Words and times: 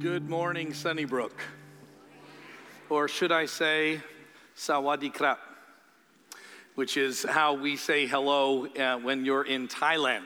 Good 0.00 0.30
morning, 0.30 0.72
Sunnybrook. 0.72 1.38
Or 2.88 3.06
should 3.06 3.30
I 3.30 3.44
say, 3.44 4.00
Sawadee 4.56 5.36
which 6.74 6.96
is 6.96 7.22
how 7.22 7.52
we 7.52 7.76
say 7.76 8.06
hello 8.06 8.64
uh, 8.66 8.96
when 8.96 9.26
you're 9.26 9.44
in 9.44 9.68
Thailand. 9.68 10.24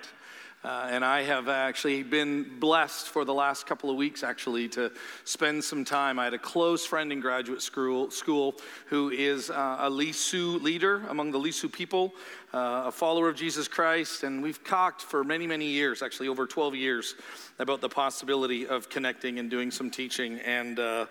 Uh, 0.65 0.89
and 0.91 1.05
I 1.05 1.25
have 1.25 1.51
actually 1.51 2.03
been 2.03 2.59
blessed 2.59 3.09
for 3.09 3.27
the 3.27 3.35
last 3.35 3.67
couple 3.67 3.91
of 3.91 3.97
weeks, 3.97 4.23
actually, 4.23 4.67
to 4.71 4.91
spend 5.25 5.63
some 5.63 5.85
time. 5.85 6.19
I 6.19 6.25
had 6.25 6.33
a 6.33 6.39
close 6.39 6.87
friend 6.87 7.13
in 7.13 7.21
graduate 7.21 7.61
school, 7.61 8.11
school 8.11 8.55
who 8.87 9.11
is 9.11 9.51
uh, 9.51 9.77
a 9.81 9.91
Lisu 9.91 10.63
leader 10.63 11.03
among 11.11 11.33
the 11.33 11.39
Lisu 11.39 11.71
people, 11.71 12.15
uh, 12.55 12.85
a 12.87 12.91
follower 12.91 13.29
of 13.29 13.37
Jesus 13.37 13.69
Christ. 13.69 14.23
And 14.23 14.43
we've 14.43 14.65
talked 14.65 15.03
for 15.03 15.23
many, 15.23 15.47
many 15.47 15.67
years, 15.67 16.01
actually 16.01 16.29
over 16.29 16.47
12 16.47 16.75
years, 16.75 17.15
about 17.59 17.83
the 17.83 17.91
possibility 17.91 18.67
of 18.67 18.89
connecting 18.89 19.39
and 19.39 19.51
doing 19.51 19.71
some 19.71 19.91
teaching. 19.91 20.39
And 20.39 20.79
uh, 20.79 21.07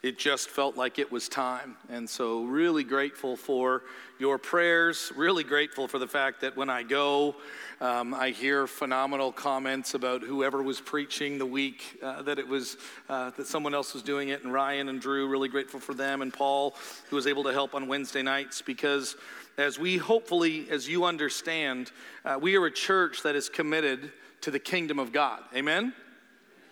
it 0.00 0.16
just 0.16 0.48
felt 0.48 0.76
like 0.76 1.00
it 1.00 1.10
was 1.10 1.28
time. 1.28 1.76
And 1.88 2.08
so, 2.08 2.44
really 2.44 2.84
grateful 2.84 3.36
for 3.36 3.82
your 4.20 4.38
prayers. 4.38 5.12
Really 5.16 5.42
grateful 5.42 5.88
for 5.88 5.98
the 5.98 6.06
fact 6.06 6.40
that 6.42 6.56
when 6.56 6.70
I 6.70 6.84
go, 6.84 7.34
um, 7.80 8.14
I 8.14 8.30
hear 8.30 8.68
phenomenal 8.68 9.32
comments 9.32 9.94
about 9.94 10.22
whoever 10.22 10.62
was 10.62 10.80
preaching 10.80 11.38
the 11.38 11.46
week 11.46 11.98
uh, 12.00 12.22
that 12.22 12.38
it 12.38 12.46
was 12.46 12.76
uh, 13.08 13.30
that 13.30 13.48
someone 13.48 13.74
else 13.74 13.92
was 13.92 14.04
doing 14.04 14.28
it. 14.28 14.44
And 14.44 14.52
Ryan 14.52 14.88
and 14.88 15.00
Drew, 15.00 15.26
really 15.26 15.48
grateful 15.48 15.80
for 15.80 15.94
them, 15.94 16.22
and 16.22 16.32
Paul, 16.32 16.76
who 17.10 17.16
was 17.16 17.26
able 17.26 17.42
to 17.44 17.52
help 17.52 17.74
on 17.74 17.88
Wednesday 17.88 18.22
nights 18.22 18.62
because. 18.62 19.16
As 19.56 19.76
we 19.76 19.96
hopefully, 19.96 20.70
as 20.70 20.88
you 20.88 21.04
understand, 21.04 21.90
uh, 22.24 22.38
we 22.40 22.54
are 22.54 22.66
a 22.66 22.70
church 22.70 23.24
that 23.24 23.34
is 23.34 23.48
committed 23.48 24.12
to 24.42 24.52
the 24.52 24.60
kingdom 24.60 25.00
of 25.00 25.12
God. 25.12 25.42
Amen? 25.52 25.92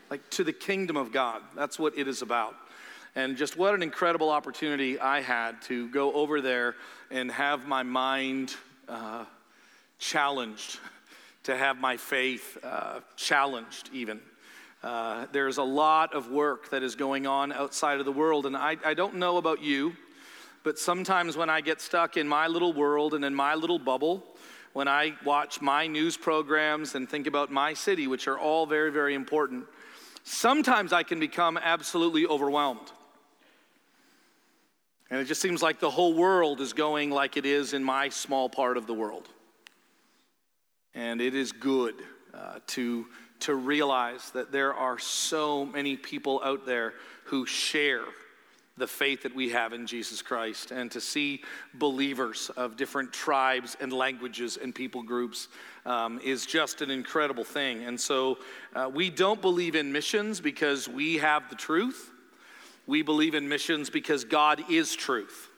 Like 0.08 0.30
to 0.30 0.44
the 0.44 0.52
kingdom 0.52 0.96
of 0.96 1.10
God. 1.10 1.42
That's 1.56 1.80
what 1.80 1.98
it 1.98 2.06
is 2.06 2.22
about. 2.22 2.54
And 3.16 3.38
just 3.38 3.56
what 3.56 3.74
an 3.74 3.82
incredible 3.82 4.28
opportunity 4.28 5.00
I 5.00 5.22
had 5.22 5.62
to 5.62 5.88
go 5.88 6.12
over 6.12 6.42
there 6.42 6.76
and 7.10 7.32
have 7.32 7.66
my 7.66 7.82
mind 7.82 8.54
uh, 8.90 9.24
challenged, 9.98 10.78
to 11.44 11.56
have 11.56 11.78
my 11.78 11.96
faith 11.96 12.58
uh, 12.62 13.00
challenged, 13.16 13.88
even. 13.90 14.20
Uh, 14.82 15.24
there's 15.32 15.56
a 15.56 15.62
lot 15.62 16.12
of 16.12 16.30
work 16.30 16.68
that 16.68 16.82
is 16.82 16.94
going 16.94 17.26
on 17.26 17.52
outside 17.52 18.00
of 18.00 18.04
the 18.04 18.12
world, 18.12 18.44
and 18.44 18.54
I, 18.54 18.76
I 18.84 18.92
don't 18.92 19.14
know 19.14 19.38
about 19.38 19.62
you, 19.62 19.96
but 20.62 20.78
sometimes 20.78 21.38
when 21.38 21.48
I 21.48 21.62
get 21.62 21.80
stuck 21.80 22.18
in 22.18 22.28
my 22.28 22.48
little 22.48 22.74
world 22.74 23.14
and 23.14 23.24
in 23.24 23.34
my 23.34 23.54
little 23.54 23.78
bubble, 23.78 24.22
when 24.74 24.88
I 24.88 25.14
watch 25.24 25.62
my 25.62 25.86
news 25.86 26.18
programs 26.18 26.94
and 26.94 27.08
think 27.08 27.26
about 27.26 27.50
my 27.50 27.72
city, 27.72 28.08
which 28.08 28.28
are 28.28 28.38
all 28.38 28.66
very, 28.66 28.92
very 28.92 29.14
important, 29.14 29.64
sometimes 30.22 30.92
I 30.92 31.02
can 31.02 31.18
become 31.18 31.56
absolutely 31.56 32.26
overwhelmed. 32.26 32.92
And 35.10 35.20
it 35.20 35.26
just 35.26 35.40
seems 35.40 35.62
like 35.62 35.78
the 35.78 35.90
whole 35.90 36.14
world 36.14 36.60
is 36.60 36.72
going 36.72 37.10
like 37.10 37.36
it 37.36 37.46
is 37.46 37.72
in 37.72 37.84
my 37.84 38.08
small 38.08 38.48
part 38.48 38.76
of 38.76 38.86
the 38.86 38.94
world. 38.94 39.28
And 40.94 41.20
it 41.20 41.34
is 41.34 41.52
good 41.52 41.94
uh, 42.34 42.58
to, 42.68 43.06
to 43.40 43.54
realize 43.54 44.30
that 44.30 44.50
there 44.50 44.74
are 44.74 44.98
so 44.98 45.64
many 45.64 45.96
people 45.96 46.40
out 46.42 46.66
there 46.66 46.94
who 47.24 47.46
share 47.46 48.02
the 48.78 48.86
faith 48.86 49.22
that 49.22 49.34
we 49.34 49.48
have 49.50 49.72
in 49.72 49.86
Jesus 49.86 50.20
Christ 50.20 50.70
and 50.70 50.90
to 50.90 51.00
see 51.00 51.42
believers 51.74 52.50
of 52.56 52.76
different 52.76 53.12
tribes 53.12 53.76
and 53.80 53.92
languages 53.92 54.58
and 54.60 54.74
people 54.74 55.02
groups 55.02 55.48
um, 55.86 56.20
is 56.22 56.44
just 56.44 56.82
an 56.82 56.90
incredible 56.90 57.44
thing. 57.44 57.84
And 57.84 57.98
so 57.98 58.38
uh, 58.74 58.90
we 58.92 59.08
don't 59.08 59.40
believe 59.40 59.76
in 59.76 59.92
missions 59.92 60.40
because 60.40 60.88
we 60.88 61.16
have 61.16 61.48
the 61.48 61.56
truth. 61.56 62.10
We 62.86 63.02
believe 63.02 63.34
in 63.34 63.48
missions 63.48 63.90
because 63.90 64.24
God 64.24 64.64
is 64.70 64.94
truth. 64.94 65.50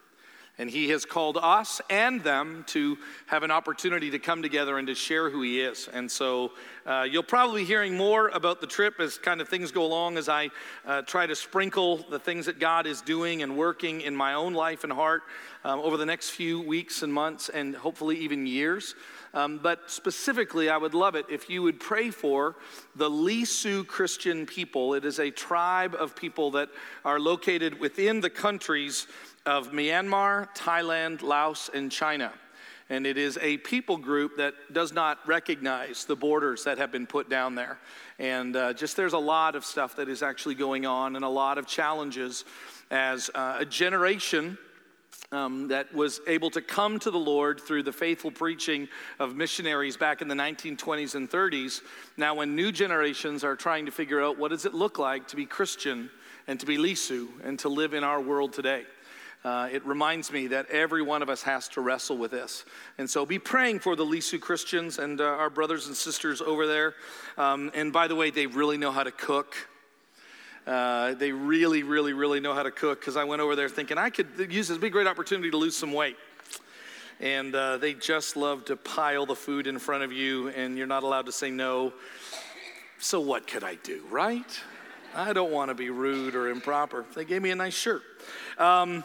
And 0.61 0.69
He 0.69 0.89
has 0.89 1.05
called 1.05 1.39
us 1.41 1.81
and 1.89 2.23
them 2.25 2.65
to 2.69 2.99
have 3.27 3.45
an 3.45 3.53
opportunity 3.53 4.11
to 4.11 4.19
come 4.19 4.43
together 4.43 4.77
and 4.77 4.89
to 4.89 4.95
share 4.95 5.31
who 5.31 5.41
He 5.43 5.61
is. 5.61 5.89
And 5.93 6.11
so 6.11 6.51
uh, 6.85 7.07
you'll 7.09 7.23
probably 7.23 7.63
be 7.63 7.67
hearing 7.67 7.97
more 7.97 8.29
about 8.29 8.61
the 8.61 8.67
trip 8.67 8.99
as 8.99 9.19
kind 9.19 9.41
of 9.41 9.49
things 9.49 9.71
go 9.71 9.85
along 9.85 10.19
as 10.19 10.29
I 10.29 10.51
uh, 10.85 11.03
try 11.03 11.27
to 11.27 11.37
sprinkle 11.37 11.99
the 12.11 12.19
things 12.19 12.47
that 12.47 12.59
God 12.59 12.89
is 12.89 13.03
doing 13.03 13.45
and 13.45 13.57
working 13.57 14.01
in 14.01 14.17
my 14.17 14.35
own 14.35 14.53
life 14.53 14.83
and 14.83 14.93
heart 14.93 15.23
um, 15.63 15.79
over 15.79 15.97
the 15.97 16.07
next 16.07 16.31
few 16.31 16.61
weeks 16.61 17.03
and 17.03 17.13
months 17.13 17.49
and 17.51 17.77
hopefully 17.77 18.19
even 18.19 18.45
years. 18.45 18.97
Um, 19.35 19.59
but 19.63 19.91
specifically, 19.91 20.71
I 20.71 20.77
would 20.77 20.95
love 20.95 21.15
it 21.15 21.27
if 21.29 21.51
you 21.51 21.63
would 21.63 21.81
pray 21.81 22.11
for 22.11 22.57
the 22.97 23.11
Lisu 23.11 23.87
Christian 23.87 24.47
people. 24.47 24.95
It 24.95 25.05
is 25.05 25.19
a 25.19 25.31
tribe 25.31 25.95
of 25.95 26.17
people 26.17 26.51
that 26.53 26.71
are 27.05 27.21
located 27.21 27.79
within 27.79 28.21
the 28.21 28.31
countries 28.31 29.07
of 29.45 29.73
Myanmar, 29.73 30.49
Thailand, 30.57 31.23
Laos, 31.23 31.71
and 31.73 31.91
China. 31.93 32.33
And 32.91 33.07
it 33.07 33.19
is 33.19 33.39
a 33.43 33.59
people 33.59 33.99
group 33.99 34.39
that 34.39 34.55
does 34.73 34.95
not 34.95 35.19
recognize 35.27 36.07
the 36.07 36.17
borders 36.17 36.65
that 36.65 36.79
have 36.79 36.91
been 36.91 37.07
put 37.07 37.29
down 37.29 37.55
there. 37.55 37.79
And 38.19 38.57
uh, 38.57 38.73
just 38.73 38.97
there's 38.97 39.13
a 39.13 39.19
lot 39.19 39.57
of 39.57 39.65
stuff 39.65 39.97
that 39.97 40.09
is 40.09 40.23
actually 40.23 40.55
going 40.55 40.87
on 40.87 41.15
and 41.15 41.25
a 41.25 41.29
lot 41.29 41.59
of 41.59 41.67
challenges 41.67 42.47
as 42.91 43.31
uh, 43.35 43.57
a 43.59 43.67
generation 43.67 44.57
um, 45.31 45.69
that 45.69 45.93
was 45.93 46.21
able 46.27 46.51
to 46.51 46.63
come 46.63 46.99
to 47.01 47.11
the 47.11 47.19
Lord 47.19 47.61
through 47.61 47.83
the 47.83 47.93
faithful 47.93 48.31
preaching 48.31 48.89
of 49.19 49.37
missionaries 49.37 49.97
back 49.97 50.23
in 50.23 50.29
the 50.29 50.35
1920s 50.35 51.15
and 51.15 51.31
30s. 51.31 51.83
Now, 52.17 52.35
when 52.35 52.57
new 52.57 52.73
generations 52.73 53.45
are 53.45 53.55
trying 53.55 53.87
to 53.87 53.93
figure 53.93 54.23
out 54.23 54.39
what 54.39 54.51
does 54.51 54.65
it 54.65 54.73
look 54.73 54.99
like 54.99 55.29
to 55.29 55.37
be 55.37 55.45
Christian 55.45 56.11
and 56.47 56.59
to 56.61 56.67
be 56.67 56.79
Lisu 56.79 57.29
and 57.45 57.59
to 57.59 57.69
live 57.69 57.93
in 57.93 58.05
our 58.05 58.21
world 58.21 58.55
today. 58.55 58.85
Uh, 59.45 59.69
it 59.71 59.85
reminds 59.87 60.33
me 60.33 60.49
that 60.49 60.69
every 60.71 61.03
one 61.03 61.23
of 61.23 61.29
us 61.29 61.43
has 61.43 61.69
to 61.69 61.81
wrestle 61.81 62.17
with 62.17 62.33
this. 62.33 62.65
And 62.97 63.09
so 63.09 63.25
be 63.25 63.39
praying 63.39 63.81
for 63.81 63.95
the 63.95 64.05
Lisu 64.05 64.41
Christians 64.41 64.99
and 64.99 65.21
uh, 65.21 65.25
our 65.25 65.51
brothers 65.51 65.87
and 65.87 65.95
sisters 65.95 66.41
over 66.41 66.67
there. 66.67 66.95
Um, 67.37 67.71
and 67.75 67.93
by 67.93 68.09
the 68.09 68.17
way, 68.17 68.31
they 68.31 68.47
really 68.47 68.79
know 68.79 68.91
how 68.91 69.05
to 69.05 69.13
cook. 69.13 69.55
Uh, 70.69 71.15
they 71.15 71.33
really, 71.33 71.83
really, 71.83 72.13
really 72.13 72.41
know 72.41 72.53
how 72.53 72.63
to 72.63 72.71
cook 72.71 73.01
because 73.01 73.17
I 73.17 73.25
went 73.25 73.41
over 73.41 73.57
there 73.57 73.71
thinking 73.71 73.97
I 73.97 74.11
could 74.11 74.53
use 74.53 74.69
this 74.69 74.77
big, 74.77 74.93
great 74.93 75.07
opportunity 75.07 75.51
to 75.51 75.57
lose 75.57 75.75
some 75.75 75.95
weight. 75.95 76.17
And 77.21 77.55
uh, 77.55 77.79
they 77.79 77.95
just 77.95 78.37
love 78.37 78.67
to 78.67 78.77
pile 78.77 79.25
the 79.25 79.35
food 79.35 79.67
in 79.67 79.79
front 79.79 80.05
of 80.05 80.13
you, 80.13 80.49
and 80.51 80.77
you're 80.77 80.87
not 80.87 81.05
allowed 81.05 81.25
to 81.25 81.33
say 81.33 81.51
no. 81.51 81.95
So, 82.99 83.19
what 83.19 83.47
could 83.47 83.65
I 83.65 83.77
do, 83.77 84.05
right? 84.11 84.61
I 85.15 85.33
don't 85.33 85.51
want 85.51 85.71
to 85.71 85.75
be 85.75 85.89
rude 85.89 86.35
or 86.35 86.51
improper. 86.51 87.07
They 87.15 87.25
gave 87.25 87.41
me 87.41 87.51
a 87.51 87.57
nice 87.57 87.75
shirt. 87.75 88.03
Um, 88.59 89.05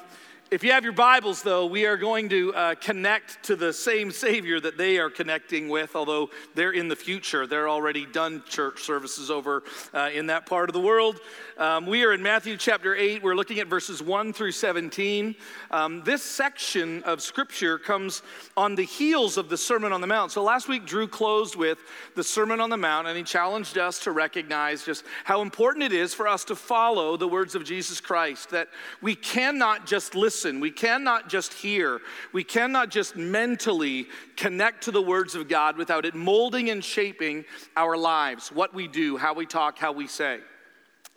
if 0.51 0.63
you 0.63 0.71
have 0.71 0.83
your 0.83 0.93
Bibles, 0.93 1.41
though, 1.41 1.65
we 1.65 1.87
are 1.87 1.97
going 1.97 2.29
to 2.29 2.53
uh, 2.53 2.75
connect 2.75 3.41
to 3.45 3.55
the 3.55 3.73
same 3.73 4.11
Savior 4.11 4.59
that 4.59 4.77
they 4.77 4.99
are 4.99 5.09
connecting 5.09 5.67
with, 5.67 5.95
although 5.95 6.29
they're 6.53 6.73
in 6.73 6.87
the 6.87 6.95
future. 6.95 7.47
They're 7.47 7.67
already 7.67 8.05
done 8.05 8.43
church 8.47 8.83
services 8.83 9.31
over 9.31 9.63
uh, 9.95 10.11
in 10.13 10.27
that 10.27 10.45
part 10.45 10.69
of 10.69 10.73
the 10.73 10.79
world. 10.79 11.19
Um, 11.57 11.87
we 11.87 12.03
are 12.03 12.13
in 12.13 12.21
Matthew 12.21 12.55
chapter 12.55 12.95
8. 12.95 13.23
We're 13.23 13.33
looking 13.33 13.59
at 13.59 13.67
verses 13.67 14.03
1 14.03 14.31
through 14.31 14.51
17. 14.51 15.35
Um, 15.71 16.03
this 16.03 16.21
section 16.21 17.01
of 17.01 17.21
Scripture 17.21 17.79
comes 17.79 18.21
on 18.55 18.75
the 18.75 18.85
heels 18.85 19.37
of 19.37 19.49
the 19.49 19.57
Sermon 19.57 19.91
on 19.91 20.01
the 20.01 20.07
Mount. 20.07 20.31
So 20.31 20.43
last 20.43 20.67
week, 20.67 20.85
Drew 20.85 21.07
closed 21.07 21.55
with 21.55 21.79
the 22.15 22.23
Sermon 22.23 22.59
on 22.59 22.69
the 22.69 22.77
Mount, 22.77 23.07
and 23.07 23.17
he 23.17 23.23
challenged 23.23 23.79
us 23.79 23.97
to 24.01 24.11
recognize 24.11 24.83
just 24.83 25.03
how 25.23 25.41
important 25.41 25.83
it 25.83 25.93
is 25.93 26.13
for 26.13 26.27
us 26.27 26.43
to 26.45 26.55
follow 26.55 27.17
the 27.17 27.27
words 27.27 27.55
of 27.55 27.63
Jesus 27.63 27.99
Christ, 27.99 28.51
that 28.51 28.67
we 29.01 29.15
cannot 29.15 29.87
just 29.87 30.13
listen 30.13 30.42
listen. 30.43 30.59
We 30.59 30.71
cannot 30.71 31.29
just 31.29 31.53
hear. 31.53 32.01
We 32.33 32.43
cannot 32.43 32.89
just 32.89 33.15
mentally 33.15 34.07
connect 34.35 34.83
to 34.83 34.91
the 34.91 35.01
words 35.01 35.35
of 35.35 35.47
God 35.47 35.77
without 35.77 36.05
it 36.05 36.15
molding 36.15 36.69
and 36.69 36.83
shaping 36.83 37.45
our 37.77 37.95
lives, 37.95 38.51
what 38.51 38.73
we 38.73 38.87
do, 38.87 39.17
how 39.17 39.33
we 39.33 39.45
talk, 39.45 39.77
how 39.77 39.91
we 39.91 40.07
say 40.07 40.39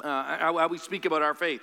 uh, 0.03 0.37
how, 0.39 0.59
how, 0.59 0.69
we 0.69 0.79
speak 0.79 1.07
about 1.07 1.23
our 1.23 1.35
faith. 1.35 1.63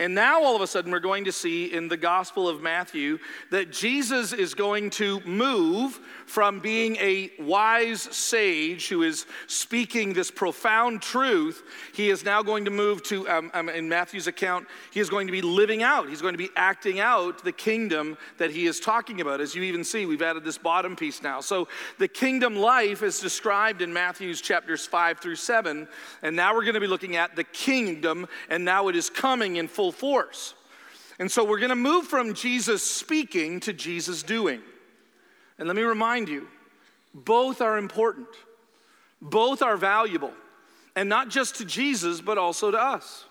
And 0.00 0.14
now, 0.14 0.42
all 0.42 0.56
of 0.56 0.62
a 0.62 0.66
sudden, 0.66 0.90
we're 0.90 0.98
going 0.98 1.24
to 1.26 1.32
see 1.32 1.72
in 1.72 1.88
the 1.88 1.96
Gospel 1.96 2.48
of 2.48 2.60
Matthew 2.60 3.18
that 3.50 3.70
Jesus 3.70 4.32
is 4.32 4.54
going 4.54 4.90
to 4.90 5.20
move 5.20 6.00
from 6.26 6.60
being 6.60 6.96
a 6.96 7.30
wise 7.38 8.02
sage 8.02 8.88
who 8.88 9.02
is 9.02 9.26
speaking 9.46 10.12
this 10.12 10.30
profound 10.30 11.02
truth. 11.02 11.62
He 11.94 12.10
is 12.10 12.24
now 12.24 12.42
going 12.42 12.64
to 12.64 12.70
move 12.70 13.02
to, 13.04 13.28
um, 13.28 13.50
um, 13.54 13.68
in 13.68 13.88
Matthew's 13.88 14.26
account, 14.26 14.66
he 14.92 15.00
is 15.00 15.08
going 15.08 15.26
to 15.26 15.32
be 15.32 15.42
living 15.42 15.82
out, 15.82 16.08
he's 16.08 16.22
going 16.22 16.34
to 16.34 16.38
be 16.38 16.50
acting 16.56 17.00
out 17.00 17.44
the 17.44 17.52
kingdom 17.52 18.18
that 18.38 18.50
he 18.50 18.66
is 18.66 18.80
talking 18.80 19.20
about. 19.20 19.40
As 19.40 19.54
you 19.54 19.62
even 19.62 19.84
see, 19.84 20.04
we've 20.04 20.22
added 20.22 20.44
this 20.44 20.58
bottom 20.58 20.96
piece 20.96 21.22
now. 21.22 21.40
So, 21.40 21.68
the 21.98 22.08
kingdom 22.08 22.56
life 22.56 23.02
is 23.02 23.20
described 23.20 23.82
in 23.82 23.92
Matthew's 23.92 24.40
chapters 24.40 24.84
5 24.84 25.20
through 25.20 25.36
7. 25.36 25.88
And 26.22 26.36
now 26.36 26.54
we're 26.54 26.64
going 26.64 26.74
to 26.74 26.80
be 26.80 26.86
looking 26.86 27.16
at 27.16 27.36
the 27.36 27.44
kingdom, 27.44 27.67
and 27.68 28.64
now 28.64 28.88
it 28.88 28.96
is 28.96 29.10
coming 29.10 29.56
in 29.56 29.68
full 29.68 29.92
force. 29.92 30.54
And 31.18 31.30
so 31.30 31.44
we're 31.44 31.58
going 31.58 31.70
to 31.70 31.76
move 31.76 32.06
from 32.06 32.34
Jesus 32.34 32.82
speaking 32.82 33.60
to 33.60 33.72
Jesus 33.72 34.22
doing. 34.22 34.60
And 35.58 35.66
let 35.66 35.76
me 35.76 35.82
remind 35.82 36.28
you, 36.28 36.46
both 37.12 37.60
are 37.60 37.78
important, 37.78 38.28
both 39.20 39.62
are 39.62 39.76
valuable, 39.76 40.32
and 40.94 41.08
not 41.08 41.28
just 41.28 41.56
to 41.56 41.64
Jesus, 41.64 42.20
but 42.20 42.38
also 42.38 42.70
to 42.70 42.78
us. 42.78 43.24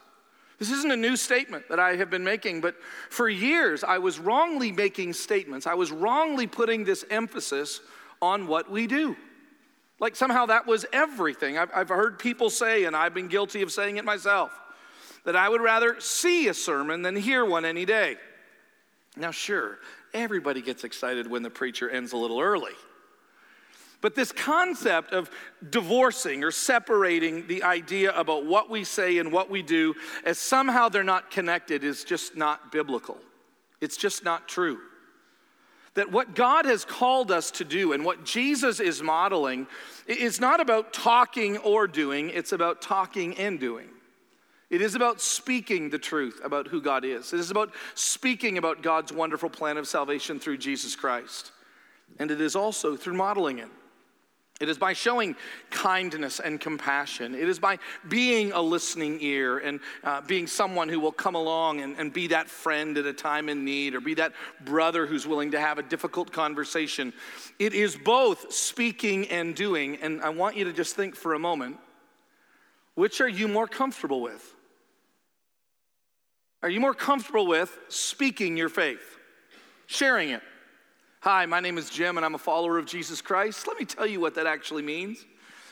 This 0.59 0.71
isn't 0.71 0.91
a 0.91 0.97
new 0.97 1.15
statement 1.15 1.69
that 1.69 1.79
I 1.79 1.95
have 1.95 2.09
been 2.09 2.23
making, 2.23 2.61
but 2.61 2.75
for 3.09 3.29
years 3.29 3.83
I 3.83 3.99
was 3.99 4.19
wrongly 4.19 4.71
making 4.71 5.13
statements. 5.13 5.67
I 5.67 5.75
was 5.75 5.91
wrongly 5.91 6.47
putting 6.47 6.83
this 6.83 7.05
emphasis 7.09 7.79
on 8.21 8.47
what 8.47 8.69
we 8.69 8.87
do. 8.87 9.15
Like 9.99 10.15
somehow 10.15 10.45
that 10.47 10.67
was 10.67 10.85
everything. 10.93 11.57
I've, 11.57 11.71
I've 11.73 11.89
heard 11.89 12.19
people 12.19 12.49
say, 12.49 12.85
and 12.85 12.95
I've 12.95 13.13
been 13.13 13.27
guilty 13.27 13.61
of 13.61 13.71
saying 13.71 13.97
it 13.97 14.05
myself, 14.05 14.51
that 15.25 15.35
I 15.35 15.49
would 15.49 15.61
rather 15.61 15.99
see 15.99 16.47
a 16.47 16.53
sermon 16.53 17.01
than 17.01 17.15
hear 17.15 17.43
one 17.43 17.65
any 17.65 17.85
day. 17.85 18.17
Now, 19.15 19.31
sure, 19.31 19.79
everybody 20.13 20.61
gets 20.61 20.83
excited 20.83 21.27
when 21.27 21.41
the 21.41 21.49
preacher 21.49 21.89
ends 21.89 22.13
a 22.13 22.17
little 22.17 22.39
early. 22.39 22.73
But 23.99 24.13
this 24.13 24.31
concept 24.31 25.11
of 25.11 25.31
divorcing 25.67 26.43
or 26.43 26.51
separating 26.51 27.47
the 27.47 27.63
idea 27.63 28.11
about 28.15 28.45
what 28.45 28.69
we 28.69 28.83
say 28.83 29.17
and 29.17 29.31
what 29.31 29.49
we 29.49 29.63
do 29.63 29.95
as 30.23 30.37
somehow 30.37 30.87
they're 30.87 31.03
not 31.03 31.31
connected 31.31 31.83
is 31.83 32.03
just 32.03 32.37
not 32.37 32.71
biblical. 32.71 33.17
It's 33.81 33.97
just 33.97 34.23
not 34.23 34.47
true. 34.47 34.77
That 35.97 36.11
what 36.11 36.35
God 36.35 36.65
has 36.65 36.85
called 36.85 37.31
us 37.31 37.49
to 37.49 37.63
do 37.63 37.91
and 37.91 38.05
what 38.05 38.23
Jesus 38.23 38.79
is 38.79 39.01
modeling 39.01 39.65
is 40.05 40.39
not 40.39 40.59
about 40.59 40.93
talking 40.93 41.57
or 41.57 41.87
doing, 41.87 42.29
it's 42.29 42.51
about 42.51 42.83
talking 42.83 43.35
and 43.39 43.59
doing. 43.59 43.87
It 44.69 44.83
is 44.83 44.93
about 44.93 45.21
speaking 45.21 45.89
the 45.89 45.97
truth 45.97 46.39
about 46.43 46.67
who 46.67 46.83
God 46.83 47.03
is. 47.03 47.33
It 47.33 47.39
is 47.39 47.49
about 47.49 47.73
speaking 47.95 48.59
about 48.59 48.83
God's 48.83 49.11
wonderful 49.11 49.49
plan 49.49 49.77
of 49.77 49.87
salvation 49.87 50.39
through 50.39 50.59
Jesus 50.59 50.95
Christ. 50.95 51.51
And 52.19 52.29
it 52.29 52.41
is 52.41 52.55
also 52.55 52.95
through 52.95 53.15
modeling 53.15 53.57
it. 53.57 53.69
It 54.59 54.69
is 54.69 54.77
by 54.79 54.93
showing 54.93 55.35
kindness 55.69 56.39
and 56.39 56.59
compassion. 56.59 57.35
It 57.35 57.47
is 57.47 57.59
by 57.59 57.77
being 58.07 58.51
a 58.53 58.61
listening 58.61 59.19
ear 59.21 59.59
and 59.59 59.79
uh, 60.03 60.21
being 60.21 60.47
someone 60.47 60.89
who 60.89 60.99
will 60.99 61.11
come 61.11 61.35
along 61.35 61.81
and, 61.81 61.95
and 61.99 62.11
be 62.11 62.27
that 62.27 62.49
friend 62.49 62.97
at 62.97 63.05
a 63.05 63.13
time 63.13 63.49
in 63.49 63.63
need 63.63 63.93
or 63.93 64.01
be 64.01 64.15
that 64.15 64.33
brother 64.65 65.05
who's 65.05 65.27
willing 65.27 65.51
to 65.51 65.59
have 65.59 65.77
a 65.77 65.83
difficult 65.83 66.31
conversation. 66.31 67.13
It 67.59 67.73
is 67.73 67.95
both 67.95 68.51
speaking 68.51 69.27
and 69.27 69.55
doing. 69.55 69.97
And 69.97 70.21
I 70.23 70.29
want 70.29 70.57
you 70.57 70.63
to 70.65 70.73
just 70.73 70.95
think 70.95 71.15
for 71.15 71.35
a 71.35 71.39
moment 71.39 71.77
which 72.95 73.21
are 73.21 73.29
you 73.29 73.47
more 73.47 73.67
comfortable 73.67 74.21
with? 74.21 74.55
Are 76.63 76.69
you 76.69 76.79
more 76.79 76.95
comfortable 76.95 77.45
with 77.45 77.77
speaking 77.89 78.57
your 78.57 78.69
faith, 78.69 79.19
sharing 79.85 80.31
it? 80.31 80.41
Hi, 81.21 81.45
my 81.45 81.59
name 81.59 81.77
is 81.77 81.89
Jim 81.89 82.17
and 82.17 82.25
I'm 82.25 82.35
a 82.35 82.39
follower 82.39 82.77
of 82.77 82.85
Jesus 82.85 83.21
Christ. 83.21 83.67
Let 83.67 83.79
me 83.79 83.85
tell 83.85 84.05
you 84.05 84.19
what 84.19 84.35
that 84.35 84.45
actually 84.45 84.83
means. 84.83 85.25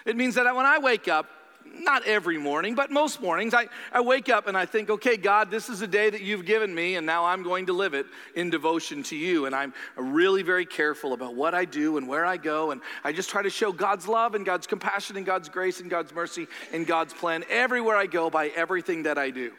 It 0.06 0.16
means 0.16 0.36
that 0.36 0.54
when 0.56 0.66
I 0.66 0.80
wake 0.80 1.08
up, 1.08 1.28
not 1.66 2.06
every 2.06 2.38
morning, 2.38 2.76
but 2.76 2.92
most 2.92 3.22
mornings, 3.22 3.54
I, 3.54 3.68
I 3.92 4.02
wake 4.02 4.30
up 4.30 4.48
and 4.48 4.58
I 4.58 4.66
think, 4.66 4.90
okay, 4.90 5.18
God, 5.18 5.50
this 5.50 5.70
is 5.70 5.82
a 5.82 5.88
day 5.88 6.10
that 6.10 6.22
you've 6.22 6.46
given 6.46 6.74
me, 6.74 6.96
and 6.96 7.06
now 7.06 7.26
I'm 7.26 7.42
going 7.42 7.66
to 7.66 7.74
live 7.74 7.94
it 7.94 8.06
in 8.36 8.50
devotion 8.50 9.02
to 9.04 9.16
you. 9.16 9.46
And 9.46 9.56
I'm 9.56 9.74
really 9.98 10.44
very 10.44 10.66
careful 10.66 11.14
about 11.14 11.36
what 11.36 11.54
I 11.56 11.66
do 11.66 11.98
and 11.98 12.08
where 12.08 12.26
I 12.26 12.38
go. 12.38 12.72
And 12.72 12.82
I 13.04 13.12
just 13.12 13.30
try 13.30 13.42
to 13.42 13.50
show 13.50 13.72
God's 13.72 14.08
love 14.08 14.36
and 14.36 14.46
God's 14.46 14.68
compassion 14.68 15.18
and 15.18 15.26
God's 15.26 15.50
grace 15.50 15.80
and 15.80 15.90
God's 15.90 16.14
mercy 16.14 16.48
and 16.72 16.86
God's 16.86 17.14
plan 17.14 17.44
everywhere 17.50 17.98
I 17.98 18.06
go 18.06 18.30
by 18.30 18.50
everything 18.50 19.04
that 19.04 19.18
I 19.18 19.32
do. 19.32 19.52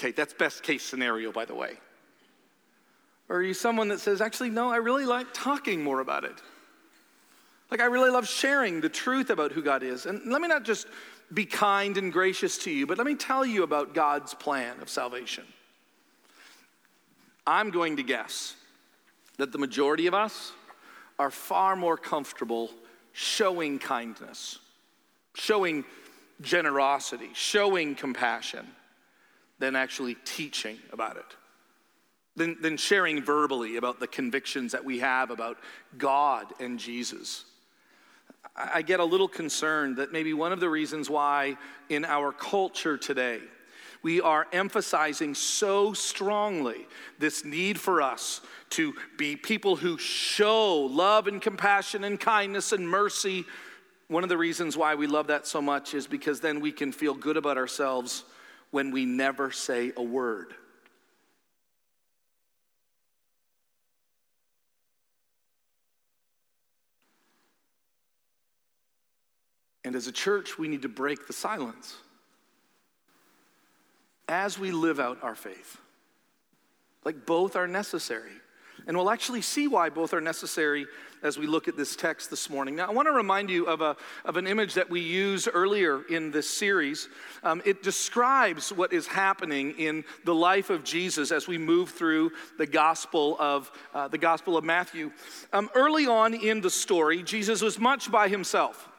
Okay, 0.00 0.10
that's 0.10 0.34
best 0.34 0.62
case 0.62 0.82
scenario, 0.82 1.30
by 1.30 1.44
the 1.44 1.54
way. 1.54 1.78
Or 3.30 3.36
are 3.36 3.42
you 3.42 3.54
someone 3.54 3.86
that 3.88 4.00
says, 4.00 4.20
actually, 4.20 4.50
no, 4.50 4.70
I 4.70 4.78
really 4.78 5.06
like 5.06 5.28
talking 5.32 5.84
more 5.84 6.00
about 6.00 6.24
it? 6.24 6.34
Like, 7.70 7.80
I 7.80 7.84
really 7.84 8.10
love 8.10 8.26
sharing 8.26 8.80
the 8.80 8.88
truth 8.88 9.30
about 9.30 9.52
who 9.52 9.62
God 9.62 9.84
is. 9.84 10.04
And 10.04 10.32
let 10.32 10.42
me 10.42 10.48
not 10.48 10.64
just 10.64 10.88
be 11.32 11.46
kind 11.46 11.96
and 11.96 12.12
gracious 12.12 12.58
to 12.64 12.72
you, 12.72 12.88
but 12.88 12.98
let 12.98 13.06
me 13.06 13.14
tell 13.14 13.46
you 13.46 13.62
about 13.62 13.94
God's 13.94 14.34
plan 14.34 14.80
of 14.80 14.90
salvation. 14.90 15.44
I'm 17.46 17.70
going 17.70 17.98
to 17.98 18.02
guess 18.02 18.56
that 19.38 19.52
the 19.52 19.58
majority 19.58 20.08
of 20.08 20.14
us 20.14 20.50
are 21.16 21.30
far 21.30 21.76
more 21.76 21.96
comfortable 21.96 22.68
showing 23.12 23.78
kindness, 23.78 24.58
showing 25.34 25.84
generosity, 26.40 27.30
showing 27.34 27.94
compassion, 27.94 28.66
than 29.60 29.76
actually 29.76 30.16
teaching 30.24 30.78
about 30.90 31.16
it 31.16 31.36
than, 32.40 32.56
than 32.62 32.78
sharing 32.78 33.22
verbally 33.22 33.76
about 33.76 34.00
the 34.00 34.06
convictions 34.06 34.72
that 34.72 34.82
we 34.82 35.00
have 35.00 35.30
about 35.30 35.58
God 35.98 36.46
and 36.58 36.78
Jesus. 36.78 37.44
I 38.56 38.80
get 38.80 38.98
a 38.98 39.04
little 39.04 39.28
concerned 39.28 39.98
that 39.98 40.10
maybe 40.10 40.32
one 40.32 40.50
of 40.50 40.58
the 40.58 40.70
reasons 40.70 41.10
why 41.10 41.58
in 41.90 42.06
our 42.06 42.32
culture 42.32 42.96
today 42.96 43.40
we 44.02 44.22
are 44.22 44.46
emphasizing 44.54 45.34
so 45.34 45.92
strongly 45.92 46.86
this 47.18 47.44
need 47.44 47.78
for 47.78 48.00
us 48.00 48.40
to 48.70 48.94
be 49.18 49.36
people 49.36 49.76
who 49.76 49.98
show 49.98 50.76
love 50.76 51.26
and 51.26 51.42
compassion 51.42 52.04
and 52.04 52.18
kindness 52.18 52.72
and 52.72 52.88
mercy. 52.88 53.44
One 54.08 54.22
of 54.22 54.30
the 54.30 54.38
reasons 54.38 54.78
why 54.78 54.94
we 54.94 55.06
love 55.06 55.26
that 55.26 55.46
so 55.46 55.60
much 55.60 55.92
is 55.92 56.06
because 56.06 56.40
then 56.40 56.60
we 56.60 56.72
can 56.72 56.90
feel 56.90 57.12
good 57.12 57.36
about 57.36 57.58
ourselves 57.58 58.24
when 58.70 58.92
we 58.92 59.04
never 59.04 59.50
say 59.50 59.92
a 59.94 60.02
word. 60.02 60.54
And 69.84 69.94
as 69.94 70.06
a 70.06 70.12
church, 70.12 70.58
we 70.58 70.68
need 70.68 70.82
to 70.82 70.88
break 70.88 71.26
the 71.26 71.32
silence 71.32 71.96
as 74.28 74.58
we 74.58 74.70
live 74.70 75.00
out 75.00 75.18
our 75.22 75.34
faith. 75.34 75.78
Like 77.04 77.26
both 77.26 77.56
are 77.56 77.66
necessary. 77.66 78.32
And 78.86 78.96
we'll 78.96 79.10
actually 79.10 79.42
see 79.42 79.68
why 79.68 79.90
both 79.90 80.14
are 80.14 80.20
necessary 80.20 80.86
as 81.22 81.38
we 81.38 81.46
look 81.46 81.68
at 81.68 81.76
this 81.76 81.94
text 81.94 82.30
this 82.30 82.48
morning. 82.48 82.76
Now, 82.76 82.88
I 82.88 82.92
want 82.92 83.06
to 83.08 83.12
remind 83.12 83.50
you 83.50 83.66
of, 83.66 83.82
a, 83.82 83.94
of 84.24 84.36
an 84.36 84.46
image 84.46 84.74
that 84.74 84.88
we 84.88 85.00
used 85.00 85.48
earlier 85.52 86.02
in 86.08 86.30
this 86.30 86.48
series. 86.48 87.08
Um, 87.42 87.60
it 87.66 87.82
describes 87.82 88.72
what 88.72 88.92
is 88.92 89.06
happening 89.06 89.72
in 89.72 90.04
the 90.24 90.34
life 90.34 90.70
of 90.70 90.82
Jesus 90.82 91.30
as 91.30 91.46
we 91.46 91.58
move 91.58 91.90
through 91.90 92.32
the 92.56 92.66
Gospel 92.66 93.36
of, 93.38 93.70
uh, 93.92 94.08
the 94.08 94.18
Gospel 94.18 94.56
of 94.56 94.64
Matthew. 94.64 95.12
Um, 95.52 95.68
early 95.74 96.06
on 96.06 96.32
in 96.32 96.62
the 96.62 96.70
story, 96.70 97.22
Jesus 97.22 97.60
was 97.60 97.78
much 97.78 98.10
by 98.10 98.28
himself. 98.28 98.89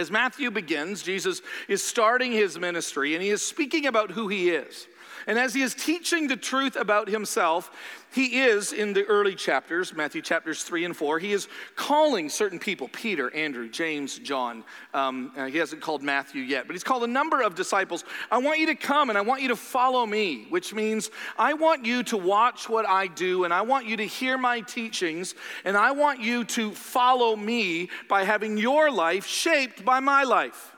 As 0.00 0.10
Matthew 0.10 0.50
begins, 0.50 1.02
Jesus 1.02 1.42
is 1.68 1.82
starting 1.82 2.32
his 2.32 2.58
ministry 2.58 3.12
and 3.14 3.22
he 3.22 3.28
is 3.28 3.42
speaking 3.42 3.84
about 3.84 4.10
who 4.10 4.28
he 4.28 4.48
is. 4.48 4.88
And 5.26 5.38
as 5.38 5.54
he 5.54 5.62
is 5.62 5.74
teaching 5.74 6.28
the 6.28 6.36
truth 6.36 6.76
about 6.76 7.08
himself, 7.08 7.70
he 8.12 8.40
is 8.40 8.72
in 8.72 8.92
the 8.92 9.04
early 9.04 9.36
chapters, 9.36 9.94
Matthew 9.94 10.20
chapters 10.20 10.64
three 10.64 10.84
and 10.84 10.96
four, 10.96 11.20
he 11.20 11.32
is 11.32 11.46
calling 11.76 12.28
certain 12.28 12.58
people 12.58 12.88
Peter, 12.88 13.32
Andrew, 13.34 13.68
James, 13.68 14.18
John. 14.18 14.64
Um, 14.92 15.32
uh, 15.36 15.46
he 15.46 15.58
hasn't 15.58 15.80
called 15.80 16.02
Matthew 16.02 16.42
yet, 16.42 16.66
but 16.66 16.74
he's 16.74 16.82
called 16.82 17.04
a 17.04 17.08
number 17.08 17.40
of 17.40 17.54
disciples. 17.54 18.04
I 18.30 18.38
want 18.38 18.58
you 18.58 18.66
to 18.66 18.74
come 18.74 19.10
and 19.10 19.18
I 19.18 19.20
want 19.20 19.42
you 19.42 19.48
to 19.48 19.56
follow 19.56 20.04
me, 20.06 20.46
which 20.48 20.74
means 20.74 21.10
I 21.38 21.52
want 21.52 21.84
you 21.84 22.02
to 22.04 22.16
watch 22.16 22.68
what 22.68 22.84
I 22.84 23.06
do 23.06 23.44
and 23.44 23.54
I 23.54 23.62
want 23.62 23.86
you 23.86 23.96
to 23.98 24.06
hear 24.06 24.36
my 24.36 24.60
teachings 24.60 25.36
and 25.64 25.76
I 25.76 25.92
want 25.92 26.20
you 26.20 26.44
to 26.44 26.72
follow 26.72 27.36
me 27.36 27.90
by 28.08 28.24
having 28.24 28.58
your 28.58 28.90
life 28.90 29.26
shaped 29.26 29.84
by 29.84 30.00
my 30.00 30.24
life. 30.24 30.74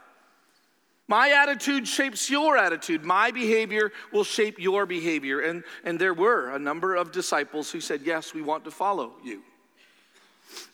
My 1.13 1.33
attitude 1.33 1.87
shapes 1.87 2.31
your 2.31 2.57
attitude. 2.57 3.05
My 3.05 3.33
behavior 3.33 3.93
will 4.15 4.25
shape 4.25 4.59
your 4.59 4.87
behavior. 4.87 5.41
And, 5.41 5.63
and 5.85 5.99
there 5.99 6.15
were 6.15 6.49
a 6.49 6.59
number 6.59 6.95
of 6.95 7.13
disciples 7.13 7.71
who 7.71 7.83
said, 7.83 8.01
Yes, 8.03 8.33
we 8.33 8.41
want 8.41 8.65
to 8.65 8.71
follow 8.71 9.13
you. 9.23 9.43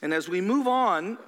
And 0.01 0.15
as 0.15 0.29
we 0.29 0.41
move 0.41 0.69
on, 0.69 1.19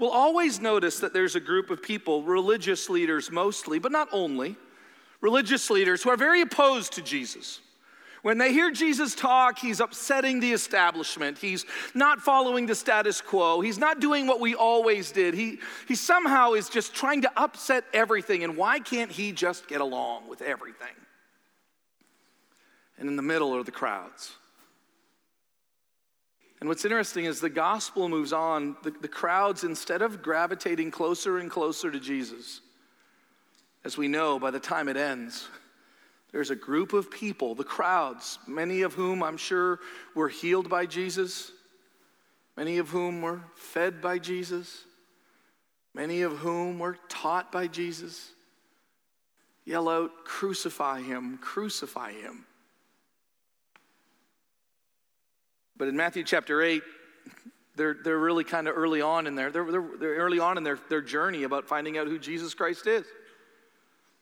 we'll 0.00 0.10
always 0.10 0.58
notice 0.58 0.98
that 0.98 1.12
there's 1.12 1.36
a 1.36 1.40
group 1.40 1.70
of 1.70 1.80
people, 1.80 2.24
religious 2.24 2.90
leaders 2.90 3.30
mostly, 3.30 3.78
but 3.78 3.92
not 3.92 4.08
only, 4.10 4.56
religious 5.20 5.70
leaders 5.70 6.02
who 6.02 6.10
are 6.10 6.16
very 6.16 6.40
opposed 6.40 6.94
to 6.94 7.00
Jesus. 7.00 7.60
When 8.22 8.38
they 8.38 8.52
hear 8.52 8.70
Jesus 8.70 9.14
talk, 9.14 9.58
he's 9.58 9.80
upsetting 9.80 10.40
the 10.40 10.52
establishment. 10.52 11.38
He's 11.38 11.64
not 11.94 12.20
following 12.20 12.66
the 12.66 12.74
status 12.74 13.20
quo. 13.20 13.60
He's 13.60 13.78
not 13.78 14.00
doing 14.00 14.26
what 14.26 14.40
we 14.40 14.54
always 14.54 15.12
did. 15.12 15.34
He, 15.34 15.58
he 15.86 15.94
somehow 15.94 16.52
is 16.52 16.68
just 16.68 16.94
trying 16.94 17.22
to 17.22 17.32
upset 17.36 17.84
everything. 17.92 18.42
And 18.44 18.56
why 18.56 18.80
can't 18.80 19.10
he 19.10 19.32
just 19.32 19.68
get 19.68 19.80
along 19.80 20.28
with 20.28 20.42
everything? 20.42 20.88
And 22.98 23.08
in 23.08 23.16
the 23.16 23.22
middle 23.22 23.54
are 23.54 23.62
the 23.62 23.70
crowds. 23.70 24.34
And 26.60 26.68
what's 26.68 26.84
interesting 26.84 27.24
is 27.24 27.40
the 27.40 27.48
gospel 27.48 28.08
moves 28.08 28.32
on. 28.32 28.76
The, 28.82 28.90
the 28.90 29.08
crowds, 29.08 29.62
instead 29.62 30.02
of 30.02 30.22
gravitating 30.22 30.90
closer 30.90 31.38
and 31.38 31.48
closer 31.48 31.90
to 31.90 32.00
Jesus, 32.00 32.60
as 33.84 33.96
we 33.96 34.08
know 34.08 34.40
by 34.40 34.50
the 34.50 34.58
time 34.58 34.88
it 34.88 34.96
ends, 34.96 35.48
there's 36.32 36.50
a 36.50 36.56
group 36.56 36.92
of 36.92 37.10
people, 37.10 37.54
the 37.54 37.64
crowds, 37.64 38.38
many 38.46 38.82
of 38.82 38.94
whom 38.94 39.22
I'm 39.22 39.38
sure 39.38 39.80
were 40.14 40.28
healed 40.28 40.68
by 40.68 40.84
Jesus, 40.86 41.50
many 42.56 42.78
of 42.78 42.90
whom 42.90 43.22
were 43.22 43.40
fed 43.54 44.02
by 44.02 44.18
Jesus, 44.18 44.84
many 45.94 46.22
of 46.22 46.38
whom 46.38 46.78
were 46.78 46.98
taught 47.08 47.50
by 47.50 47.66
Jesus. 47.66 48.30
yell 49.64 49.88
out, 49.88 50.24
Crucify 50.24 51.00
him, 51.00 51.38
crucify 51.38 52.12
him. 52.12 52.44
But 55.78 55.88
in 55.88 55.96
Matthew 55.96 56.24
chapter 56.24 56.60
8, 56.60 56.82
they're, 57.76 57.96
they're 58.02 58.18
really 58.18 58.44
kind 58.44 58.68
of 58.68 58.76
early 58.76 59.00
on 59.00 59.26
in 59.26 59.34
there. 59.34 59.50
They're, 59.50 59.70
they're, 59.70 59.88
they're 59.98 60.16
early 60.16 60.40
on 60.40 60.58
in 60.58 60.64
their, 60.64 60.78
their 60.90 61.00
journey 61.00 61.44
about 61.44 61.66
finding 61.66 61.96
out 61.96 62.08
who 62.08 62.18
Jesus 62.18 62.52
Christ 62.52 62.86
is. 62.86 63.06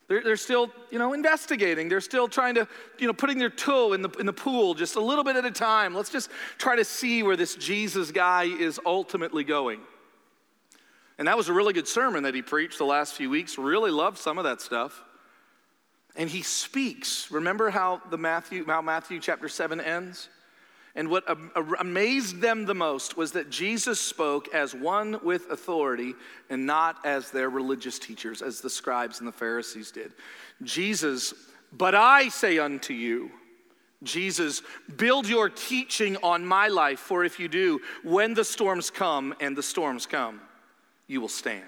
They're, 0.09 0.23
they're 0.23 0.37
still, 0.37 0.71
you 0.91 0.99
know, 0.99 1.13
investigating. 1.13 1.89
They're 1.89 2.01
still 2.01 2.29
trying 2.29 2.55
to, 2.55 2.69
you 2.99 3.07
know, 3.07 3.13
putting 3.13 3.39
their 3.39 3.51
toe 3.51 3.93
in 3.93 4.03
the, 4.03 4.11
in 4.21 4.27
the 4.27 4.33
pool 4.33 4.75
just 4.75 4.97
a 4.97 5.01
little 5.01 5.25
bit 5.25 5.37
at 5.37 5.45
a 5.45 5.51
time. 5.51 5.95
Let's 5.95 6.11
just 6.11 6.31
try 6.59 6.77
to 6.77 6.85
see 6.85 7.23
where 7.23 7.37
this 7.37 7.57
Jesus 7.57 8.13
guy 8.13 8.45
is 8.45 8.79
ultimately 8.87 9.43
going. 9.43 9.81
And 11.19 11.27
that 11.29 11.37
was 11.37 11.49
a 11.49 11.53
really 11.53 11.73
good 11.73 11.89
sermon 11.89 12.23
that 12.25 12.35
he 12.35 12.43
preached 12.43 12.79
the 12.79 12.85
last 12.85 13.15
few 13.15 13.31
weeks. 13.31 13.59
Really 13.59 13.91
loved 13.91 14.19
some 14.19 14.39
of 14.39 14.45
that 14.45 14.61
stuff. 14.61 15.03
And 16.15 16.31
he 16.31 16.43
speaks. 16.43 17.31
Remember 17.31 17.71
how 17.71 18.01
the 18.11 18.19
Matthew, 18.19 18.65
how 18.65 18.83
Matthew 18.83 19.19
chapter 19.19 19.49
7 19.49 19.81
ends? 19.81 20.29
And 20.97 21.11
what 21.11 21.25
amazed 21.79 22.41
them 22.41 22.65
the 22.65 22.75
most 22.75 23.19
was 23.19 23.33
that 23.33 23.51
Jesus 23.51 24.01
spoke 24.01 24.53
as 24.55 24.75
one 24.75 25.21
with 25.23 25.51
authority 25.51 26.15
and 26.49 26.67
not 26.67 27.05
as 27.05 27.31
their 27.31 27.51
religious 27.51 27.99
teachers, 27.99 28.41
as 28.41 28.63
the 28.63 28.71
scribes 28.71 29.19
and 29.19 29.29
the 29.29 29.33
Pharisees 29.33 29.91
did. 29.91 30.13
Jesus, 30.63 31.35
but 31.71 31.95
I 31.95 32.31
say 32.31 32.59
unto 32.59 32.95
you, 32.95 33.31
Jesus, 34.03 34.63
build 34.97 35.29
your 35.29 35.51
teaching 35.51 36.17
on 36.23 36.47
my 36.47 36.69
life, 36.69 36.99
for 36.99 37.25
if 37.25 37.39
you 37.39 37.49
do, 37.49 37.81
when 38.03 38.33
the 38.33 38.45
storms 38.45 38.91
come, 38.91 39.35
and 39.39 39.55
the 39.55 39.63
storms 39.63 40.07
come, 40.07 40.41
you 41.07 41.21
will 41.21 41.29
stand. 41.29 41.63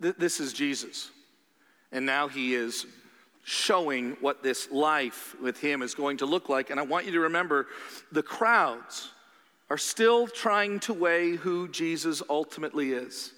This 0.00 0.40
is 0.40 0.54
Jesus. 0.54 1.10
And 1.92 2.06
now 2.06 2.28
he 2.28 2.54
is 2.54 2.86
showing 3.42 4.16
what 4.20 4.42
this 4.42 4.70
life 4.70 5.34
with 5.40 5.58
him 5.60 5.82
is 5.82 5.94
going 5.94 6.18
to 6.18 6.26
look 6.26 6.48
like. 6.48 6.70
And 6.70 6.78
I 6.78 6.84
want 6.84 7.06
you 7.06 7.12
to 7.12 7.20
remember 7.20 7.66
the 8.12 8.22
crowds 8.22 9.10
are 9.68 9.78
still 9.78 10.28
trying 10.28 10.80
to 10.80 10.94
weigh 10.94 11.36
who 11.36 11.68
Jesus 11.68 12.22
ultimately 12.28 12.92
is. 12.92 13.32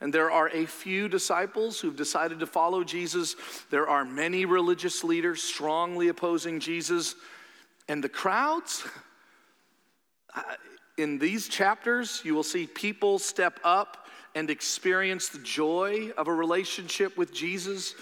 And 0.00 0.12
there 0.12 0.30
are 0.30 0.48
a 0.48 0.66
few 0.66 1.08
disciples 1.08 1.78
who've 1.78 1.96
decided 1.96 2.40
to 2.40 2.46
follow 2.46 2.82
Jesus. 2.82 3.36
There 3.70 3.88
are 3.88 4.04
many 4.04 4.44
religious 4.44 5.04
leaders 5.04 5.40
strongly 5.40 6.08
opposing 6.08 6.58
Jesus. 6.58 7.14
And 7.88 8.02
the 8.02 8.08
crowds, 8.08 8.84
in 10.98 11.18
these 11.18 11.48
chapters, 11.48 12.20
you 12.24 12.34
will 12.34 12.42
see 12.42 12.66
people 12.66 13.20
step 13.20 13.60
up 13.62 14.08
and 14.34 14.50
experience 14.50 15.28
the 15.28 15.38
joy 15.38 16.10
of 16.16 16.26
a 16.26 16.34
relationship 16.34 17.16
with 17.16 17.32
Jesus 17.32 17.94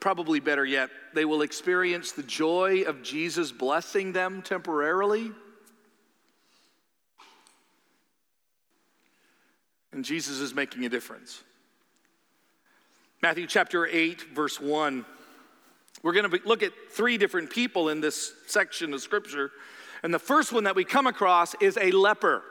probably 0.00 0.40
better 0.40 0.64
yet, 0.64 0.90
they 1.14 1.24
will 1.24 1.42
experience 1.42 2.12
the 2.12 2.22
joy 2.22 2.82
of 2.82 3.02
Jesus 3.02 3.52
blessing 3.52 4.12
them 4.12 4.42
temporarily. 4.42 5.30
And 9.92 10.04
Jesus 10.04 10.38
is 10.38 10.54
making 10.54 10.84
a 10.84 10.88
difference. 10.88 11.42
Matthew 13.22 13.46
chapter 13.46 13.86
8, 13.86 14.34
verse 14.34 14.58
1. 14.58 15.04
We're 16.02 16.12
going 16.12 16.30
to 16.30 16.40
look 16.46 16.62
at 16.62 16.72
three 16.90 17.18
different 17.18 17.50
people 17.50 17.90
in 17.90 18.00
this 18.00 18.32
section 18.46 18.94
of 18.94 19.02
scripture. 19.02 19.50
And 20.02 20.14
the 20.14 20.18
first 20.18 20.52
one 20.52 20.64
that 20.64 20.74
we 20.74 20.84
come 20.84 21.06
across 21.06 21.54
is 21.60 21.76
a 21.76 21.90
leper. 21.90 22.42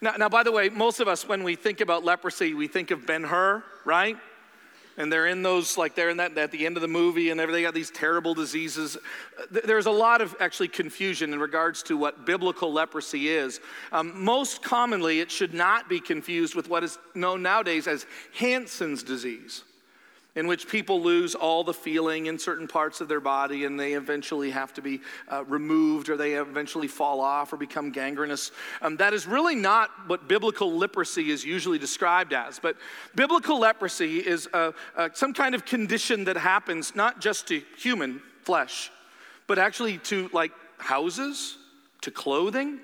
Now, 0.00 0.12
now 0.16 0.28
by 0.28 0.44
the 0.44 0.52
way, 0.52 0.68
most 0.68 1.00
of 1.00 1.08
us, 1.08 1.26
when 1.26 1.42
we 1.42 1.56
think 1.56 1.80
about 1.80 2.04
leprosy, 2.04 2.54
we 2.54 2.68
think 2.68 2.92
of 2.92 3.06
Ben 3.06 3.24
Hur, 3.24 3.64
right? 3.84 4.16
And 4.98 5.10
they're 5.10 5.28
in 5.28 5.42
those 5.42 5.78
like 5.78 5.94
they're 5.94 6.10
in 6.10 6.18
that 6.18 6.36
at 6.36 6.50
the 6.50 6.66
end 6.66 6.76
of 6.76 6.82
the 6.82 6.88
movie 6.88 7.30
and 7.30 7.40
they 7.40 7.62
got 7.62 7.72
these 7.72 7.90
terrible 7.90 8.34
diseases. 8.34 8.98
There's 9.50 9.86
a 9.86 9.90
lot 9.90 10.20
of 10.20 10.36
actually 10.40 10.68
confusion 10.68 11.32
in 11.32 11.40
regards 11.40 11.82
to 11.84 11.96
what 11.96 12.26
biblical 12.26 12.72
leprosy 12.72 13.28
is. 13.28 13.60
Um, 13.92 14.22
most 14.22 14.62
commonly 14.62 15.20
it 15.20 15.30
should 15.30 15.54
not 15.54 15.88
be 15.88 16.00
confused 16.00 16.54
with 16.54 16.68
what 16.68 16.84
is 16.84 16.98
known 17.14 17.42
nowadays 17.42 17.86
as 17.86 18.04
hansen's 18.34 19.02
disease 19.02 19.64
in 20.38 20.46
which 20.46 20.68
people 20.68 21.02
lose 21.02 21.34
all 21.34 21.64
the 21.64 21.74
feeling 21.74 22.26
in 22.26 22.38
certain 22.38 22.68
parts 22.68 23.00
of 23.00 23.08
their 23.08 23.18
body 23.18 23.64
and 23.64 23.78
they 23.78 23.94
eventually 23.94 24.52
have 24.52 24.72
to 24.72 24.80
be 24.80 25.00
uh, 25.28 25.42
removed 25.46 26.08
or 26.08 26.16
they 26.16 26.34
eventually 26.34 26.86
fall 26.86 27.20
off 27.20 27.52
or 27.52 27.56
become 27.56 27.90
gangrenous. 27.90 28.52
Um, 28.80 28.96
that 28.98 29.12
is 29.12 29.26
really 29.26 29.56
not 29.56 29.90
what 30.06 30.28
biblical 30.28 30.72
leprosy 30.72 31.32
is 31.32 31.44
usually 31.44 31.78
described 31.78 32.32
as. 32.32 32.60
But 32.60 32.76
biblical 33.16 33.58
leprosy 33.58 34.18
is 34.18 34.48
some 35.14 35.34
kind 35.34 35.56
of 35.56 35.64
condition 35.64 36.22
that 36.24 36.36
happens 36.36 36.94
not 36.94 37.20
just 37.20 37.48
to 37.48 37.60
human 37.76 38.22
flesh, 38.42 38.92
but 39.48 39.58
actually 39.58 39.98
to 39.98 40.30
like 40.32 40.52
houses, 40.78 41.58
to 42.02 42.12
clothing, 42.12 42.78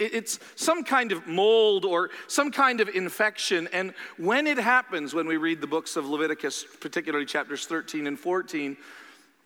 it's 0.00 0.40
some 0.56 0.82
kind 0.82 1.12
of 1.12 1.26
mold 1.26 1.84
or 1.84 2.10
some 2.26 2.50
kind 2.50 2.80
of 2.80 2.88
infection. 2.88 3.68
And 3.72 3.94
when 4.16 4.46
it 4.46 4.58
happens, 4.58 5.14
when 5.14 5.26
we 5.26 5.36
read 5.36 5.60
the 5.60 5.66
books 5.66 5.96
of 5.96 6.06
Leviticus, 6.06 6.64
particularly 6.80 7.26
chapters 7.26 7.66
13 7.66 8.06
and 8.06 8.18
14, 8.18 8.76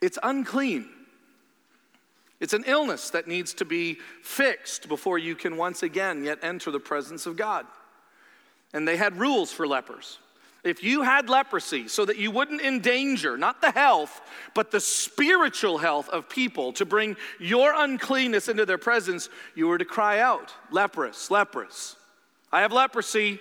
it's 0.00 0.18
unclean. 0.22 0.88
It's 2.40 2.52
an 2.52 2.64
illness 2.66 3.10
that 3.10 3.26
needs 3.26 3.54
to 3.54 3.64
be 3.64 3.98
fixed 4.22 4.88
before 4.88 5.18
you 5.18 5.34
can 5.34 5.56
once 5.56 5.82
again 5.82 6.24
yet 6.24 6.38
enter 6.42 6.70
the 6.70 6.80
presence 6.80 7.26
of 7.26 7.36
God. 7.36 7.66
And 8.72 8.86
they 8.86 8.96
had 8.96 9.18
rules 9.18 9.52
for 9.52 9.66
lepers 9.66 10.18
if 10.64 10.82
you 10.82 11.02
had 11.02 11.28
leprosy 11.28 11.88
so 11.88 12.04
that 12.06 12.16
you 12.16 12.30
wouldn't 12.30 12.62
endanger 12.62 13.36
not 13.36 13.60
the 13.60 13.70
health, 13.70 14.22
but 14.54 14.70
the 14.70 14.80
spiritual 14.80 15.78
health 15.78 16.08
of 16.08 16.28
people 16.28 16.72
to 16.72 16.86
bring 16.86 17.16
your 17.38 17.74
uncleanness 17.76 18.48
into 18.48 18.64
their 18.64 18.78
presence, 18.78 19.28
you 19.54 19.68
were 19.68 19.78
to 19.78 19.84
cry 19.84 20.20
out, 20.20 20.52
leprous, 20.70 21.30
leprous. 21.30 21.96
I 22.50 22.62
have 22.62 22.72
leprosy. 22.72 23.38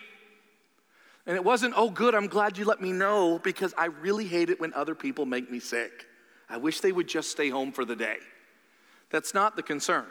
And 1.26 1.38
it 1.38 1.44
wasn't, 1.44 1.74
oh, 1.78 1.90
good, 1.90 2.14
I'm 2.14 2.28
glad 2.28 2.58
you 2.58 2.66
let 2.66 2.82
me 2.82 2.92
know 2.92 3.40
because 3.40 3.74
I 3.78 3.86
really 3.86 4.28
hate 4.28 4.50
it 4.50 4.60
when 4.60 4.74
other 4.74 4.94
people 4.94 5.26
make 5.26 5.50
me 5.50 5.62
sick. 5.62 6.06
I 6.50 6.58
wish 6.58 6.82
they 6.82 6.92
would 6.92 7.08
just 7.08 7.32
stay 7.32 7.50
home 7.50 7.72
for 7.72 7.86
the 7.86 7.96
day. 7.96 8.18
That's 9.10 9.34
not 9.34 9.56
the 9.56 9.64
concern. 9.64 10.06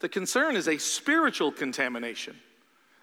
The 0.00 0.08
concern 0.08 0.56
is 0.56 0.66
a 0.66 0.78
spiritual 0.78 1.52
contamination, 1.52 2.34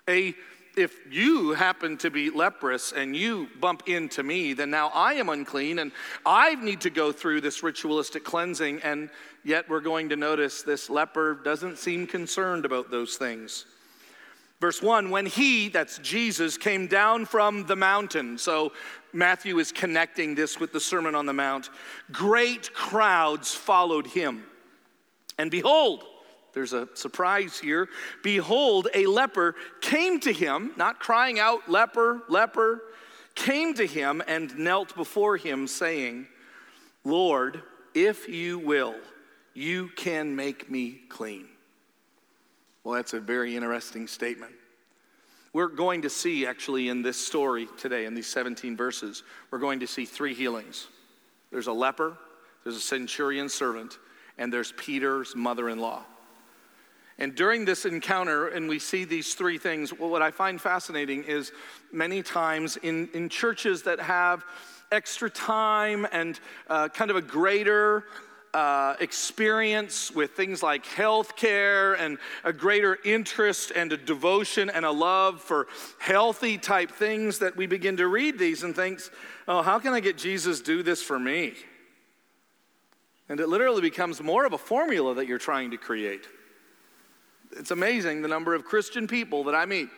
a 0.09 0.35
if 0.77 0.99
you 1.11 1.51
happen 1.51 1.97
to 1.97 2.09
be 2.09 2.29
leprous 2.29 2.91
and 2.91 3.15
you 3.15 3.49
bump 3.59 3.83
into 3.87 4.23
me, 4.23 4.53
then 4.53 4.69
now 4.69 4.89
I 4.93 5.13
am 5.13 5.29
unclean 5.29 5.79
and 5.79 5.91
I 6.25 6.55
need 6.55 6.81
to 6.81 6.89
go 6.89 7.11
through 7.11 7.41
this 7.41 7.63
ritualistic 7.63 8.23
cleansing. 8.23 8.81
And 8.83 9.09
yet 9.43 9.69
we're 9.69 9.79
going 9.79 10.09
to 10.09 10.15
notice 10.15 10.61
this 10.61 10.89
leper 10.89 11.35
doesn't 11.43 11.77
seem 11.77 12.07
concerned 12.07 12.65
about 12.65 12.91
those 12.91 13.17
things. 13.17 13.65
Verse 14.59 14.81
1 14.81 15.09
When 15.09 15.25
he, 15.25 15.69
that's 15.69 15.99
Jesus, 15.99 16.57
came 16.57 16.87
down 16.87 17.25
from 17.25 17.65
the 17.65 17.75
mountain, 17.75 18.37
so 18.37 18.71
Matthew 19.13 19.59
is 19.59 19.71
connecting 19.71 20.35
this 20.35 20.59
with 20.59 20.73
the 20.73 20.79
Sermon 20.79 21.15
on 21.15 21.25
the 21.25 21.33
Mount, 21.33 21.69
great 22.11 22.73
crowds 22.73 23.53
followed 23.53 24.07
him. 24.07 24.43
And 25.37 25.51
behold, 25.51 26.03
there's 26.57 26.73
a 26.73 26.89
surprise 26.95 27.59
here. 27.59 27.87
Behold, 28.23 28.87
a 28.95 29.05
leper 29.05 29.53
came 29.79 30.19
to 30.21 30.33
him, 30.33 30.71
not 30.75 30.99
crying 30.99 31.37
out, 31.37 31.69
leper, 31.69 32.23
leper, 32.29 32.81
came 33.35 33.75
to 33.75 33.85
him 33.85 34.23
and 34.27 34.57
knelt 34.57 34.95
before 34.95 35.37
him, 35.37 35.67
saying, 35.67 36.25
Lord, 37.03 37.61
if 37.93 38.27
you 38.27 38.57
will, 38.57 38.95
you 39.53 39.89
can 39.95 40.35
make 40.35 40.67
me 40.67 40.99
clean. 41.09 41.47
Well, 42.83 42.95
that's 42.95 43.13
a 43.13 43.19
very 43.19 43.55
interesting 43.55 44.07
statement. 44.07 44.53
We're 45.53 45.67
going 45.67 46.01
to 46.01 46.09
see, 46.09 46.47
actually, 46.47 46.89
in 46.89 47.03
this 47.03 47.23
story 47.23 47.67
today, 47.77 48.05
in 48.05 48.15
these 48.15 48.25
17 48.25 48.75
verses, 48.75 49.21
we're 49.51 49.59
going 49.59 49.81
to 49.81 49.87
see 49.87 50.05
three 50.05 50.33
healings 50.33 50.87
there's 51.51 51.67
a 51.67 51.71
leper, 51.71 52.17
there's 52.63 52.77
a 52.77 52.81
centurion 52.81 53.47
servant, 53.47 53.99
and 54.39 54.51
there's 54.51 54.71
Peter's 54.71 55.35
mother 55.35 55.69
in 55.69 55.77
law. 55.77 56.03
And 57.19 57.33
during 57.33 57.65
this 57.65 57.85
encounter, 57.85 58.49
and 58.49 58.69
we 58.69 58.77
see 58.77 59.03
these 59.03 59.33
three 59.33 59.57
things, 59.57 59.91
well, 59.91 60.09
what 60.09 60.21
I 60.21 60.29
find 60.29 60.61
fascinating 60.61 61.23
is 61.23 61.51
many 61.91 62.21
times 62.21 62.77
in, 62.77 63.09
in 63.13 63.27
churches 63.27 63.83
that 63.83 63.99
have 63.99 64.45
extra 64.91 65.29
time 65.29 66.07
and 66.11 66.39
uh, 66.69 66.89
kind 66.89 67.09
of 67.09 67.17
a 67.17 67.21
greater 67.21 68.05
uh, 68.53 68.95
experience 68.99 70.11
with 70.11 70.31
things 70.31 70.63
like 70.63 70.85
healthcare 70.85 71.99
and 71.99 72.17
a 72.43 72.53
greater 72.53 72.97
interest 73.03 73.71
and 73.75 73.91
a 73.91 73.97
devotion 73.97 74.69
and 74.69 74.85
a 74.85 74.91
love 74.91 75.41
for 75.41 75.67
healthy 75.99 76.57
type 76.57 76.91
things 76.91 77.39
that 77.39 77.55
we 77.55 77.67
begin 77.67 77.97
to 77.97 78.07
read 78.07 78.37
these 78.39 78.63
and 78.63 78.75
thinks, 78.75 79.11
oh, 79.47 79.61
how 79.61 79.79
can 79.79 79.93
I 79.93 79.99
get 79.99 80.17
Jesus 80.17 80.61
do 80.61 80.81
this 80.83 81.01
for 81.01 81.19
me? 81.19 81.53
And 83.29 83.39
it 83.39 83.49
literally 83.49 83.81
becomes 83.81 84.21
more 84.21 84.45
of 84.45 84.53
a 84.53 84.57
formula 84.57 85.15
that 85.15 85.27
you're 85.27 85.37
trying 85.37 85.71
to 85.71 85.77
create. 85.77 86.25
It's 87.51 87.71
amazing 87.71 88.21
the 88.21 88.27
number 88.27 88.53
of 88.53 88.65
Christian 88.65 89.07
people 89.07 89.43
that 89.45 89.55
I 89.55 89.65
meet 89.65 89.89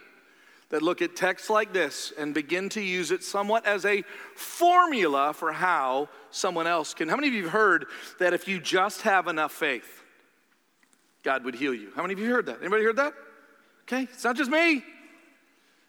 that 0.69 0.81
look 0.83 1.01
at 1.01 1.15
texts 1.15 1.49
like 1.49 1.73
this 1.73 2.13
and 2.17 2.33
begin 2.33 2.69
to 2.69 2.81
use 2.81 3.11
it 3.11 3.23
somewhat 3.23 3.65
as 3.65 3.85
a 3.85 4.03
formula 4.35 5.33
for 5.33 5.51
how 5.51 6.09
someone 6.29 6.67
else 6.67 6.93
can. 6.93 7.09
How 7.09 7.15
many 7.15 7.27
of 7.27 7.33
you 7.33 7.43
have 7.43 7.51
heard 7.51 7.85
that 8.19 8.33
if 8.33 8.47
you 8.47 8.59
just 8.59 9.01
have 9.01 9.27
enough 9.27 9.51
faith, 9.51 10.03
God 11.23 11.43
would 11.43 11.55
heal 11.55 11.73
you? 11.73 11.91
How 11.95 12.03
many 12.03 12.13
of 12.13 12.19
you 12.19 12.29
heard 12.29 12.45
that? 12.45 12.59
Anybody 12.59 12.83
heard 12.83 12.97
that? 12.97 13.13
Okay, 13.83 14.03
it's 14.03 14.23
not 14.23 14.37
just 14.37 14.51
me. 14.51 14.83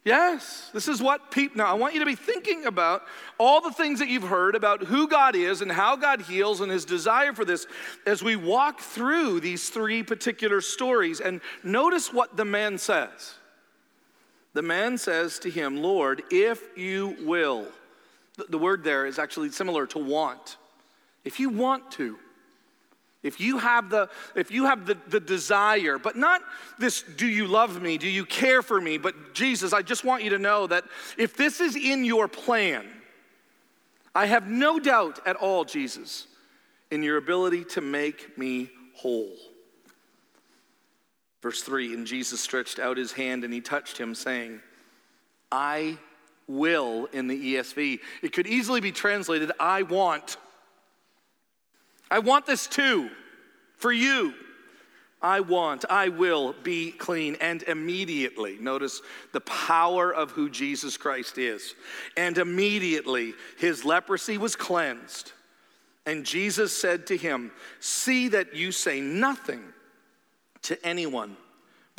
Yes, 0.02 0.70
this 0.72 0.88
is 0.88 1.02
what 1.02 1.30
people. 1.30 1.58
Now, 1.58 1.66
I 1.66 1.74
want 1.74 1.92
you 1.92 2.00
to 2.00 2.06
be 2.06 2.14
thinking 2.14 2.64
about 2.64 3.02
all 3.36 3.60
the 3.60 3.70
things 3.70 3.98
that 3.98 4.08
you've 4.08 4.22
heard 4.22 4.54
about 4.54 4.84
who 4.84 5.06
God 5.06 5.36
is 5.36 5.60
and 5.60 5.70
how 5.70 5.94
God 5.94 6.22
heals 6.22 6.62
and 6.62 6.72
his 6.72 6.86
desire 6.86 7.34
for 7.34 7.44
this 7.44 7.66
as 8.06 8.22
we 8.22 8.34
walk 8.34 8.80
through 8.80 9.40
these 9.40 9.68
three 9.68 10.02
particular 10.02 10.62
stories. 10.62 11.20
And 11.20 11.42
notice 11.62 12.14
what 12.14 12.34
the 12.34 12.46
man 12.46 12.78
says. 12.78 13.34
The 14.54 14.62
man 14.62 14.96
says 14.96 15.38
to 15.40 15.50
him, 15.50 15.82
Lord, 15.82 16.22
if 16.30 16.62
you 16.78 17.16
will. 17.20 17.66
The 18.48 18.58
word 18.58 18.82
there 18.82 19.04
is 19.04 19.18
actually 19.18 19.50
similar 19.50 19.86
to 19.88 19.98
want. 19.98 20.56
If 21.24 21.38
you 21.40 21.50
want 21.50 21.90
to. 21.92 22.16
If 23.22 23.38
you 23.38 23.58
have 23.58 23.90
the 23.90 24.08
if 24.34 24.50
you 24.50 24.64
have 24.64 24.86
the, 24.86 24.96
the 25.08 25.20
desire, 25.20 25.98
but 25.98 26.16
not 26.16 26.40
this 26.78 27.02
do 27.02 27.26
you 27.26 27.46
love 27.46 27.80
me, 27.80 27.98
do 27.98 28.08
you 28.08 28.24
care 28.24 28.62
for 28.62 28.80
me, 28.80 28.96
but 28.96 29.34
Jesus, 29.34 29.72
I 29.72 29.82
just 29.82 30.04
want 30.04 30.24
you 30.24 30.30
to 30.30 30.38
know 30.38 30.66
that 30.66 30.84
if 31.18 31.36
this 31.36 31.60
is 31.60 31.76
in 31.76 32.04
your 32.04 32.28
plan, 32.28 32.86
I 34.14 34.26
have 34.26 34.48
no 34.48 34.78
doubt 34.78 35.20
at 35.26 35.36
all, 35.36 35.64
Jesus, 35.64 36.26
in 36.90 37.02
your 37.02 37.18
ability 37.18 37.64
to 37.64 37.80
make 37.80 38.38
me 38.38 38.70
whole. 38.94 39.36
Verse 41.42 41.62
3 41.62 41.94
And 41.94 42.06
Jesus 42.06 42.40
stretched 42.40 42.78
out 42.78 42.96
his 42.96 43.12
hand 43.12 43.44
and 43.44 43.52
he 43.52 43.60
touched 43.60 43.98
him, 43.98 44.14
saying, 44.14 44.60
I 45.52 45.98
will 46.48 47.06
in 47.12 47.28
the 47.28 47.54
ESV. 47.54 48.00
It 48.22 48.32
could 48.32 48.46
easily 48.46 48.80
be 48.80 48.92
translated, 48.92 49.52
I 49.60 49.82
want. 49.82 50.36
I 52.10 52.18
want 52.18 52.46
this 52.46 52.66
too 52.66 53.10
for 53.76 53.92
you. 53.92 54.34
I 55.22 55.40
want, 55.40 55.84
I 55.90 56.08
will 56.08 56.54
be 56.62 56.92
clean. 56.92 57.36
And 57.40 57.62
immediately, 57.64 58.56
notice 58.58 59.02
the 59.32 59.42
power 59.42 60.12
of 60.12 60.30
who 60.30 60.48
Jesus 60.48 60.96
Christ 60.96 61.36
is. 61.36 61.74
And 62.16 62.38
immediately 62.38 63.34
his 63.58 63.84
leprosy 63.84 64.38
was 64.38 64.56
cleansed. 64.56 65.32
And 66.06 66.24
Jesus 66.24 66.74
said 66.74 67.06
to 67.08 67.16
him, 67.16 67.52
See 67.80 68.28
that 68.28 68.54
you 68.54 68.72
say 68.72 69.00
nothing 69.00 69.62
to 70.62 70.86
anyone 70.86 71.36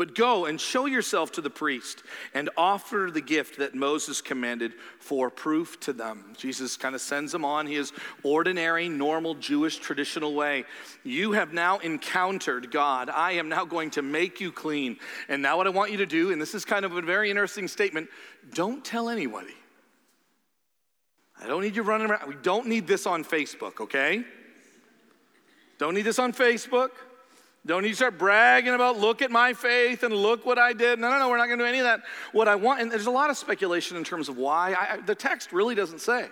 but 0.01 0.15
go 0.15 0.45
and 0.47 0.59
show 0.59 0.87
yourself 0.87 1.31
to 1.33 1.41
the 1.41 1.49
priest 1.51 2.01
and 2.33 2.49
offer 2.57 3.11
the 3.13 3.21
gift 3.21 3.59
that 3.59 3.75
Moses 3.75 4.19
commanded 4.19 4.73
for 4.97 5.29
proof 5.29 5.79
to 5.81 5.93
them. 5.93 6.33
Jesus 6.35 6.75
kind 6.75 6.95
of 6.95 7.01
sends 7.01 7.31
them 7.31 7.45
on 7.45 7.67
his 7.67 7.93
ordinary, 8.23 8.89
normal 8.89 9.35
Jewish 9.35 9.77
traditional 9.77 10.33
way. 10.33 10.65
You 11.03 11.33
have 11.33 11.53
now 11.53 11.77
encountered 11.77 12.71
God. 12.71 13.11
I 13.11 13.33
am 13.33 13.47
now 13.47 13.63
going 13.63 13.91
to 13.91 14.01
make 14.01 14.41
you 14.41 14.51
clean. 14.51 14.97
And 15.29 15.43
now, 15.43 15.57
what 15.57 15.67
I 15.67 15.69
want 15.69 15.91
you 15.91 15.97
to 15.97 16.07
do, 16.07 16.31
and 16.31 16.41
this 16.41 16.55
is 16.55 16.65
kind 16.65 16.83
of 16.83 16.95
a 16.95 17.01
very 17.03 17.29
interesting 17.29 17.67
statement 17.67 18.09
don't 18.55 18.83
tell 18.83 19.07
anybody. 19.07 19.53
I 21.39 21.45
don't 21.45 21.61
need 21.61 21.75
you 21.75 21.83
running 21.83 22.09
around. 22.09 22.27
We 22.27 22.37
don't 22.41 22.65
need 22.65 22.87
this 22.87 23.05
on 23.05 23.23
Facebook, 23.23 23.79
okay? 23.79 24.23
Don't 25.77 25.93
need 25.93 26.05
this 26.05 26.17
on 26.17 26.33
Facebook. 26.33 26.89
Don't 27.65 27.85
you 27.85 27.93
start 27.93 28.17
bragging 28.17 28.73
about, 28.73 28.97
look 28.97 29.21
at 29.21 29.29
my 29.29 29.53
faith 29.53 30.01
and 30.01 30.13
look 30.13 30.45
what 30.45 30.57
I 30.57 30.73
did. 30.73 30.97
No, 30.97 31.11
no, 31.11 31.19
no, 31.19 31.29
we're 31.29 31.37
not 31.37 31.45
going 31.45 31.59
to 31.59 31.65
do 31.65 31.69
any 31.69 31.77
of 31.77 31.83
that. 31.83 32.01
What 32.31 32.47
I 32.47 32.55
want, 32.55 32.81
and 32.81 32.91
there's 32.91 33.05
a 33.05 33.11
lot 33.11 33.29
of 33.29 33.37
speculation 33.37 33.97
in 33.97 34.03
terms 34.03 34.29
of 34.29 34.37
why. 34.37 34.73
I, 34.73 34.97
the 34.97 35.13
text 35.13 35.53
really 35.53 35.75
doesn't 35.75 36.01
say. 36.01 36.27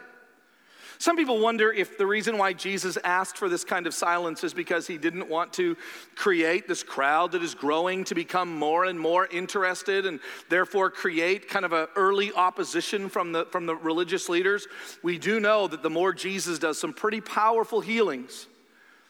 Some 1.01 1.15
people 1.15 1.39
wonder 1.39 1.71
if 1.71 1.97
the 1.97 2.05
reason 2.05 2.37
why 2.37 2.51
Jesus 2.51 2.97
asked 3.05 3.37
for 3.37 3.47
this 3.47 3.63
kind 3.63 3.87
of 3.87 3.93
silence 3.93 4.43
is 4.43 4.53
because 4.53 4.85
he 4.85 4.97
didn't 4.97 5.29
want 5.29 5.53
to 5.53 5.77
create 6.15 6.67
this 6.67 6.83
crowd 6.83 7.31
that 7.31 7.41
is 7.41 7.55
growing 7.55 8.03
to 8.05 8.15
become 8.15 8.53
more 8.53 8.83
and 8.83 8.99
more 8.99 9.25
interested 9.27 10.05
and 10.05 10.19
therefore 10.49 10.89
create 10.89 11.47
kind 11.47 11.63
of 11.63 11.71
an 11.71 11.87
early 11.95 12.33
opposition 12.33 13.07
from 13.07 13.31
the, 13.31 13.45
from 13.45 13.65
the 13.65 13.77
religious 13.77 14.27
leaders. 14.27 14.67
We 15.01 15.17
do 15.17 15.39
know 15.39 15.67
that 15.67 15.83
the 15.83 15.89
more 15.89 16.11
Jesus 16.11 16.59
does 16.59 16.77
some 16.77 16.91
pretty 16.91 17.21
powerful 17.21 17.79
healings, 17.79 18.47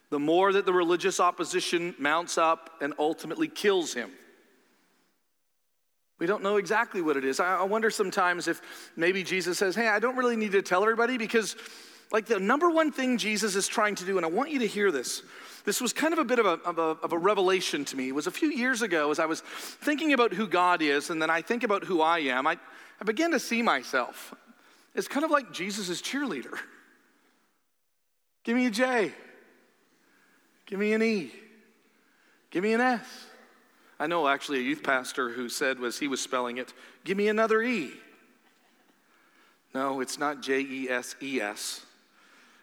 the 0.09 0.19
more 0.19 0.51
that 0.53 0.65
the 0.65 0.73
religious 0.73 1.19
opposition 1.19 1.95
mounts 1.99 2.37
up 2.37 2.71
and 2.81 2.93
ultimately 2.97 3.47
kills 3.47 3.93
him. 3.93 4.11
We 6.19 6.25
don't 6.25 6.43
know 6.43 6.57
exactly 6.57 7.01
what 7.01 7.15
it 7.15 7.23
is. 7.23 7.39
I 7.39 7.63
wonder 7.63 7.89
sometimes 7.89 8.47
if 8.47 8.61
maybe 8.95 9.23
Jesus 9.23 9.57
says, 9.57 9.75
Hey, 9.75 9.87
I 9.87 9.99
don't 9.99 10.17
really 10.17 10.35
need 10.35 10.51
to 10.51 10.61
tell 10.61 10.81
everybody 10.81 11.17
because, 11.17 11.55
like, 12.11 12.25
the 12.25 12.39
number 12.39 12.69
one 12.69 12.91
thing 12.91 13.17
Jesus 13.17 13.55
is 13.55 13.67
trying 13.67 13.95
to 13.95 14.05
do, 14.05 14.17
and 14.17 14.25
I 14.25 14.29
want 14.29 14.51
you 14.51 14.59
to 14.59 14.67
hear 14.67 14.91
this. 14.91 15.23
This 15.63 15.79
was 15.79 15.93
kind 15.93 16.11
of 16.11 16.19
a 16.19 16.25
bit 16.25 16.39
of 16.39 16.45
a, 16.45 16.59
of 16.65 16.77
a, 16.77 16.97
of 17.03 17.13
a 17.13 17.17
revelation 17.17 17.85
to 17.85 17.95
me. 17.95 18.09
It 18.09 18.15
was 18.15 18.27
a 18.27 18.31
few 18.31 18.49
years 18.49 18.81
ago 18.81 19.11
as 19.11 19.19
I 19.19 19.27
was 19.27 19.41
thinking 19.41 20.11
about 20.11 20.33
who 20.33 20.47
God 20.47 20.81
is, 20.81 21.09
and 21.09 21.21
then 21.21 21.29
I 21.29 21.41
think 21.41 21.63
about 21.63 21.85
who 21.85 22.01
I 22.01 22.19
am. 22.19 22.47
I, 22.47 22.57
I 22.99 23.05
began 23.05 23.31
to 23.31 23.39
see 23.39 23.61
myself 23.61 24.33
as 24.95 25.07
kind 25.07 25.23
of 25.23 25.31
like 25.31 25.53
Jesus' 25.53 26.01
cheerleader. 26.01 26.57
Give 28.43 28.57
me 28.57 28.65
a 28.65 28.71
J. 28.71 29.13
Give 30.69 30.77
me 30.77 30.93
an 30.93 31.01
E. 31.01 31.31
Give 32.51 32.61
me 32.63 32.73
an 32.73 32.81
S. 32.81 33.25
I 33.99 34.05
know 34.05 34.27
actually 34.27 34.59
a 34.59 34.61
youth 34.61 34.83
pastor 34.83 35.29
who 35.31 35.49
said 35.49 35.79
was 35.79 35.97
he 35.97 36.07
was 36.07 36.21
spelling 36.21 36.57
it, 36.57 36.73
give 37.03 37.17
me 37.17 37.27
another 37.27 37.63
E. 37.63 37.93
No, 39.73 39.99
it's 39.99 40.19
not 40.19 40.43
J 40.43 40.59
E 40.59 40.87
S 40.87 41.15
E 41.23 41.41
S. 41.41 41.87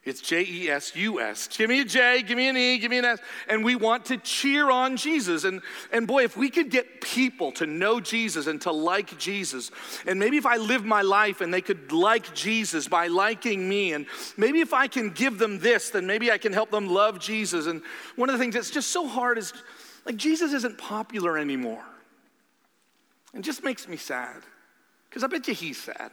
It's 0.07 0.21
J 0.21 0.47
E 0.49 0.71
S 0.71 0.95
U 0.95 1.21
S. 1.21 1.49
Give 1.49 1.69
me 1.69 1.81
a 1.81 1.85
J, 1.85 2.23
give 2.23 2.37
me 2.37 2.49
an 2.49 2.57
E, 2.57 2.79
give 2.79 2.93
me 2.93 2.99
an 2.99 3.05
S. 3.05 3.19
And 3.49 3.65
we 3.65 3.75
want 3.75 4.05
to 4.07 4.17
cheer 4.19 4.71
on 4.71 4.97
Jesus. 4.97 5.43
And, 5.43 5.61
and 5.91 6.07
boy, 6.07 6.23
if 6.23 6.37
we 6.37 6.49
could 6.49 6.71
get 6.71 7.01
people 7.01 7.51
to 7.53 7.67
know 7.67 7.99
Jesus 7.99 8.47
and 8.47 8.61
to 8.63 8.71
like 8.71 9.19
Jesus, 9.19 9.73
and 10.07 10.21
maybe 10.21 10.37
if 10.37 10.47
I 10.47 10.59
live 10.59 10.85
my 10.85 11.03
life 11.03 11.41
and 11.41 11.53
they 11.53 11.61
could 11.61 11.91
like 11.91 12.33
Jesus 12.35 12.87
by 12.87 13.09
liking 13.09 13.69
me, 13.69 13.95
and 13.95 14.07
maybe 14.37 14.61
if 14.61 14.73
I 14.73 14.87
can 14.87 15.11
give 15.11 15.39
them 15.39 15.59
this, 15.59 15.91
then 15.91 16.07
maybe 16.07 16.31
I 16.31 16.39
can 16.39 16.53
help 16.53 16.71
them 16.71 16.87
love 16.89 17.19
Jesus. 17.19 17.67
And 17.67 17.83
one 18.15 18.31
of 18.31 18.35
the 18.35 18.39
things 18.39 18.55
that's 18.55 18.71
just 18.71 18.91
so 18.91 19.09
hard 19.09 19.39
is 19.39 19.53
like 20.05 20.17
Jesus 20.17 20.53
isn't 20.53 20.79
popular 20.79 21.37
anymore. 21.37 21.85
It 23.35 23.41
just 23.41 23.65
makes 23.65 23.89
me 23.89 23.97
sad 23.97 24.43
because 25.11 25.25
I 25.25 25.27
bet 25.27 25.49
you 25.49 25.55
he's 25.55 25.83
sad. 25.83 26.13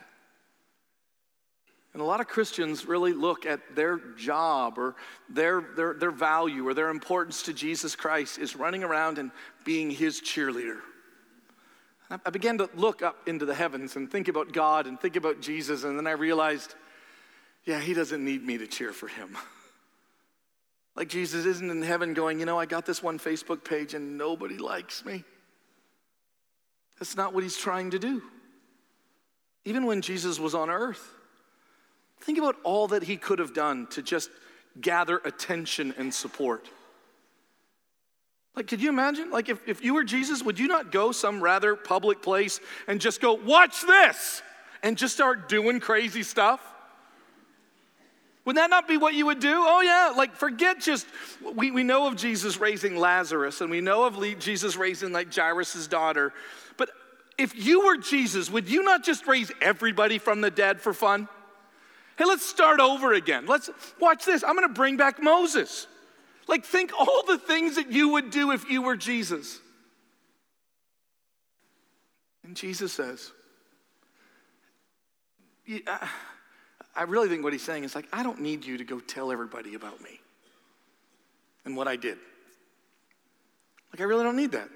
And 1.93 2.01
a 2.01 2.05
lot 2.05 2.19
of 2.19 2.27
Christians 2.27 2.87
really 2.87 3.13
look 3.13 3.45
at 3.45 3.75
their 3.75 3.99
job 4.17 4.79
or 4.79 4.95
their, 5.29 5.61
their, 5.75 5.93
their 5.93 6.11
value 6.11 6.67
or 6.67 6.73
their 6.73 6.89
importance 6.89 7.43
to 7.43 7.53
Jesus 7.53 7.95
Christ 7.95 8.39
is 8.39 8.55
running 8.55 8.83
around 8.83 9.19
and 9.19 9.31
being 9.63 9.91
his 9.91 10.19
cheerleader. 10.19 10.79
I 12.25 12.29
began 12.29 12.57
to 12.59 12.69
look 12.75 13.01
up 13.01 13.27
into 13.27 13.45
the 13.45 13.55
heavens 13.55 13.95
and 13.95 14.11
think 14.11 14.27
about 14.27 14.51
God 14.53 14.87
and 14.87 14.99
think 14.99 15.15
about 15.15 15.41
Jesus, 15.41 15.83
and 15.83 15.97
then 15.97 16.05
I 16.05 16.11
realized, 16.11 16.75
yeah, 17.63 17.79
he 17.79 17.93
doesn't 17.93 18.23
need 18.23 18.43
me 18.43 18.57
to 18.57 18.67
cheer 18.67 18.91
for 18.91 19.07
him. 19.07 19.37
Like 20.95 21.09
Jesus 21.09 21.47
isn't 21.47 21.71
in 21.71 21.81
heaven 21.81 22.13
going, 22.13 22.39
you 22.39 22.45
know, 22.45 22.59
I 22.59 22.67
got 22.67 22.85
this 22.85 23.01
one 23.01 23.17
Facebook 23.17 23.63
page 23.63 23.95
and 23.95 24.15
nobody 24.15 24.59
likes 24.59 25.03
me. 25.03 25.23
That's 26.99 27.15
not 27.15 27.33
what 27.33 27.41
he's 27.41 27.57
trying 27.57 27.89
to 27.89 27.97
do. 27.97 28.21
Even 29.65 29.87
when 29.87 30.01
Jesus 30.01 30.39
was 30.39 30.53
on 30.53 30.69
earth, 30.69 31.03
Think 32.23 32.37
about 32.37 32.55
all 32.63 32.87
that 32.87 33.03
he 33.03 33.17
could 33.17 33.39
have 33.39 33.53
done 33.53 33.87
to 33.87 34.01
just 34.01 34.29
gather 34.79 35.17
attention 35.25 35.93
and 35.97 36.13
support. 36.13 36.69
Like, 38.55 38.67
could 38.67 38.81
you 38.81 38.87
imagine? 38.87 39.29
Like, 39.29 39.49
if, 39.49 39.67
if 39.67 39.83
you 39.83 39.93
were 39.93 40.05
Jesus, 40.05 40.41
would 40.41 40.57
you 40.57 40.67
not 40.67 40.91
go 40.91 41.11
some 41.11 41.41
rather 41.41 41.75
public 41.75 42.21
place 42.21 42.61
and 42.87 43.01
just 43.01 43.19
go, 43.19 43.33
watch 43.33 43.81
this, 43.81 44.41
and 44.83 44.97
just 44.97 45.15
start 45.15 45.49
doing 45.49 45.81
crazy 45.81 46.23
stuff? 46.23 46.61
Would 48.45 48.55
that 48.55 48.69
not 48.69 48.87
be 48.87 48.95
what 48.95 49.15
you 49.15 49.25
would 49.25 49.39
do? 49.39 49.55
Oh, 49.55 49.81
yeah, 49.81 50.13
like 50.15 50.33
forget 50.33 50.79
just, 50.79 51.05
we, 51.55 51.71
we 51.71 51.83
know 51.83 52.07
of 52.07 52.15
Jesus 52.15 52.57
raising 52.57 52.95
Lazarus 52.95 53.59
and 53.59 53.69
we 53.69 53.81
know 53.81 54.05
of 54.05 54.39
Jesus 54.39 54.77
raising 54.77 55.11
like 55.11 55.33
Jairus' 55.33 55.87
daughter. 55.87 56.31
But 56.77 56.89
if 57.37 57.53
you 57.53 57.85
were 57.85 57.97
Jesus, 57.97 58.49
would 58.49 58.69
you 58.69 58.83
not 58.83 59.03
just 59.03 59.27
raise 59.27 59.51
everybody 59.61 60.19
from 60.19 60.39
the 60.39 60.51
dead 60.51 60.79
for 60.79 60.93
fun? 60.93 61.27
Hey, 62.17 62.25
let's 62.25 62.45
start 62.45 62.79
over 62.79 63.13
again. 63.13 63.45
Let's 63.47 63.69
watch 63.99 64.25
this. 64.25 64.43
I'm 64.43 64.55
going 64.55 64.67
to 64.67 64.73
bring 64.73 64.97
back 64.97 65.21
Moses. 65.21 65.87
Like, 66.47 66.65
think 66.65 66.91
all 66.97 67.23
the 67.25 67.37
things 67.37 67.75
that 67.75 67.91
you 67.91 68.09
would 68.09 68.29
do 68.29 68.51
if 68.51 68.69
you 68.69 68.81
were 68.81 68.95
Jesus. 68.95 69.59
And 72.43 72.55
Jesus 72.55 72.93
says, 72.93 73.31
I 76.95 77.03
really 77.03 77.29
think 77.29 77.43
what 77.43 77.53
he's 77.53 77.63
saying 77.63 77.83
is 77.83 77.95
like, 77.95 78.07
I 78.13 78.21
don't 78.21 78.41
need 78.41 78.65
you 78.65 78.77
to 78.77 78.83
go 78.83 78.99
tell 78.99 79.31
everybody 79.31 79.75
about 79.75 80.01
me 80.01 80.19
and 81.65 81.75
what 81.75 81.87
I 81.87 81.95
did. 81.95 82.17
Like, 83.91 84.01
I 84.01 84.03
really 84.03 84.23
don't 84.23 84.35
need 84.35 84.51
that. 84.51 84.69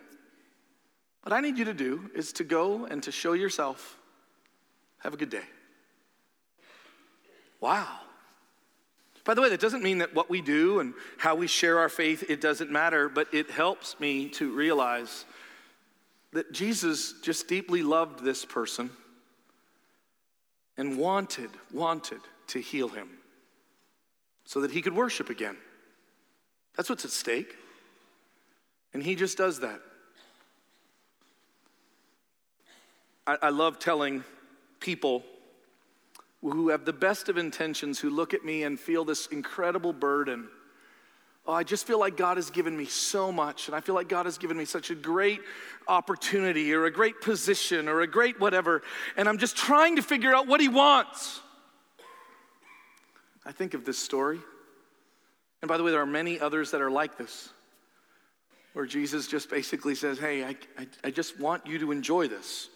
What 1.24 1.34
I 1.34 1.42
need 1.42 1.58
you 1.58 1.66
to 1.66 1.74
do 1.74 2.10
is 2.16 2.32
to 2.34 2.44
go 2.44 2.86
and 2.86 3.04
to 3.04 3.12
show 3.12 3.34
yourself. 3.34 3.98
Have 5.00 5.14
a 5.14 5.18
good 5.18 5.30
day. 5.30 5.44
Wow. 7.60 8.00
By 9.24 9.34
the 9.34 9.42
way, 9.42 9.50
that 9.50 9.60
doesn't 9.60 9.84
mean 9.84 9.98
that 9.98 10.16
what 10.16 10.30
we 10.30 10.42
do 10.42 10.80
and 10.80 10.94
how 11.18 11.36
we 11.36 11.48
share 11.48 11.80
our 11.80 11.90
faith, 11.90 12.24
it 12.30 12.40
doesn't 12.40 12.72
matter, 12.72 13.10
but 13.10 13.34
it 13.34 13.50
helps 13.50 14.00
me 14.00 14.30
to 14.30 14.52
realize 14.52 15.26
that 16.32 16.54
Jesus 16.54 17.14
just 17.22 17.48
deeply 17.48 17.84
loved 17.84 18.24
this 18.24 18.46
person 18.46 18.90
and 20.78 20.98
wanted, 20.98 21.50
wanted 21.74 22.22
to 22.48 22.60
heal 22.60 22.88
him 22.88 23.10
so 24.46 24.62
that 24.62 24.72
he 24.72 24.82
could 24.82 24.96
worship 24.96 25.30
again. 25.30 25.58
That's 26.78 26.90
what's 26.90 27.04
at 27.04 27.12
stake. 27.12 27.56
And 28.94 29.04
he 29.04 29.16
just 29.16 29.38
does 29.38 29.60
that. 29.60 29.82
I, 33.26 33.38
I 33.42 33.50
love 33.50 33.78
telling 33.78 34.24
people 34.80 35.24
who 36.42 36.70
have 36.70 36.86
the 36.86 36.94
best 36.94 37.30
of 37.30 37.38
intentions, 37.38 38.00
who 38.00 38.10
look 38.10 38.34
at 38.34 38.46
me 38.46 38.64
and 38.64 38.80
feel 38.80 39.04
this 39.04 39.28
incredible 39.28 39.94
burden. 39.94 40.48
Oh, 41.46 41.54
I 41.54 41.64
just 41.64 41.88
feel 41.88 42.00
like 42.00 42.18
God 42.18 42.38
has 42.38 42.50
given 42.50 42.76
me 42.76 42.86
so 42.86 43.32
much, 43.32 43.68
and 43.68 43.76
I 43.76 43.80
feel 43.80 43.96
like 43.96 44.10
God 44.10 44.26
has 44.26 44.38
given 44.38 44.58
me 44.58 44.66
such 44.66 44.92
a 44.92 44.96
great 44.96 45.40
opportunity 45.88 46.74
or 46.74 46.86
a 46.86 46.92
great 46.92 47.22
position 47.22 47.88
or 47.88 48.02
a 48.02 48.08
great 48.08 48.40
whatever, 48.40 48.84
and 49.16 49.30
I'm 49.30 49.38
just 49.38 49.56
trying 49.56 49.96
to 49.96 50.02
figure 50.02 50.36
out 50.36 50.48
what 50.48 50.60
He 50.60 50.68
wants. 50.68 51.42
I 53.46 53.54
think 53.54 53.74
of 53.74 53.86
this 53.86 53.98
story. 53.98 54.40
And 55.62 55.70
by 55.70 55.78
the 55.78 55.84
way, 55.84 55.92
there 55.92 56.02
are 56.02 56.06
many 56.06 56.40
others 56.40 56.72
that 56.72 56.82
are 56.82 56.92
like 56.92 57.18
this, 57.18 57.50
where 58.74 58.86
Jesus 58.86 59.28
just 59.28 59.50
basically 59.50 59.96
says, 59.96 60.20
Hey, 60.20 60.44
I, 60.44 60.56
I, 60.78 60.88
I 61.06 61.12
just 61.12 61.40
want 61.40 61.66
you 61.66 61.80
to 61.80 61.92
enjoy 61.92 62.28
this. 62.28 62.68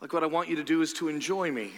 Like, 0.00 0.12
what 0.12 0.22
I 0.22 0.26
want 0.26 0.48
you 0.48 0.56
to 0.56 0.64
do 0.64 0.82
is 0.82 0.92
to 0.94 1.08
enjoy 1.08 1.50
me. 1.50 1.72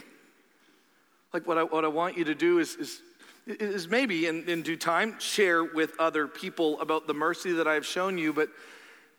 Like, 1.33 1.47
what 1.47 1.59
I, 1.59 1.63
what 1.65 1.85
I 1.85 1.89
want 1.89 2.17
you 2.17 2.25
to 2.25 2.35
do 2.35 2.59
is, 2.59 2.77
is, 2.77 3.03
is 3.47 3.89
maybe 3.89 4.27
in, 4.27 4.49
in 4.49 4.63
due 4.63 4.77
time 4.77 5.19
share 5.19 5.65
with 5.65 5.93
other 5.99 6.27
people 6.27 6.81
about 6.81 7.07
the 7.07 7.15
mercy 7.15 7.53
that 7.53 7.67
I 7.67 7.75
have 7.75 7.87
shown 7.87 8.19
you. 8.19 8.33
But, 8.33 8.49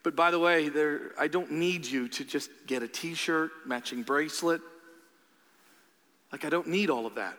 but 0.03 0.15
by 0.15 0.31
the 0.31 0.39
way, 0.39 0.69
there, 0.69 1.11
I 1.19 1.27
don't 1.27 1.51
need 1.51 1.85
you 1.85 2.07
to 2.09 2.23
just 2.23 2.49
get 2.65 2.83
a 2.83 2.87
t 2.87 3.13
shirt, 3.13 3.51
matching 3.65 4.03
bracelet. 4.03 4.61
Like, 6.31 6.45
I 6.45 6.49
don't 6.49 6.67
need 6.67 6.89
all 6.89 7.05
of 7.05 7.15
that. 7.15 7.37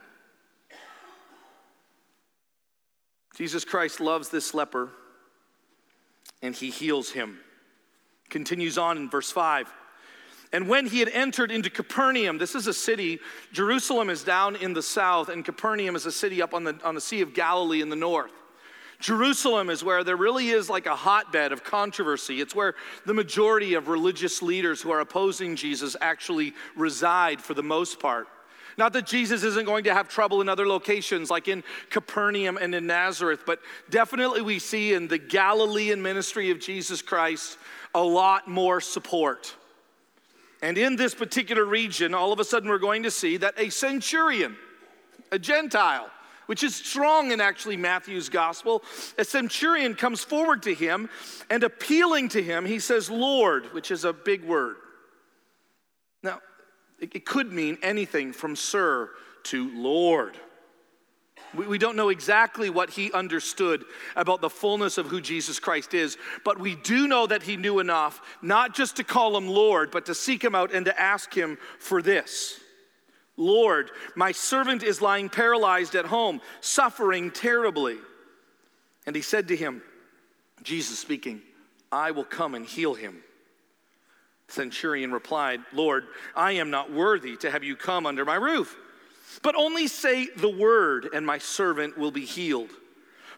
Jesus 3.36 3.64
Christ 3.64 4.00
loves 4.00 4.30
this 4.30 4.52
leper 4.52 4.90
and 6.42 6.54
he 6.54 6.70
heals 6.70 7.10
him. 7.10 7.38
Continues 8.30 8.78
on 8.78 8.96
in 8.96 9.08
verse 9.08 9.30
5. 9.30 9.72
And 10.52 10.68
when 10.68 10.86
he 10.86 11.00
had 11.00 11.10
entered 11.10 11.50
into 11.50 11.68
Capernaum, 11.68 12.38
this 12.38 12.54
is 12.54 12.66
a 12.66 12.74
city, 12.74 13.18
Jerusalem 13.52 14.08
is 14.08 14.24
down 14.24 14.56
in 14.56 14.72
the 14.72 14.82
south, 14.82 15.28
and 15.28 15.44
Capernaum 15.44 15.94
is 15.94 16.06
a 16.06 16.12
city 16.12 16.40
up 16.40 16.54
on 16.54 16.64
the, 16.64 16.78
on 16.84 16.94
the 16.94 17.00
Sea 17.00 17.20
of 17.20 17.34
Galilee 17.34 17.82
in 17.82 17.90
the 17.90 17.96
north. 17.96 18.32
Jerusalem 19.00 19.70
is 19.70 19.84
where 19.84 20.02
there 20.02 20.16
really 20.16 20.48
is 20.48 20.68
like 20.68 20.86
a 20.86 20.96
hotbed 20.96 21.52
of 21.52 21.62
controversy. 21.62 22.40
It's 22.40 22.54
where 22.54 22.74
the 23.06 23.14
majority 23.14 23.74
of 23.74 23.88
religious 23.88 24.42
leaders 24.42 24.82
who 24.82 24.90
are 24.90 25.00
opposing 25.00 25.54
Jesus 25.54 25.94
actually 26.00 26.52
reside 26.74 27.40
for 27.40 27.54
the 27.54 27.62
most 27.62 28.00
part. 28.00 28.26
Not 28.76 28.92
that 28.94 29.06
Jesus 29.06 29.42
isn't 29.42 29.66
going 29.66 29.84
to 29.84 29.94
have 29.94 30.08
trouble 30.08 30.40
in 30.40 30.48
other 30.48 30.66
locations 30.66 31.30
like 31.30 31.48
in 31.48 31.62
Capernaum 31.90 32.56
and 32.56 32.74
in 32.74 32.86
Nazareth, 32.86 33.42
but 33.44 33.60
definitely 33.90 34.40
we 34.40 34.58
see 34.58 34.94
in 34.94 35.08
the 35.08 35.18
Galilean 35.18 36.00
ministry 36.00 36.50
of 36.50 36.60
Jesus 36.60 37.02
Christ 37.02 37.58
a 37.94 38.02
lot 38.02 38.48
more 38.48 38.80
support. 38.80 39.54
And 40.62 40.76
in 40.76 40.96
this 40.96 41.14
particular 41.14 41.64
region, 41.64 42.14
all 42.14 42.32
of 42.32 42.40
a 42.40 42.44
sudden 42.44 42.68
we're 42.68 42.78
going 42.78 43.04
to 43.04 43.10
see 43.10 43.36
that 43.36 43.54
a 43.58 43.70
centurion, 43.70 44.56
a 45.30 45.38
Gentile, 45.38 46.10
which 46.46 46.62
is 46.62 46.74
strong 46.74 47.30
in 47.30 47.40
actually 47.40 47.76
Matthew's 47.76 48.28
gospel, 48.28 48.82
a 49.18 49.24
centurion 49.24 49.94
comes 49.94 50.24
forward 50.24 50.62
to 50.62 50.74
him 50.74 51.08
and 51.50 51.62
appealing 51.62 52.28
to 52.30 52.42
him, 52.42 52.64
he 52.64 52.78
says, 52.78 53.10
Lord, 53.10 53.72
which 53.74 53.90
is 53.90 54.04
a 54.04 54.12
big 54.12 54.44
word. 54.44 54.76
Now, 56.22 56.40
it 56.98 57.24
could 57.24 57.52
mean 57.52 57.78
anything 57.82 58.32
from 58.32 58.56
sir 58.56 59.10
to 59.44 59.70
Lord. 59.76 60.36
We, 61.54 61.66
we 61.66 61.78
don't 61.78 61.96
know 61.96 62.08
exactly 62.08 62.70
what 62.70 62.90
he 62.90 63.12
understood 63.12 63.84
about 64.16 64.40
the 64.40 64.50
fullness 64.50 64.98
of 64.98 65.06
who 65.06 65.20
Jesus 65.20 65.58
Christ 65.58 65.94
is, 65.94 66.16
but 66.44 66.58
we 66.58 66.76
do 66.76 67.08
know 67.08 67.26
that 67.26 67.42
he 67.42 67.56
knew 67.56 67.78
enough 67.78 68.20
not 68.42 68.74
just 68.74 68.96
to 68.96 69.04
call 69.04 69.36
him 69.36 69.48
Lord, 69.48 69.90
but 69.90 70.06
to 70.06 70.14
seek 70.14 70.42
him 70.42 70.54
out 70.54 70.72
and 70.72 70.86
to 70.86 71.00
ask 71.00 71.32
him 71.32 71.58
for 71.78 72.02
this. 72.02 72.60
Lord, 73.36 73.92
my 74.16 74.32
servant 74.32 74.82
is 74.82 75.00
lying 75.00 75.28
paralyzed 75.28 75.94
at 75.94 76.06
home, 76.06 76.40
suffering 76.60 77.30
terribly. 77.30 77.96
And 79.06 79.14
he 79.14 79.22
said 79.22 79.48
to 79.48 79.56
him, 79.56 79.80
Jesus 80.62 80.98
speaking, 80.98 81.40
I 81.90 82.10
will 82.10 82.24
come 82.24 82.54
and 82.54 82.66
heal 82.66 82.94
him. 82.94 83.22
Centurion 84.48 85.12
replied, 85.12 85.60
Lord, 85.72 86.04
I 86.34 86.52
am 86.52 86.70
not 86.70 86.92
worthy 86.92 87.36
to 87.38 87.50
have 87.50 87.62
you 87.62 87.76
come 87.76 88.06
under 88.06 88.24
my 88.24 88.34
roof. 88.34 88.76
But 89.42 89.54
only 89.54 89.86
say 89.86 90.28
the 90.36 90.48
word, 90.48 91.08
and 91.12 91.26
my 91.26 91.38
servant 91.38 91.98
will 91.98 92.10
be 92.10 92.24
healed. 92.24 92.70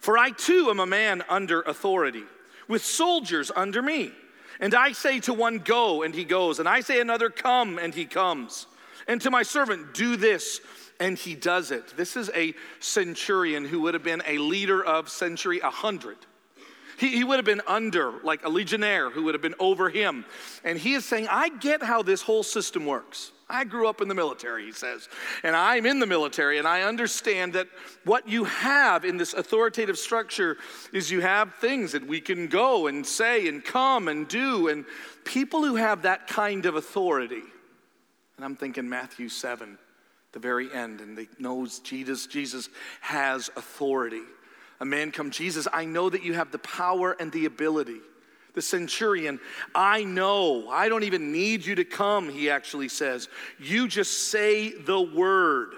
For 0.00 0.16
I 0.16 0.30
too 0.30 0.68
am 0.70 0.80
a 0.80 0.86
man 0.86 1.22
under 1.28 1.60
authority, 1.62 2.24
with 2.68 2.84
soldiers 2.84 3.50
under 3.54 3.82
me. 3.82 4.12
And 4.60 4.74
I 4.74 4.92
say 4.92 5.20
to 5.20 5.34
one, 5.34 5.58
Go, 5.58 6.02
and 6.02 6.14
he 6.14 6.24
goes. 6.24 6.58
And 6.58 6.68
I 6.68 6.80
say 6.80 7.00
another, 7.00 7.30
Come, 7.30 7.78
and 7.78 7.94
he 7.94 8.04
comes. 8.04 8.66
And 9.08 9.20
to 9.22 9.30
my 9.30 9.42
servant, 9.42 9.94
Do 9.94 10.16
this, 10.16 10.60
and 11.00 11.18
he 11.18 11.34
does 11.34 11.70
it. 11.70 11.96
This 11.96 12.16
is 12.16 12.30
a 12.34 12.54
centurion 12.78 13.64
who 13.64 13.80
would 13.82 13.94
have 13.94 14.04
been 14.04 14.22
a 14.26 14.38
leader 14.38 14.84
of 14.84 15.08
century 15.08 15.60
100. 15.60 16.16
He, 16.98 17.08
he 17.08 17.24
would 17.24 17.36
have 17.36 17.46
been 17.46 17.62
under, 17.66 18.12
like 18.22 18.44
a 18.44 18.50
legionnaire 18.50 19.10
who 19.10 19.24
would 19.24 19.34
have 19.34 19.42
been 19.42 19.54
over 19.58 19.88
him. 19.88 20.26
And 20.62 20.78
he 20.78 20.92
is 20.92 21.06
saying, 21.06 21.28
I 21.30 21.48
get 21.48 21.82
how 21.82 22.02
this 22.02 22.20
whole 22.20 22.42
system 22.42 22.84
works. 22.84 23.32
I 23.50 23.64
grew 23.64 23.88
up 23.88 24.00
in 24.00 24.08
the 24.08 24.14
military, 24.14 24.64
he 24.64 24.72
says, 24.72 25.08
and 25.42 25.56
I'm 25.56 25.84
in 25.84 25.98
the 25.98 26.06
military, 26.06 26.58
and 26.58 26.68
I 26.68 26.82
understand 26.82 27.54
that 27.54 27.66
what 28.04 28.28
you 28.28 28.44
have 28.44 29.04
in 29.04 29.16
this 29.16 29.34
authoritative 29.34 29.98
structure 29.98 30.56
is 30.92 31.10
you 31.10 31.20
have 31.20 31.54
things 31.56 31.92
that 31.92 32.06
we 32.06 32.20
can 32.20 32.46
go 32.46 32.86
and 32.86 33.04
say 33.04 33.48
and 33.48 33.64
come 33.64 34.08
and 34.08 34.28
do, 34.28 34.68
and 34.68 34.84
people 35.24 35.64
who 35.64 35.74
have 35.74 36.02
that 36.02 36.28
kind 36.28 36.64
of 36.64 36.76
authority. 36.76 37.42
And 38.36 38.44
I'm 38.44 38.56
thinking 38.56 38.88
Matthew 38.88 39.28
7, 39.28 39.76
the 40.32 40.38
very 40.38 40.72
end, 40.72 41.00
and 41.00 41.18
they 41.18 41.28
knows 41.38 41.80
Jesus, 41.80 42.26
Jesus 42.26 42.68
has 43.00 43.50
authority. 43.56 44.22
A 44.80 44.84
man 44.84 45.10
come, 45.10 45.30
Jesus, 45.30 45.68
I 45.72 45.84
know 45.84 46.08
that 46.08 46.22
you 46.22 46.34
have 46.34 46.52
the 46.52 46.58
power 46.58 47.16
and 47.20 47.30
the 47.32 47.44
ability 47.44 48.00
the 48.54 48.62
centurion, 48.62 49.40
I 49.74 50.04
know, 50.04 50.68
I 50.68 50.88
don't 50.88 51.04
even 51.04 51.32
need 51.32 51.64
you 51.64 51.74
to 51.76 51.84
come, 51.84 52.28
he 52.28 52.50
actually 52.50 52.88
says. 52.88 53.28
You 53.58 53.88
just 53.88 54.30
say 54.30 54.70
the 54.70 55.00
word. 55.00 55.72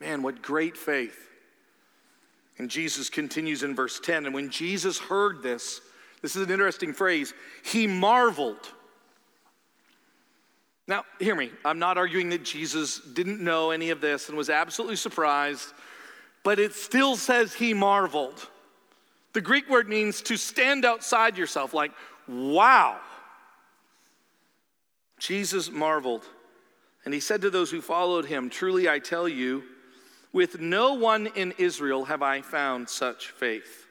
Man, 0.00 0.22
what 0.22 0.42
great 0.42 0.76
faith. 0.76 1.28
And 2.58 2.68
Jesus 2.68 3.08
continues 3.08 3.62
in 3.62 3.74
verse 3.74 4.00
10. 4.00 4.26
And 4.26 4.34
when 4.34 4.50
Jesus 4.50 4.98
heard 4.98 5.42
this, 5.42 5.80
this 6.22 6.34
is 6.34 6.42
an 6.42 6.50
interesting 6.50 6.92
phrase, 6.92 7.32
he 7.64 7.86
marveled. 7.86 8.72
Now, 10.88 11.04
hear 11.20 11.34
me. 11.34 11.50
I'm 11.64 11.78
not 11.78 11.98
arguing 11.98 12.30
that 12.30 12.44
Jesus 12.44 13.00
didn't 13.00 13.40
know 13.40 13.70
any 13.70 13.90
of 13.90 14.00
this 14.00 14.28
and 14.28 14.38
was 14.38 14.50
absolutely 14.50 14.96
surprised, 14.96 15.72
but 16.42 16.58
it 16.58 16.72
still 16.72 17.14
says 17.14 17.52
he 17.52 17.74
marveled. 17.74 18.48
The 19.32 19.40
Greek 19.40 19.68
word 19.68 19.88
means 19.88 20.22
to 20.22 20.36
stand 20.36 20.84
outside 20.84 21.36
yourself, 21.36 21.74
like, 21.74 21.92
wow. 22.26 22.98
Jesus 25.18 25.70
marveled, 25.70 26.24
and 27.04 27.12
he 27.12 27.20
said 27.20 27.42
to 27.42 27.50
those 27.50 27.70
who 27.70 27.80
followed 27.80 28.26
him, 28.26 28.50
Truly 28.50 28.88
I 28.88 28.98
tell 28.98 29.28
you, 29.28 29.64
with 30.32 30.60
no 30.60 30.94
one 30.94 31.26
in 31.26 31.54
Israel 31.58 32.04
have 32.04 32.22
I 32.22 32.42
found 32.42 32.88
such 32.88 33.30
faith. 33.30 33.86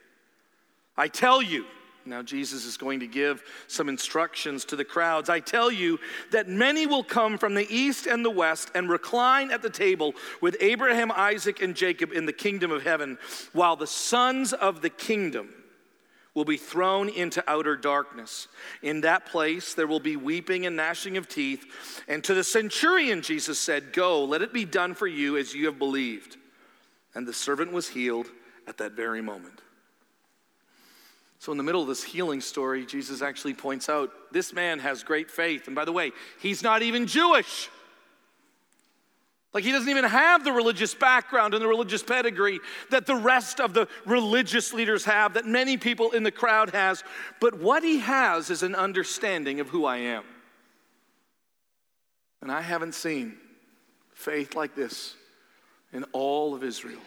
I 0.96 1.08
tell 1.08 1.42
you, 1.42 1.66
now, 2.08 2.22
Jesus 2.22 2.66
is 2.66 2.78
going 2.78 3.02
to 3.02 3.08
give 3.08 3.44
some 3.68 3.90
instructions 3.90 4.64
to 4.66 4.76
the 4.76 4.86
crowds. 4.86 5.30
I 5.30 5.40
tell 5.40 5.72
you 5.72 6.00
that 6.32 6.48
many 6.48 6.88
will 6.88 7.04
come 7.04 7.38
from 7.38 7.54
the 7.54 7.68
east 7.70 8.08
and 8.08 8.24
the 8.24 8.32
west 8.32 8.72
and 8.74 8.90
recline 8.90 9.52
at 9.52 9.62
the 9.62 9.70
table 9.70 10.14
with 10.42 10.56
Abraham, 10.62 11.12
Isaac, 11.12 11.62
and 11.62 11.76
Jacob 11.76 12.14
in 12.14 12.26
the 12.26 12.34
kingdom 12.34 12.72
of 12.72 12.84
heaven, 12.84 13.18
while 13.54 13.76
the 13.76 13.88
sons 13.88 14.54
of 14.54 14.82
the 14.82 14.90
kingdom 14.90 15.50
will 16.34 16.46
be 16.46 16.58
thrown 16.58 17.10
into 17.10 17.44
outer 17.48 17.76
darkness. 17.76 18.48
In 18.84 19.02
that 19.02 19.26
place, 19.26 19.74
there 19.74 19.88
will 19.88 20.00
be 20.00 20.16
weeping 20.16 20.66
and 20.66 20.76
gnashing 20.76 21.18
of 21.18 21.28
teeth. 21.28 21.66
And 22.08 22.24
to 22.24 22.34
the 22.34 22.44
centurion, 22.44 23.22
Jesus 23.22 23.60
said, 23.60 23.92
Go, 23.92 24.24
let 24.24 24.42
it 24.44 24.54
be 24.54 24.64
done 24.64 24.94
for 24.94 25.08
you 25.08 25.36
as 25.36 25.54
you 25.54 25.66
have 25.66 25.80
believed. 25.80 26.38
And 27.16 27.28
the 27.28 27.34
servant 27.34 27.72
was 27.72 27.90
healed 27.90 28.28
at 28.68 28.78
that 28.78 28.92
very 28.92 29.22
moment. 29.22 29.62
So, 31.40 31.52
in 31.52 31.58
the 31.58 31.64
middle 31.64 31.82
of 31.82 31.88
this 31.88 32.04
healing 32.04 32.42
story, 32.42 32.86
Jesus 32.86 33.22
actually 33.22 33.54
points 33.54 33.90
out 33.90 34.12
this 34.32 34.54
man 34.54 34.80
has 34.80 35.04
great 35.04 35.30
faith. 35.30 35.68
And 35.68 35.76
by 35.76 35.86
the 35.86 35.92
way, 35.92 36.12
he's 36.40 36.64
not 36.64 36.82
even 36.82 37.06
Jewish. 37.06 37.70
Like 39.54 39.64
he 39.64 39.72
doesn't 39.72 39.90
even 39.90 40.04
have 40.04 40.44
the 40.44 40.52
religious 40.52 40.94
background 40.94 41.54
and 41.54 41.64
the 41.64 41.68
religious 41.68 42.04
pedigree 42.04 42.60
that 42.92 43.06
the 43.06 43.16
rest 43.16 43.60
of 43.60 43.74
the 43.74 43.88
religious 44.06 44.74
leaders 44.74 45.06
have, 45.06 45.34
that 45.34 45.46
many 45.46 45.78
people 45.78 46.12
in 46.12 46.24
the 46.24 46.32
crowd 46.32 46.72
has. 46.72 47.04
But 47.40 47.60
what 47.60 47.84
he 47.84 48.00
has 48.00 48.50
is 48.50 48.62
an 48.62 48.76
understanding 48.76 49.60
of 49.60 49.70
who 49.70 49.86
I 49.86 49.98
am. 49.98 50.24
And 52.42 52.52
I 52.52 52.62
haven't 52.62 52.94
seen 52.94 53.38
faith 54.14 54.56
like 54.56 54.76
this 54.76 55.16
in 55.92 56.04
all 56.12 56.54
of 56.54 56.64
Israel. 56.64 57.02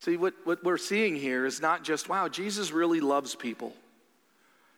See, 0.00 0.16
what, 0.16 0.34
what 0.44 0.62
we're 0.62 0.76
seeing 0.76 1.16
here 1.16 1.46
is 1.46 1.60
not 1.60 1.82
just, 1.82 2.08
wow, 2.08 2.28
Jesus 2.28 2.70
really 2.70 3.00
loves 3.00 3.34
people. 3.34 3.72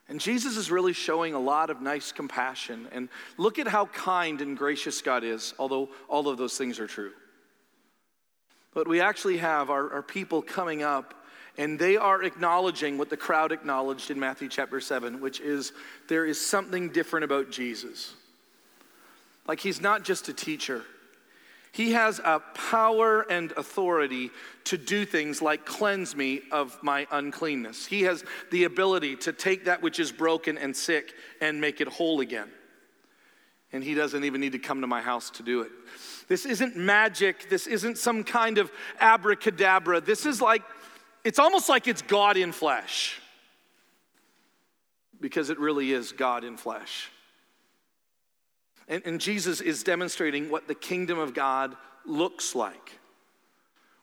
And 0.09 0.21
Jesus 0.21 0.57
is 0.57 0.71
really 0.71 0.95
showing 0.95 1.35
a 1.35 1.39
lot 1.39 1.69
of 1.69 1.83
nice 1.83 2.13
compassion. 2.13 2.89
And 2.93 3.09
look 3.37 3.59
at 3.59 3.69
how 3.69 3.87
kind 3.87 4.41
and 4.41 4.57
gracious 4.57 5.03
God 5.03 5.23
is, 5.23 5.55
although 5.59 5.91
all 6.09 6.29
of 6.29 6.39
those 6.39 6.57
things 6.57 6.81
are 6.81 6.87
true. 6.87 7.13
But 8.73 8.89
we 8.89 9.01
actually 9.01 9.39
have 9.39 9.71
our, 9.71 9.93
our 9.93 10.03
people 10.03 10.41
coming 10.41 10.83
up, 10.83 11.15
and 11.59 11.79
they 11.79 11.97
are 11.97 12.23
acknowledging 12.23 12.97
what 12.97 13.11
the 13.11 13.17
crowd 13.17 13.53
acknowledged 13.53 14.11
in 14.11 14.19
Matthew 14.19 14.49
chapter 14.49 14.81
7, 14.81 15.21
which 15.21 15.41
is 15.41 15.73
there 16.09 16.25
is 16.25 16.41
something 16.41 16.89
different 16.91 17.25
about 17.25 17.51
Jesus. 17.51 18.15
Like 19.47 19.61
he's 19.61 19.81
not 19.81 20.05
just 20.05 20.29
a 20.29 20.33
teacher, 20.33 20.85
he 21.73 21.93
has 21.93 22.19
a 22.19 22.41
power 22.55 23.23
and 23.31 23.53
authority 23.53 24.31
to 24.65 24.79
do 24.79 25.05
things 25.05 25.41
like 25.43 25.65
cleanse 25.65 26.17
me 26.17 26.41
of 26.51 26.79
my 26.83 27.07
uncleanness. 27.11 27.87
He 27.87 28.03
has 28.03 28.25
the 28.51 28.65
ability 28.65 29.17
to 29.17 29.33
take 29.33 29.67
that 29.67 29.83
which 29.83 30.01
is 30.01 30.11
broken 30.11 30.59
and 30.59 30.77
sick 30.77 31.15
and 31.41 31.61
make 31.61 31.81
it 31.81 31.89
whole 31.89 32.21
again. 32.21 32.49
And 33.73 33.85
he 33.85 33.95
doesn't 33.95 34.25
even 34.25 34.41
need 34.41 34.53
to 34.53 34.59
come 34.59 34.81
to 34.81 34.87
my 34.87 35.03
house 35.03 35.31
to 35.31 35.43
do 35.43 35.61
it. 35.61 35.71
This 36.27 36.47
isn't 36.47 36.77
magic. 36.77 37.51
This 37.51 37.67
isn't 37.67 37.99
some 37.99 38.25
kind 38.25 38.59
of 38.59 38.71
abracadabra. 39.01 40.01
This 40.01 40.27
is 40.27 40.41
like, 40.41 40.63
it's 41.25 41.39
almost 41.39 41.69
like 41.69 41.87
it's 41.87 42.03
God 42.03 42.37
in 42.37 42.53
flesh. 42.53 43.21
Because 45.21 45.51
it 45.51 45.59
really 45.59 45.93
is 45.93 46.13
God 46.13 46.45
in 46.45 46.57
flesh. 46.57 47.11
And, 48.89 49.03
and 49.05 49.21
Jesus 49.21 49.61
is 49.61 49.83
demonstrating 49.83 50.51
what 50.51 50.67
the 50.67 50.75
kingdom 50.75 51.19
of 51.19 51.35
God 51.35 51.77
looks 52.05 52.55
like 52.55 52.99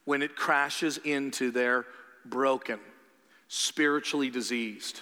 when 0.06 0.22
it 0.22 0.36
crashes 0.36 0.98
into 1.00 1.52
their 1.52 1.86
broken, 2.24 2.80
spiritually 3.48 4.30
diseased, 4.30 5.02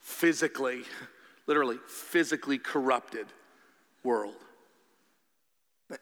physically, 0.00 0.82
literally, 1.46 1.78
physically 1.86 2.58
corrupted 2.58 3.26
world. 4.02 4.34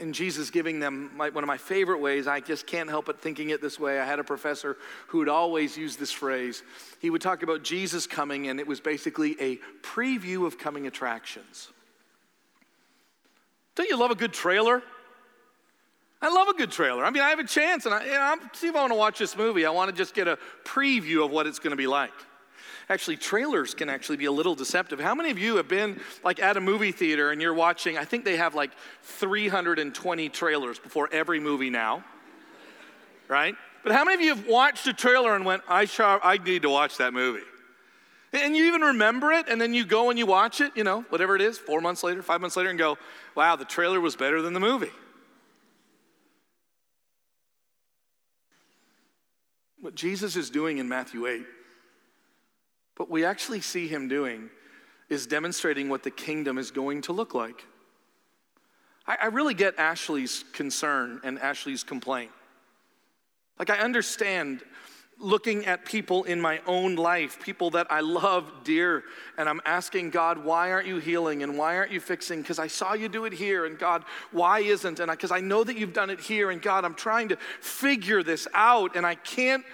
And 0.00 0.14
Jesus 0.14 0.50
giving 0.50 0.80
them 0.80 1.10
my, 1.16 1.30
one 1.30 1.42
of 1.42 1.48
my 1.48 1.56
favorite 1.56 2.00
ways, 2.00 2.26
I 2.26 2.40
just 2.40 2.66
can't 2.66 2.90
help 2.90 3.06
but 3.06 3.22
thinking 3.22 3.50
it 3.50 3.62
this 3.62 3.80
way. 3.80 3.98
I 3.98 4.04
had 4.04 4.18
a 4.18 4.24
professor 4.24 4.76
who 5.08 5.18
would 5.18 5.30
always 5.30 5.78
use 5.78 5.96
this 5.96 6.12
phrase. 6.12 6.62
He 7.00 7.08
would 7.08 7.22
talk 7.22 7.42
about 7.42 7.64
Jesus 7.64 8.06
coming, 8.06 8.48
and 8.48 8.60
it 8.60 8.66
was 8.66 8.80
basically 8.80 9.34
a 9.40 9.58
preview 9.82 10.46
of 10.46 10.58
coming 10.58 10.86
attractions. 10.86 11.70
Don't 13.78 13.88
you 13.88 13.96
love 13.96 14.10
a 14.10 14.16
good 14.16 14.32
trailer? 14.32 14.82
I 16.20 16.34
love 16.34 16.48
a 16.48 16.52
good 16.52 16.72
trailer. 16.72 17.04
I 17.04 17.10
mean, 17.10 17.22
I 17.22 17.30
have 17.30 17.38
a 17.38 17.46
chance, 17.46 17.86
and 17.86 17.94
I, 17.94 18.04
you 18.04 18.10
know, 18.10 18.20
I'm, 18.20 18.40
see 18.52 18.66
if 18.66 18.74
I 18.74 18.80
want 18.80 18.90
to 18.90 18.98
watch 18.98 19.20
this 19.20 19.36
movie. 19.36 19.64
I 19.64 19.70
want 19.70 19.88
to 19.88 19.96
just 19.96 20.14
get 20.14 20.26
a 20.26 20.36
preview 20.64 21.24
of 21.24 21.30
what 21.30 21.46
it's 21.46 21.60
going 21.60 21.70
to 21.70 21.76
be 21.76 21.86
like. 21.86 22.10
Actually, 22.88 23.18
trailers 23.18 23.74
can 23.74 23.88
actually 23.88 24.16
be 24.16 24.24
a 24.24 24.32
little 24.32 24.56
deceptive. 24.56 24.98
How 24.98 25.14
many 25.14 25.30
of 25.30 25.38
you 25.38 25.58
have 25.58 25.68
been 25.68 26.00
like 26.24 26.42
at 26.42 26.56
a 26.56 26.60
movie 26.60 26.90
theater 26.90 27.30
and 27.30 27.40
you're 27.40 27.54
watching? 27.54 27.96
I 27.96 28.04
think 28.04 28.24
they 28.24 28.36
have 28.36 28.56
like 28.56 28.72
320 29.02 30.28
trailers 30.30 30.80
before 30.80 31.08
every 31.12 31.38
movie 31.38 31.70
now, 31.70 32.02
right? 33.28 33.54
But 33.84 33.92
how 33.92 34.04
many 34.04 34.16
of 34.16 34.20
you 34.22 34.34
have 34.34 34.48
watched 34.48 34.88
a 34.88 34.92
trailer 34.92 35.36
and 35.36 35.44
went, 35.44 35.62
"I 35.68 35.84
sure, 35.84 36.18
I 36.24 36.38
need 36.38 36.62
to 36.62 36.70
watch 36.70 36.96
that 36.96 37.12
movie"? 37.12 37.44
And 38.44 38.56
you 38.56 38.66
even 38.66 38.80
remember 38.80 39.32
it, 39.32 39.48
and 39.48 39.60
then 39.60 39.74
you 39.74 39.84
go 39.84 40.10
and 40.10 40.18
you 40.18 40.26
watch 40.26 40.60
it, 40.60 40.72
you 40.76 40.84
know, 40.84 41.02
whatever 41.08 41.36
it 41.36 41.42
is, 41.42 41.58
four 41.58 41.80
months 41.80 42.02
later, 42.02 42.22
five 42.22 42.40
months 42.40 42.56
later, 42.56 42.70
and 42.70 42.78
go, 42.78 42.98
wow, 43.34 43.56
the 43.56 43.64
trailer 43.64 44.00
was 44.00 44.16
better 44.16 44.42
than 44.42 44.52
the 44.52 44.60
movie. 44.60 44.90
What 49.80 49.94
Jesus 49.94 50.36
is 50.36 50.50
doing 50.50 50.78
in 50.78 50.88
Matthew 50.88 51.26
8, 51.26 51.46
what 52.96 53.08
we 53.08 53.24
actually 53.24 53.60
see 53.60 53.86
him 53.86 54.08
doing 54.08 54.50
is 55.08 55.26
demonstrating 55.26 55.88
what 55.88 56.02
the 56.02 56.10
kingdom 56.10 56.58
is 56.58 56.70
going 56.70 57.02
to 57.02 57.12
look 57.12 57.34
like. 57.34 57.64
I, 59.06 59.16
I 59.22 59.26
really 59.26 59.54
get 59.54 59.78
Ashley's 59.78 60.44
concern 60.52 61.20
and 61.24 61.38
Ashley's 61.38 61.84
complaint. 61.84 62.32
Like, 63.58 63.70
I 63.70 63.78
understand 63.78 64.62
looking 65.20 65.66
at 65.66 65.84
people 65.84 66.24
in 66.24 66.40
my 66.40 66.60
own 66.66 66.94
life, 66.94 67.40
people 67.42 67.70
that 67.70 67.86
I 67.90 68.00
love 68.00 68.50
dear, 68.62 69.02
and 69.36 69.48
I'm 69.48 69.60
asking 69.64 70.10
God, 70.10 70.44
why 70.44 70.70
aren't 70.70 70.86
you 70.86 70.98
healing 70.98 71.42
and 71.42 71.58
why 71.58 71.76
aren't 71.76 71.90
you 71.90 72.00
fixing? 72.00 72.40
Because 72.40 72.58
I 72.58 72.68
saw 72.68 72.94
you 72.94 73.08
do 73.08 73.24
it 73.24 73.32
here, 73.32 73.64
and 73.66 73.78
God, 73.78 74.04
why 74.30 74.60
isn't? 74.60 75.00
And 75.00 75.10
because 75.10 75.32
I, 75.32 75.38
I 75.38 75.40
know 75.40 75.64
that 75.64 75.76
you've 75.76 75.92
done 75.92 76.10
it 76.10 76.20
here, 76.20 76.50
and 76.50 76.62
God, 76.62 76.84
I'm 76.84 76.94
trying 76.94 77.28
to 77.30 77.36
figure 77.60 78.22
this 78.22 78.46
out, 78.54 78.96
and 78.96 79.04
I 79.04 79.16
can't. 79.16 79.64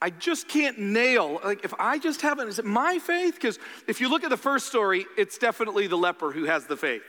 I 0.00 0.10
just 0.10 0.46
can't 0.46 0.78
nail. 0.78 1.40
Like, 1.42 1.64
if 1.64 1.74
I 1.76 1.98
just 1.98 2.22
haven't, 2.22 2.46
is 2.46 2.60
it 2.60 2.64
my 2.64 3.00
faith? 3.00 3.34
Because 3.34 3.58
if 3.88 4.00
you 4.00 4.08
look 4.08 4.22
at 4.22 4.30
the 4.30 4.36
first 4.36 4.68
story, 4.68 5.06
it's 5.16 5.38
definitely 5.38 5.88
the 5.88 5.98
leper 5.98 6.30
who 6.30 6.44
has 6.44 6.66
the 6.66 6.76
faith. 6.76 7.02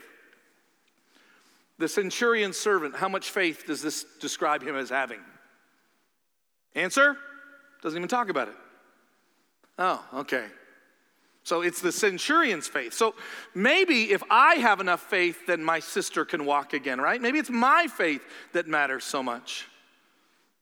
The 1.78 1.86
centurion 1.86 2.52
servant, 2.52 2.96
how 2.96 3.08
much 3.08 3.30
faith 3.30 3.62
does 3.68 3.80
this 3.80 4.04
describe 4.20 4.64
him 4.64 4.74
as 4.74 4.90
having? 4.90 5.20
Answer? 6.74 7.16
Doesn't 7.82 7.96
even 7.96 8.08
talk 8.08 8.28
about 8.28 8.48
it. 8.48 8.54
Oh, 9.78 10.04
okay. 10.14 10.46
So 11.42 11.62
it's 11.62 11.80
the 11.80 11.90
centurion's 11.90 12.68
faith. 12.68 12.92
So 12.92 13.14
maybe 13.54 14.12
if 14.12 14.22
I 14.30 14.56
have 14.56 14.80
enough 14.80 15.00
faith, 15.00 15.46
then 15.46 15.64
my 15.64 15.80
sister 15.80 16.24
can 16.24 16.44
walk 16.44 16.74
again, 16.74 17.00
right? 17.00 17.20
Maybe 17.20 17.38
it's 17.38 17.50
my 17.50 17.86
faith 17.86 18.22
that 18.52 18.68
matters 18.68 19.04
so 19.04 19.22
much. 19.22 19.66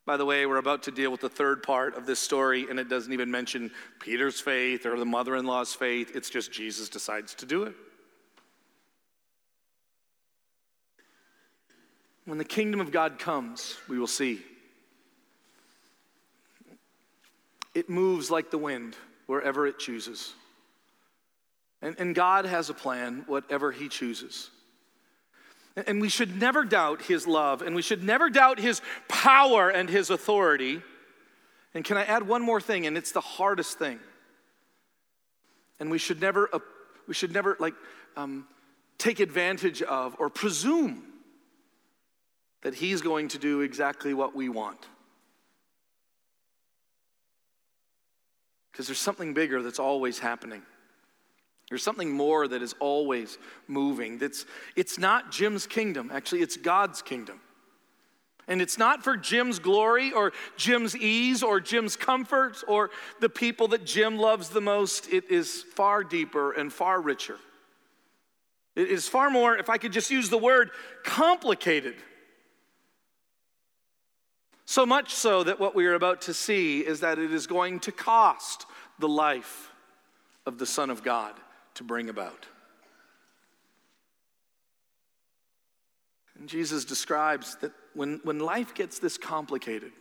By 0.06 0.16
the 0.16 0.24
way, 0.24 0.46
we're 0.46 0.56
about 0.56 0.84
to 0.84 0.90
deal 0.90 1.10
with 1.10 1.20
the 1.20 1.28
third 1.28 1.62
part 1.62 1.94
of 1.94 2.06
this 2.06 2.18
story, 2.18 2.66
and 2.70 2.80
it 2.80 2.88
doesn't 2.88 3.12
even 3.12 3.30
mention 3.30 3.70
Peter's 4.00 4.40
faith 4.40 4.86
or 4.86 4.98
the 4.98 5.04
mother 5.04 5.36
in 5.36 5.44
law's 5.44 5.74
faith. 5.74 6.12
It's 6.14 6.30
just 6.30 6.50
Jesus 6.50 6.88
decides 6.88 7.34
to 7.34 7.46
do 7.46 7.64
it. 7.64 7.74
When 12.24 12.38
the 12.38 12.44
kingdom 12.44 12.80
of 12.80 12.92
God 12.92 13.18
comes, 13.18 13.76
we 13.88 13.98
will 13.98 14.06
see. 14.06 14.42
It 17.78 17.88
moves 17.88 18.28
like 18.28 18.50
the 18.50 18.58
wind 18.58 18.96
wherever 19.26 19.64
it 19.64 19.78
chooses. 19.78 20.34
And, 21.80 21.94
and 22.00 22.12
God 22.12 22.44
has 22.44 22.70
a 22.70 22.74
plan, 22.74 23.22
whatever 23.28 23.70
He 23.70 23.88
chooses. 23.88 24.50
And, 25.76 25.86
and 25.86 26.00
we 26.00 26.08
should 26.08 26.40
never 26.40 26.64
doubt 26.64 27.02
His 27.02 27.24
love, 27.24 27.62
and 27.62 27.76
we 27.76 27.82
should 27.82 28.02
never 28.02 28.30
doubt 28.30 28.58
His 28.58 28.82
power 29.06 29.70
and 29.70 29.88
His 29.88 30.10
authority. 30.10 30.82
And 31.72 31.84
can 31.84 31.96
I 31.96 32.02
add 32.02 32.26
one 32.26 32.42
more 32.42 32.60
thing? 32.60 32.84
And 32.84 32.96
it's 32.96 33.12
the 33.12 33.20
hardest 33.20 33.78
thing. 33.78 34.00
And 35.78 35.88
we 35.88 35.98
should 35.98 36.20
never, 36.20 36.52
uh, 36.52 36.58
we 37.06 37.14
should 37.14 37.32
never 37.32 37.56
like 37.60 37.74
um, 38.16 38.48
take 38.98 39.20
advantage 39.20 39.82
of 39.82 40.16
or 40.18 40.30
presume 40.30 41.04
that 42.62 42.74
He's 42.74 43.02
going 43.02 43.28
to 43.28 43.38
do 43.38 43.60
exactly 43.60 44.14
what 44.14 44.34
we 44.34 44.48
want. 44.48 44.84
Because 48.78 48.86
there's 48.86 49.00
something 49.00 49.34
bigger 49.34 49.60
that's 49.60 49.80
always 49.80 50.20
happening. 50.20 50.62
There's 51.68 51.82
something 51.82 52.12
more 52.12 52.46
that 52.46 52.62
is 52.62 52.76
always 52.78 53.36
moving. 53.66 54.18
That's, 54.18 54.46
it's 54.76 55.00
not 55.00 55.32
Jim's 55.32 55.66
kingdom, 55.66 56.12
actually, 56.14 56.42
it's 56.42 56.56
God's 56.56 57.02
kingdom. 57.02 57.40
And 58.46 58.62
it's 58.62 58.78
not 58.78 59.02
for 59.02 59.16
Jim's 59.16 59.58
glory 59.58 60.12
or 60.12 60.32
Jim's 60.56 60.96
ease 60.96 61.42
or 61.42 61.58
Jim's 61.58 61.96
comfort 61.96 62.62
or 62.68 62.90
the 63.18 63.28
people 63.28 63.66
that 63.66 63.84
Jim 63.84 64.16
loves 64.16 64.50
the 64.50 64.60
most. 64.60 65.12
It 65.12 65.28
is 65.28 65.64
far 65.74 66.04
deeper 66.04 66.52
and 66.52 66.72
far 66.72 67.00
richer. 67.00 67.38
It 68.76 68.90
is 68.90 69.08
far 69.08 69.28
more, 69.28 69.56
if 69.56 69.68
I 69.68 69.78
could 69.78 69.92
just 69.92 70.12
use 70.12 70.30
the 70.30 70.38
word, 70.38 70.70
complicated. 71.04 71.96
So 74.68 74.84
much 74.84 75.14
so 75.14 75.44
that 75.44 75.58
what 75.58 75.74
we 75.74 75.86
are 75.86 75.94
about 75.94 76.20
to 76.22 76.34
see 76.34 76.80
is 76.80 77.00
that 77.00 77.18
it 77.18 77.32
is 77.32 77.46
going 77.46 77.80
to 77.80 77.90
cost 77.90 78.66
the 78.98 79.08
life 79.08 79.72
of 80.44 80.58
the 80.58 80.66
Son 80.66 80.90
of 80.90 81.02
God 81.02 81.32
to 81.76 81.84
bring 81.84 82.10
about. 82.10 82.46
And 86.38 86.50
Jesus 86.50 86.84
describes 86.84 87.56
that 87.62 87.72
when, 87.94 88.20
when 88.24 88.40
life 88.40 88.74
gets 88.74 88.98
this 88.98 89.16
complicated, 89.16 89.92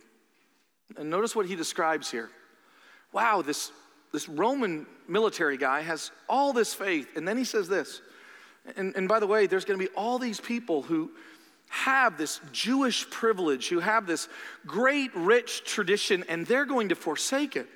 and 0.98 1.08
notice 1.08 1.34
what 1.34 1.46
he 1.46 1.56
describes 1.56 2.10
here 2.10 2.28
wow, 3.14 3.40
this, 3.40 3.72
this 4.12 4.28
Roman 4.28 4.86
military 5.08 5.56
guy 5.56 5.80
has 5.80 6.10
all 6.28 6.52
this 6.52 6.74
faith. 6.74 7.16
And 7.16 7.26
then 7.26 7.38
he 7.38 7.44
says 7.44 7.68
this. 7.68 8.02
And, 8.76 8.94
and 8.96 9.08
by 9.08 9.18
the 9.18 9.26
way, 9.26 9.46
there's 9.46 9.64
going 9.64 9.80
to 9.80 9.86
be 9.86 9.90
all 9.94 10.18
these 10.18 10.42
people 10.42 10.82
who 10.82 11.10
have 11.68 12.16
this 12.18 12.40
Jewish 12.52 13.08
privilege, 13.10 13.68
who 13.68 13.80
have 13.80 14.06
this 14.06 14.28
great, 14.66 15.14
rich 15.14 15.64
tradition, 15.64 16.24
and 16.28 16.46
they're 16.46 16.66
going 16.66 16.90
to 16.90 16.94
forsake 16.94 17.56
it. 17.56 17.66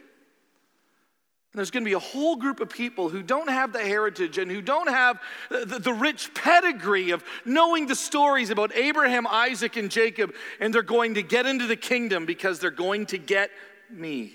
And 1.52 1.58
there's 1.58 1.70
going 1.70 1.84
to 1.84 1.88
be 1.88 1.94
a 1.94 1.98
whole 1.98 2.36
group 2.36 2.60
of 2.60 2.70
people 2.70 3.10
who 3.10 3.22
don't 3.22 3.50
have 3.50 3.74
the 3.74 3.80
heritage 3.80 4.38
and 4.38 4.50
who 4.50 4.62
don't 4.62 4.88
have 4.88 5.20
the, 5.50 5.78
the, 5.78 5.92
rich 5.92 6.32
pedigree 6.32 7.10
of 7.10 7.22
knowing 7.44 7.86
the 7.86 7.94
stories 7.94 8.48
about 8.48 8.74
Abraham, 8.74 9.26
Isaac, 9.26 9.76
and 9.76 9.90
Jacob, 9.90 10.32
and 10.60 10.72
they're 10.72 10.82
going 10.82 11.14
to 11.14 11.22
get 11.22 11.44
into 11.44 11.66
the 11.66 11.76
kingdom 11.76 12.24
because 12.24 12.58
they're 12.58 12.70
going 12.70 13.04
to 13.06 13.18
get 13.18 13.50
me. 13.90 14.32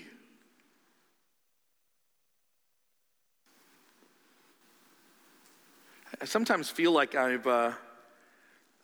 I 6.20 6.24
sometimes 6.24 6.70
feel 6.70 6.92
like 6.92 7.16
I've, 7.16 7.46
uh, 7.48 7.72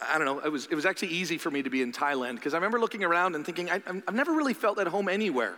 I 0.09 0.19
don't 0.19 0.27
know, 0.27 0.39
it 0.41 0.51
was, 0.51 0.67
it 0.71 0.75
was 0.75 0.87
actually 0.87 1.09
easy 1.09 1.39
for 1.39 1.51
me 1.51 1.63
to 1.63 1.71
be 1.71 1.83
in 1.83 1.93
Thailand 1.93 2.35
because 2.37 2.55
I 2.55 2.57
remember 2.57 2.81
looking 2.81 3.05
around 3.05 3.35
and 3.35 3.45
thinking, 3.45 3.71
I, 3.71 3.83
I've 3.87 4.15
never 4.15 4.33
really 4.33 4.55
felt 4.55 4.79
at 4.79 4.87
home 4.87 5.09
anywhere. 5.09 5.55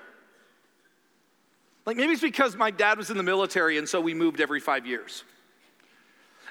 Like 1.86 1.96
maybe 1.96 2.12
it's 2.12 2.22
because 2.22 2.56
my 2.56 2.70
dad 2.70 2.98
was 2.98 3.10
in 3.10 3.16
the 3.16 3.22
military 3.22 3.78
and 3.78 3.88
so 3.88 4.00
we 4.00 4.14
moved 4.14 4.40
every 4.40 4.60
five 4.60 4.86
years. 4.86 5.24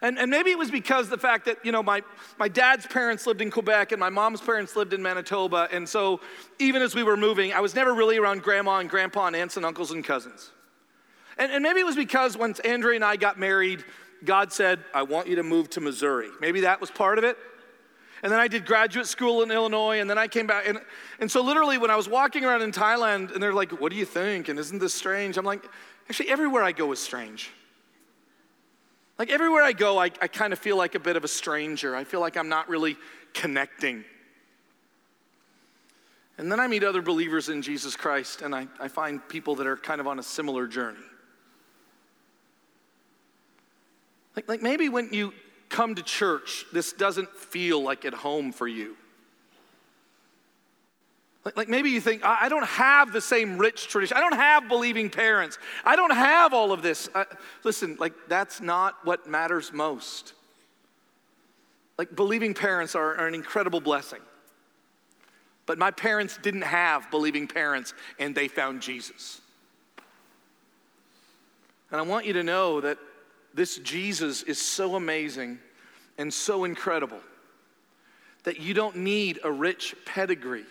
And, 0.01 0.19
and 0.19 0.29
maybe 0.29 0.51
it 0.51 0.57
was 0.57 0.71
because 0.71 1.09
the 1.09 1.17
fact 1.17 1.45
that, 1.45 1.65
you 1.65 1.71
know, 1.71 1.81
my, 1.81 2.03
my 2.37 2.47
dad's 2.47 2.85
parents 2.85 3.25
lived 3.25 3.41
in 3.41 3.49
Quebec 3.49 3.91
and 3.91 3.99
my 3.99 4.09
mom's 4.09 4.41
parents 4.41 4.75
lived 4.75 4.93
in 4.93 5.01
Manitoba. 5.01 5.69
And 5.71 5.87
so 5.87 6.19
even 6.59 6.81
as 6.81 6.93
we 6.93 7.03
were 7.03 7.17
moving, 7.17 7.53
I 7.53 7.61
was 7.61 7.75
never 7.75 7.93
really 7.93 8.17
around 8.17 8.41
grandma 8.41 8.79
and 8.79 8.89
grandpa 8.89 9.27
and 9.27 9.35
aunts 9.35 9.57
and 9.57 9.65
uncles 9.65 9.91
and 9.91 10.03
cousins. 10.03 10.51
And, 11.37 11.51
and 11.51 11.63
maybe 11.63 11.79
it 11.79 11.85
was 11.85 11.95
because 11.95 12.37
once 12.37 12.59
Andrea 12.59 12.95
and 12.95 13.05
I 13.05 13.15
got 13.15 13.39
married, 13.39 13.83
God 14.23 14.51
said, 14.51 14.79
I 14.93 15.03
want 15.03 15.27
you 15.27 15.35
to 15.37 15.43
move 15.43 15.69
to 15.71 15.81
Missouri. 15.81 16.29
Maybe 16.41 16.61
that 16.61 16.81
was 16.81 16.91
part 16.91 17.17
of 17.17 17.23
it. 17.23 17.37
And 18.25 18.31
then 18.31 18.39
I 18.39 18.47
did 18.47 18.65
graduate 18.65 19.05
school 19.05 19.43
in 19.43 19.51
Illinois, 19.51 19.99
and 19.99 20.09
then 20.09 20.17
I 20.17 20.27
came 20.27 20.47
back. 20.47 20.67
And, 20.67 20.79
and 21.19 21.29
so, 21.29 21.43
literally, 21.43 21.77
when 21.77 21.91
I 21.91 21.95
was 21.95 22.09
walking 22.09 22.43
around 22.43 22.63
in 22.63 22.71
Thailand, 22.71 23.31
and 23.31 23.43
they're 23.43 23.53
like, 23.53 23.79
What 23.79 23.91
do 23.91 23.99
you 23.99 24.05
think? 24.05 24.49
And 24.49 24.57
isn't 24.57 24.79
this 24.79 24.95
strange? 24.95 25.37
I'm 25.37 25.45
like, 25.45 25.63
Actually, 26.09 26.29
everywhere 26.29 26.63
I 26.63 26.71
go 26.71 26.91
is 26.91 26.97
strange. 26.97 27.51
Like, 29.19 29.29
everywhere 29.29 29.61
I 29.61 29.73
go, 29.73 29.99
I, 29.99 30.05
I 30.05 30.27
kind 30.27 30.53
of 30.53 30.57
feel 30.57 30.75
like 30.75 30.95
a 30.95 30.99
bit 30.99 31.17
of 31.17 31.23
a 31.23 31.27
stranger. 31.27 31.95
I 31.95 32.03
feel 32.03 32.19
like 32.19 32.35
I'm 32.35 32.49
not 32.49 32.67
really 32.67 32.97
connecting. 33.35 34.03
And 36.39 36.51
then 36.51 36.59
I 36.59 36.65
meet 36.65 36.83
other 36.83 37.03
believers 37.03 37.49
in 37.49 37.61
Jesus 37.61 37.95
Christ, 37.95 38.41
and 38.41 38.55
I, 38.55 38.67
I 38.79 38.87
find 38.87 39.21
people 39.29 39.53
that 39.57 39.67
are 39.67 39.77
kind 39.77 40.01
of 40.01 40.07
on 40.07 40.17
a 40.17 40.23
similar 40.23 40.65
journey. 40.65 40.97
Like, 44.35 44.49
like 44.49 44.63
maybe 44.63 44.89
when 44.89 45.13
you 45.13 45.31
come 45.69 45.95
to 45.95 46.03
church, 46.03 46.65
this 46.71 46.93
doesn't 46.93 47.29
feel 47.35 47.81
like 47.81 48.05
at 48.05 48.13
home 48.13 48.51
for 48.51 48.67
you. 48.67 48.95
Like, 51.43 51.57
like 51.57 51.69
maybe 51.69 51.91
you 51.91 52.01
think, 52.01 52.23
I, 52.25 52.49
don't 52.49 52.65
have 52.65 53.13
the 53.13 53.21
same 53.21 53.57
rich 53.57 53.87
tradition. 53.87 54.17
I 54.17 54.19
don't 54.19 54.35
have 54.35 54.67
believing 54.67 55.09
parents. 55.09 55.59
I 55.83 55.95
don't 55.95 56.13
have 56.13 56.53
all 56.53 56.71
of 56.71 56.81
this. 56.81 57.07
I, 57.13 57.25
listen, 57.63 57.97
like, 57.99 58.13
that's 58.27 58.61
not 58.61 58.95
what 59.03 59.27
matters 59.27 59.71
most. 59.71 60.33
Like, 61.97 62.15
believing 62.15 62.53
parents 62.53 62.95
are, 62.95 63.15
are 63.15 63.27
an 63.27 63.35
incredible 63.35 63.79
blessing. 63.79 64.21
But 65.67 65.77
my 65.77 65.91
parents 65.91 66.37
didn't 66.41 66.63
have 66.63 67.09
believing 67.11 67.47
parents, 67.47 67.93
and 68.19 68.35
they 68.35 68.47
found 68.47 68.81
Jesus. 68.81 69.41
And 71.91 71.99
I 71.99 72.03
want 72.03 72.25
you 72.25 72.33
to 72.33 72.43
know 72.43 72.81
that 72.81 72.97
this 73.55 73.77
Jesus 73.77 74.43
is 74.43 74.61
so 74.61 74.95
amazing 74.95 75.59
and 76.17 76.33
so 76.33 76.65
incredible 76.65 77.19
that 78.43 78.59
you 78.59 78.73
don't 78.73 78.97
need 78.97 79.39
a 79.43 79.51
rich 79.51 79.95
pedigree. 80.05 80.65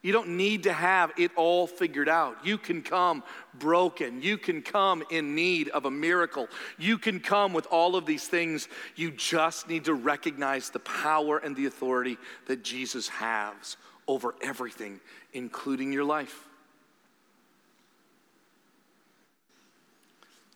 You 0.00 0.12
don't 0.12 0.36
need 0.36 0.62
to 0.62 0.72
have 0.72 1.12
it 1.18 1.32
all 1.34 1.66
figured 1.66 2.08
out. 2.08 2.46
You 2.46 2.56
can 2.56 2.82
come 2.82 3.24
broken. 3.58 4.22
You 4.22 4.38
can 4.38 4.62
come 4.62 5.02
in 5.10 5.34
need 5.34 5.70
of 5.70 5.86
a 5.86 5.90
miracle. 5.90 6.46
You 6.78 6.98
can 6.98 7.18
come 7.18 7.52
with 7.52 7.66
all 7.66 7.96
of 7.96 8.06
these 8.06 8.28
things. 8.28 8.68
You 8.94 9.10
just 9.10 9.68
need 9.68 9.86
to 9.86 9.94
recognize 9.94 10.70
the 10.70 10.78
power 10.78 11.38
and 11.38 11.56
the 11.56 11.66
authority 11.66 12.16
that 12.46 12.62
Jesus 12.62 13.08
has 13.08 13.76
over 14.06 14.36
everything, 14.40 15.00
including 15.32 15.92
your 15.92 16.04
life. 16.04 16.47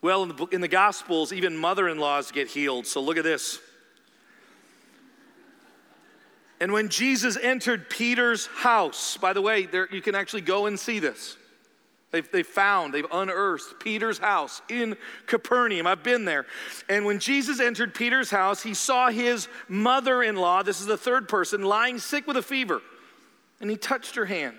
Well, 0.02 0.24
in 0.24 0.28
the, 0.30 0.46
in 0.46 0.60
the 0.60 0.68
Gospels, 0.68 1.32
even 1.32 1.56
mother 1.56 1.88
in 1.88 1.98
laws 1.98 2.32
get 2.32 2.48
healed. 2.48 2.86
So 2.86 3.00
look 3.00 3.16
at 3.16 3.24
this. 3.24 3.60
And 6.60 6.72
when 6.72 6.88
Jesus 6.88 7.36
entered 7.40 7.88
Peter's 7.88 8.46
house, 8.46 9.16
by 9.16 9.32
the 9.32 9.40
way, 9.40 9.66
there, 9.66 9.88
you 9.92 10.02
can 10.02 10.14
actually 10.14 10.42
go 10.42 10.66
and 10.66 10.78
see 10.78 10.98
this. 10.98 11.36
They've, 12.10 12.30
they 12.30 12.42
found, 12.42 12.92
they've 12.92 13.06
unearthed 13.10 13.80
Peter's 13.80 14.18
house 14.18 14.60
in 14.68 14.96
Capernaum. 15.26 15.86
I've 15.86 16.02
been 16.02 16.24
there. 16.24 16.46
And 16.88 17.06
when 17.06 17.20
Jesus 17.20 17.58
entered 17.58 17.94
Peter's 17.94 18.30
house, 18.30 18.62
he 18.62 18.74
saw 18.74 19.08
his 19.08 19.48
mother 19.66 20.22
in 20.22 20.36
law, 20.36 20.62
this 20.62 20.80
is 20.80 20.86
the 20.86 20.98
third 20.98 21.28
person, 21.28 21.62
lying 21.62 21.98
sick 21.98 22.26
with 22.26 22.36
a 22.36 22.42
fever. 22.42 22.82
And 23.60 23.70
he 23.70 23.76
touched 23.76 24.16
her 24.16 24.26
hand 24.26 24.58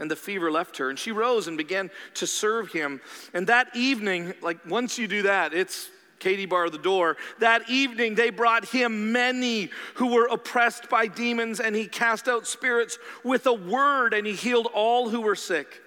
and 0.00 0.10
the 0.10 0.16
fever 0.16 0.50
left 0.50 0.78
her. 0.78 0.90
And 0.90 0.98
she 0.98 1.12
rose 1.12 1.46
and 1.46 1.56
began 1.56 1.90
to 2.14 2.26
serve 2.26 2.72
him. 2.72 3.00
And 3.32 3.46
that 3.46 3.76
evening, 3.76 4.34
like 4.42 4.58
once 4.66 4.98
you 4.98 5.06
do 5.06 5.22
that, 5.22 5.54
it's 5.54 5.90
Katie 6.18 6.46
bar 6.46 6.68
the 6.70 6.78
door. 6.78 7.16
That 7.38 7.68
evening, 7.68 8.14
they 8.14 8.30
brought 8.30 8.66
him 8.66 9.12
many 9.12 9.70
who 9.94 10.08
were 10.08 10.26
oppressed 10.26 10.88
by 10.88 11.06
demons, 11.06 11.60
and 11.60 11.74
he 11.74 11.86
cast 11.86 12.28
out 12.28 12.46
spirits 12.46 12.98
with 13.24 13.46
a 13.46 13.52
word, 13.52 14.14
and 14.14 14.26
he 14.26 14.34
healed 14.34 14.68
all 14.74 15.08
who 15.08 15.20
were 15.20 15.36
sick. 15.36 15.80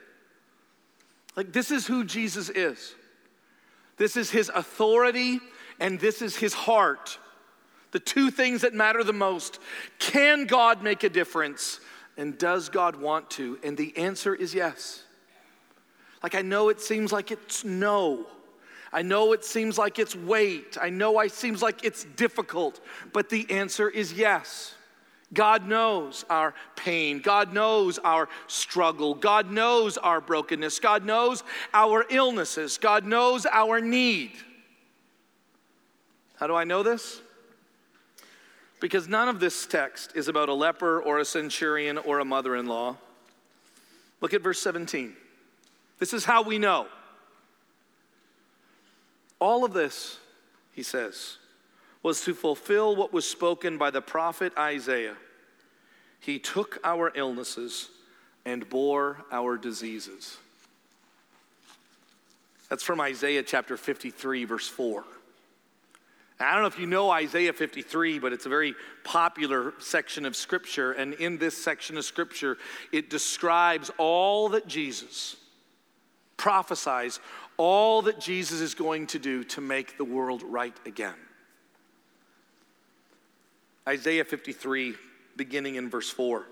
Like, 1.35 1.53
this 1.53 1.71
is 1.71 1.87
who 1.87 2.03
Jesus 2.03 2.49
is. 2.49 2.95
This 3.97 4.17
is 4.17 4.31
his 4.31 4.49
authority, 4.53 5.39
and 5.79 5.99
this 5.99 6.21
is 6.21 6.35
his 6.35 6.53
heart. 6.53 7.19
The 7.91 7.99
two 7.99 8.31
things 8.31 8.61
that 8.61 8.73
matter 8.73 9.03
the 9.03 9.13
most. 9.13 9.59
Can 9.99 10.45
God 10.45 10.81
make 10.83 11.03
a 11.03 11.09
difference? 11.09 11.79
And 12.17 12.37
does 12.37 12.69
God 12.69 12.95
want 12.95 13.29
to? 13.31 13.59
And 13.63 13.75
the 13.75 13.95
answer 13.97 14.35
is 14.35 14.53
yes. 14.53 15.03
Like, 16.21 16.35
I 16.35 16.41
know 16.41 16.69
it 16.69 16.79
seems 16.79 17.11
like 17.11 17.31
it's 17.31 17.63
no. 17.63 18.25
I 18.93 19.01
know 19.01 19.33
it 19.33 19.43
seems 19.43 19.77
like 19.77 19.97
it's 19.97 20.15
wait. 20.15 20.77
I 20.79 20.89
know 20.89 21.19
it 21.19 21.31
seems 21.31 21.61
like 21.61 21.83
it's 21.83 22.05
difficult, 22.15 22.79
but 23.11 23.29
the 23.29 23.49
answer 23.49 23.89
is 23.89 24.13
yes. 24.13 24.75
God 25.33 25.67
knows 25.67 26.25
our 26.29 26.53
pain. 26.75 27.19
God 27.19 27.53
knows 27.53 27.97
our 27.99 28.29
struggle. 28.45 29.15
God 29.15 29.49
knows 29.49 29.97
our 29.97 30.21
brokenness. 30.21 30.79
God 30.79 31.05
knows 31.05 31.43
our 31.73 32.05
illnesses. 32.09 32.77
God 32.77 33.03
knows 33.03 33.47
our 33.47 33.81
need. 33.81 34.33
How 36.35 36.45
do 36.45 36.55
I 36.55 36.63
know 36.63 36.83
this? 36.83 37.21
Because 38.83 39.07
none 39.07 39.29
of 39.29 39.39
this 39.39 39.65
text 39.65 40.11
is 40.13 40.27
about 40.27 40.49
a 40.49 40.53
leper 40.53 41.01
or 41.01 41.19
a 41.19 41.23
centurion 41.23 41.97
or 41.97 42.19
a 42.19 42.25
mother 42.25 42.53
in 42.53 42.67
law. 42.67 42.97
Look 44.19 44.33
at 44.33 44.41
verse 44.41 44.59
17. 44.59 45.13
This 45.99 46.11
is 46.11 46.25
how 46.25 46.41
we 46.41 46.59
know. 46.59 46.87
All 49.39 49.63
of 49.63 49.71
this, 49.71 50.17
he 50.73 50.83
says, 50.83 51.37
was 52.03 52.25
to 52.25 52.33
fulfill 52.33 52.93
what 52.97 53.13
was 53.13 53.25
spoken 53.25 53.77
by 53.77 53.89
the 53.89 54.01
prophet 54.01 54.51
Isaiah. 54.57 55.15
He 56.19 56.37
took 56.37 56.81
our 56.83 57.09
illnesses 57.15 57.87
and 58.43 58.67
bore 58.67 59.23
our 59.31 59.55
diseases. 59.55 60.35
That's 62.67 62.83
from 62.83 62.99
Isaiah 62.99 63.43
chapter 63.43 63.77
53, 63.77 64.43
verse 64.43 64.67
4. 64.67 65.05
I 66.43 66.53
don't 66.53 66.61
know 66.61 66.67
if 66.67 66.79
you 66.79 66.87
know 66.87 67.09
Isaiah 67.09 67.53
53, 67.53 68.19
but 68.19 68.33
it's 68.33 68.45
a 68.45 68.49
very 68.49 68.75
popular 69.03 69.73
section 69.79 70.25
of 70.25 70.35
Scripture. 70.35 70.91
And 70.91 71.13
in 71.15 71.37
this 71.37 71.57
section 71.57 71.97
of 71.97 72.05
Scripture, 72.05 72.57
it 72.91 73.09
describes 73.09 73.91
all 73.97 74.49
that 74.49 74.67
Jesus 74.67 75.35
prophesies, 76.37 77.19
all 77.57 78.01
that 78.03 78.19
Jesus 78.19 78.59
is 78.59 78.73
going 78.73 79.07
to 79.07 79.19
do 79.19 79.43
to 79.45 79.61
make 79.61 79.97
the 79.97 80.03
world 80.03 80.43
right 80.43 80.75
again. 80.85 81.15
Isaiah 83.87 84.25
53, 84.25 84.95
beginning 85.35 85.75
in 85.75 85.89
verse 85.89 86.09
4. 86.09 86.45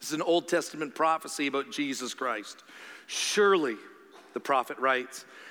This 0.00 0.08
is 0.08 0.14
an 0.14 0.22
Old 0.22 0.48
Testament 0.48 0.94
prophecy 0.94 1.46
about 1.46 1.70
Jesus 1.70 2.14
Christ. 2.14 2.64
Surely, 3.06 3.76
the 4.32 4.40
prophet 4.40 4.78
writes, 4.78 5.24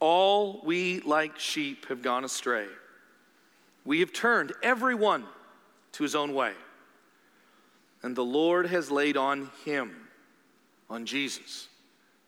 All 0.00 0.60
we 0.64 1.00
like 1.00 1.38
sheep 1.38 1.86
have 1.86 2.02
gone 2.02 2.24
astray. 2.24 2.66
We 3.84 4.00
have 4.00 4.12
turned 4.12 4.52
every 4.62 4.94
one 4.94 5.24
to 5.92 6.02
his 6.02 6.14
own 6.14 6.34
way. 6.34 6.52
And 8.02 8.16
the 8.16 8.24
Lord 8.24 8.66
has 8.66 8.90
laid 8.90 9.16
on 9.16 9.50
him, 9.64 9.94
on 10.88 11.04
Jesus, 11.04 11.68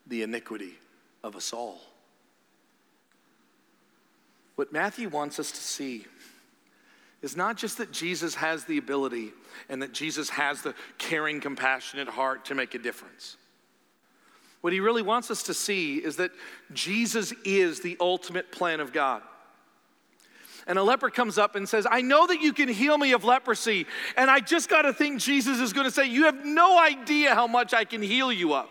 the 0.06 0.22
iniquity 0.22 0.74
of 1.24 1.34
us 1.34 1.52
all. 1.52 1.80
What 4.56 4.72
Matthew 4.72 5.08
wants 5.08 5.38
us 5.38 5.50
to 5.50 5.60
see 5.60 6.04
is 7.22 7.36
not 7.36 7.56
just 7.56 7.78
that 7.78 7.92
Jesus 7.92 8.34
has 8.34 8.64
the 8.64 8.78
ability 8.78 9.32
and 9.68 9.80
that 9.80 9.92
Jesus 9.92 10.28
has 10.30 10.60
the 10.60 10.74
caring, 10.98 11.40
compassionate 11.40 12.08
heart 12.08 12.44
to 12.46 12.54
make 12.54 12.74
a 12.74 12.78
difference. 12.78 13.36
What 14.62 14.72
he 14.72 14.80
really 14.80 15.02
wants 15.02 15.30
us 15.30 15.42
to 15.44 15.54
see 15.54 15.98
is 15.98 16.16
that 16.16 16.30
Jesus 16.72 17.34
is 17.44 17.80
the 17.80 17.96
ultimate 18.00 18.50
plan 18.50 18.80
of 18.80 18.92
God. 18.92 19.22
And 20.68 20.78
a 20.78 20.82
leper 20.82 21.10
comes 21.10 21.36
up 21.36 21.56
and 21.56 21.68
says, 21.68 21.86
I 21.90 22.02
know 22.02 22.28
that 22.28 22.40
you 22.40 22.52
can 22.52 22.68
heal 22.68 22.96
me 22.96 23.12
of 23.12 23.24
leprosy. 23.24 23.86
And 24.16 24.30
I 24.30 24.38
just 24.38 24.68
got 24.68 24.82
to 24.82 24.92
think 24.92 25.20
Jesus 25.20 25.58
is 25.58 25.72
going 25.72 25.86
to 25.86 25.90
say, 25.90 26.06
You 26.06 26.24
have 26.24 26.44
no 26.44 26.80
idea 26.80 27.34
how 27.34 27.48
much 27.48 27.74
I 27.74 27.84
can 27.84 28.00
heal 28.00 28.32
you 28.32 28.54
of. 28.54 28.68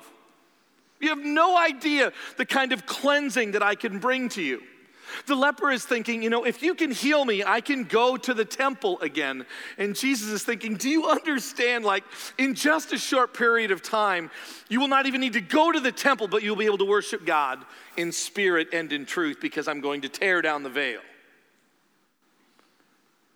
You 1.01 1.09
have 1.09 1.19
no 1.19 1.57
idea 1.57 2.13
the 2.37 2.45
kind 2.45 2.71
of 2.71 2.85
cleansing 2.85 3.51
that 3.51 3.63
I 3.63 3.75
can 3.75 3.99
bring 3.99 4.29
to 4.29 4.41
you. 4.41 4.61
The 5.26 5.36
leper 5.36 5.72
is 5.72 5.86
thinking, 5.86 6.24
you 6.24 6.30
know, 6.30 6.43
if 6.43 6.64
you 6.64 6.76
can 6.76 6.91
heal 6.91 7.24
me, 7.26 7.43
I 7.43 7.62
can 7.62 7.84
go 7.84 8.18
to 8.18 8.34
the 8.34 8.45
temple 8.45 8.99
again. 9.02 9.45
And 9.78 9.95
Jesus 9.95 10.30
is 10.30 10.43
thinking, 10.43 10.76
do 10.76 10.89
you 10.89 11.08
understand? 11.08 11.86
Like, 11.86 12.04
in 12.38 12.56
just 12.56 12.93
a 12.93 12.97
short 12.97 13.34
period 13.34 13.72
of 13.72 13.82
time, 13.82 14.32
you 14.70 14.80
will 14.80 14.88
not 14.88 15.06
even 15.06 15.22
need 15.22 15.34
to 15.34 15.41
go 15.41 15.72
to 15.72 15.80
the 15.80 15.91
temple, 15.91 16.28
but 16.28 16.43
you'll 16.43 16.56
be 16.56 16.66
able 16.66 16.80
to 16.80 16.86
worship 16.86 17.26
God 17.26 17.64
in 17.97 18.12
spirit 18.12 18.70
and 18.74 18.91
in 18.91 19.06
truth 19.06 19.38
because 19.41 19.68
I'm 19.68 19.82
going 19.82 20.02
to 20.02 20.10
tear 20.10 20.41
down 20.41 20.64
the 20.64 20.70
veil. 20.70 21.02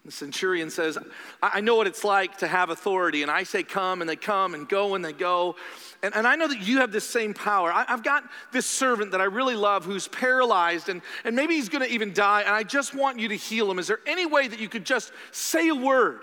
The 0.05 0.11
centurion 0.11 0.69
says, 0.69 0.99
I 1.41 1.61
know 1.61 1.75
what 1.75 1.87
it's 1.87 2.03
like 2.03 2.37
to 2.37 2.47
have 2.47 2.69
authority, 2.69 3.23
and 3.23 3.31
I 3.31 3.41
say 3.41 3.63
come, 3.63 4.01
and 4.01 4.09
they 4.09 4.15
come, 4.15 4.53
and 4.53 4.69
go, 4.69 4.93
and 4.93 5.03
they 5.03 5.13
go. 5.13 5.55
And, 6.03 6.15
and 6.15 6.27
I 6.27 6.35
know 6.35 6.47
that 6.47 6.59
you 6.59 6.77
have 6.77 6.91
this 6.91 7.09
same 7.09 7.33
power. 7.33 7.73
I, 7.73 7.85
have 7.87 8.03
got 8.03 8.23
this 8.51 8.67
servant 8.67 9.11
that 9.11 9.21
I 9.21 9.23
really 9.23 9.55
love 9.55 9.83
who's 9.83 10.07
paralyzed, 10.07 10.89
and, 10.89 11.01
and 11.23 11.35
maybe 11.35 11.55
he's 11.55 11.69
gonna 11.69 11.85
even 11.85 12.13
die, 12.13 12.41
and 12.41 12.51
I 12.51 12.61
just 12.61 12.93
want 12.93 13.19
you 13.19 13.29
to 13.29 13.35
heal 13.35 13.69
him. 13.69 13.79
Is 13.79 13.87
there 13.87 13.99
any 14.05 14.27
way 14.27 14.47
that 14.47 14.59
you 14.59 14.69
could 14.69 14.85
just 14.85 15.11
say 15.31 15.69
a 15.69 15.75
word? 15.75 16.21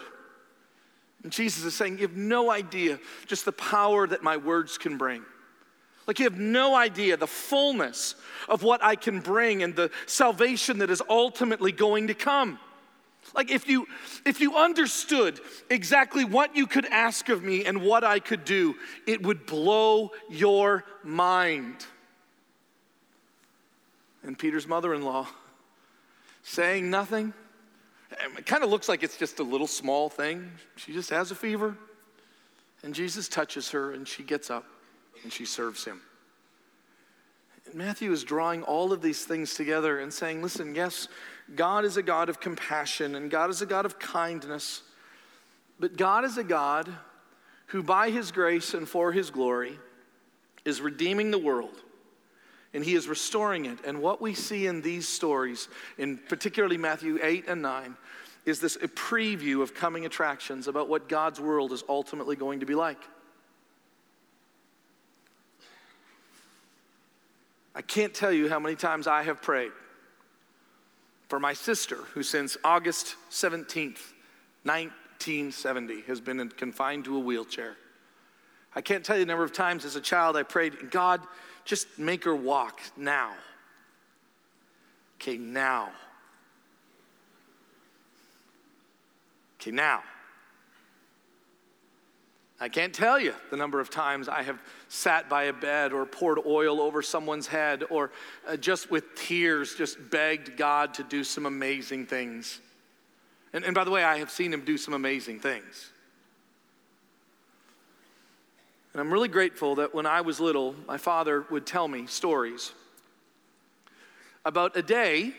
And 1.24 1.32
Jesus 1.32 1.64
is 1.64 1.74
saying, 1.74 1.98
You 1.98 2.06
have 2.06 2.16
no 2.16 2.52
idea 2.52 3.00
just 3.26 3.44
the 3.44 3.52
power 3.52 4.06
that 4.06 4.22
my 4.22 4.36
words 4.36 4.78
can 4.78 4.96
bring. 4.96 5.24
Like, 6.06 6.20
you 6.20 6.24
have 6.24 6.38
no 6.38 6.76
idea 6.76 7.16
the 7.16 7.26
fullness 7.26 8.14
of 8.48 8.62
what 8.62 8.82
I 8.82 8.94
can 8.94 9.20
bring 9.20 9.64
and 9.64 9.74
the 9.74 9.90
salvation 10.06 10.78
that 10.78 10.90
is 10.90 11.02
ultimately 11.08 11.72
going 11.72 12.08
to 12.08 12.14
come. 12.14 12.60
Like 13.34 13.50
if 13.50 13.68
you 13.68 13.86
if 14.26 14.40
you 14.40 14.56
understood 14.56 15.40
exactly 15.70 16.24
what 16.24 16.54
you 16.54 16.66
could 16.66 16.86
ask 16.86 17.28
of 17.28 17.42
me 17.42 17.64
and 17.64 17.82
what 17.82 18.04
I 18.04 18.18
could 18.18 18.44
do, 18.44 18.74
it 19.06 19.22
would 19.22 19.46
blow 19.46 20.10
your 20.28 20.84
mind. 21.02 21.86
And 24.22 24.38
Peter's 24.38 24.68
mother-in-law 24.68 25.28
saying 26.42 26.90
nothing. 26.90 27.32
It 28.36 28.46
kind 28.46 28.62
of 28.62 28.70
looks 28.70 28.88
like 28.88 29.02
it's 29.02 29.16
just 29.16 29.40
a 29.40 29.42
little 29.42 29.66
small 29.66 30.08
thing. 30.08 30.50
She 30.76 30.92
just 30.92 31.10
has 31.10 31.30
a 31.30 31.34
fever. 31.34 31.76
And 32.82 32.94
Jesus 32.94 33.28
touches 33.28 33.70
her 33.70 33.92
and 33.92 34.06
she 34.06 34.22
gets 34.22 34.50
up 34.50 34.64
and 35.22 35.32
she 35.32 35.44
serves 35.44 35.84
him. 35.84 36.00
And 37.66 37.74
Matthew 37.74 38.12
is 38.12 38.24
drawing 38.24 38.62
all 38.64 38.92
of 38.92 39.02
these 39.02 39.24
things 39.24 39.54
together 39.54 40.00
and 40.00 40.12
saying, 40.12 40.42
listen, 40.42 40.74
yes, 40.74 41.08
God 41.54 41.84
is 41.84 41.96
a 41.96 42.02
God 42.02 42.28
of 42.28 42.40
compassion 42.40 43.14
and 43.14 43.30
God 43.30 43.50
is 43.50 43.62
a 43.62 43.66
God 43.66 43.84
of 43.84 43.98
kindness, 43.98 44.82
but 45.78 45.96
God 45.96 46.24
is 46.24 46.38
a 46.38 46.44
God 46.44 46.92
who, 47.66 47.82
by 47.82 48.10
his 48.10 48.32
grace 48.32 48.74
and 48.74 48.88
for 48.88 49.12
his 49.12 49.30
glory, 49.30 49.78
is 50.64 50.80
redeeming 50.80 51.30
the 51.30 51.38
world 51.38 51.82
and 52.74 52.84
he 52.84 52.94
is 52.94 53.08
restoring 53.08 53.66
it. 53.66 53.78
And 53.84 54.00
what 54.00 54.20
we 54.20 54.34
see 54.34 54.66
in 54.66 54.80
these 54.80 55.08
stories, 55.08 55.68
in 55.98 56.16
particularly 56.16 56.78
Matthew 56.78 57.18
8 57.22 57.48
and 57.48 57.62
9, 57.62 57.96
is 58.44 58.60
this 58.60 58.76
a 58.76 58.88
preview 58.88 59.62
of 59.62 59.74
coming 59.74 60.06
attractions 60.06 60.68
about 60.68 60.88
what 60.88 61.08
God's 61.08 61.40
world 61.40 61.72
is 61.72 61.84
ultimately 61.88 62.36
going 62.36 62.60
to 62.60 62.66
be 62.66 62.74
like. 62.74 63.00
I 67.74 67.82
can't 67.82 68.12
tell 68.12 68.32
you 68.32 68.48
how 68.48 68.58
many 68.58 68.76
times 68.76 69.06
I 69.06 69.22
have 69.22 69.40
prayed 69.40 69.72
for 71.32 71.40
my 71.40 71.54
sister, 71.54 71.96
who 72.12 72.22
since 72.22 72.58
August 72.62 73.16
17th, 73.30 74.12
1970, 74.64 76.02
has 76.02 76.20
been 76.20 76.46
confined 76.50 77.06
to 77.06 77.16
a 77.16 77.18
wheelchair. 77.18 77.74
I 78.76 78.82
can't 78.82 79.02
tell 79.02 79.16
you 79.16 79.24
the 79.24 79.30
number 79.30 79.42
of 79.42 79.50
times 79.50 79.86
as 79.86 79.96
a 79.96 80.00
child 80.02 80.36
I 80.36 80.42
prayed, 80.42 80.90
God, 80.90 81.22
just 81.64 81.98
make 81.98 82.24
her 82.24 82.36
walk 82.36 82.82
now. 82.98 83.32
Okay, 85.16 85.38
now. 85.38 85.92
Okay, 89.58 89.70
now. 89.70 90.02
I 92.62 92.68
can't 92.68 92.94
tell 92.94 93.18
you 93.18 93.34
the 93.50 93.56
number 93.56 93.80
of 93.80 93.90
times 93.90 94.28
I 94.28 94.44
have 94.44 94.62
sat 94.86 95.28
by 95.28 95.44
a 95.44 95.52
bed 95.52 95.92
or 95.92 96.06
poured 96.06 96.38
oil 96.46 96.80
over 96.80 97.02
someone's 97.02 97.48
head 97.48 97.82
or 97.90 98.12
uh, 98.46 98.56
just 98.56 98.88
with 98.88 99.16
tears 99.16 99.74
just 99.74 99.98
begged 100.10 100.56
God 100.56 100.94
to 100.94 101.02
do 101.02 101.24
some 101.24 101.44
amazing 101.44 102.06
things. 102.06 102.60
And, 103.52 103.64
and 103.64 103.74
by 103.74 103.82
the 103.82 103.90
way, 103.90 104.04
I 104.04 104.18
have 104.18 104.30
seen 104.30 104.52
him 104.52 104.64
do 104.64 104.78
some 104.78 104.94
amazing 104.94 105.40
things. 105.40 105.90
And 108.92 109.00
I'm 109.00 109.12
really 109.12 109.26
grateful 109.26 109.74
that 109.74 109.92
when 109.92 110.06
I 110.06 110.20
was 110.20 110.38
little, 110.38 110.76
my 110.86 110.98
father 110.98 111.44
would 111.50 111.66
tell 111.66 111.88
me 111.88 112.06
stories 112.06 112.70
about 114.44 114.76
a 114.76 114.82
day 114.82 115.32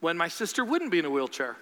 when 0.00 0.16
my 0.16 0.28
sister 0.28 0.64
wouldn't 0.64 0.90
be 0.90 1.00
in 1.00 1.04
a 1.04 1.10
wheelchair. 1.10 1.58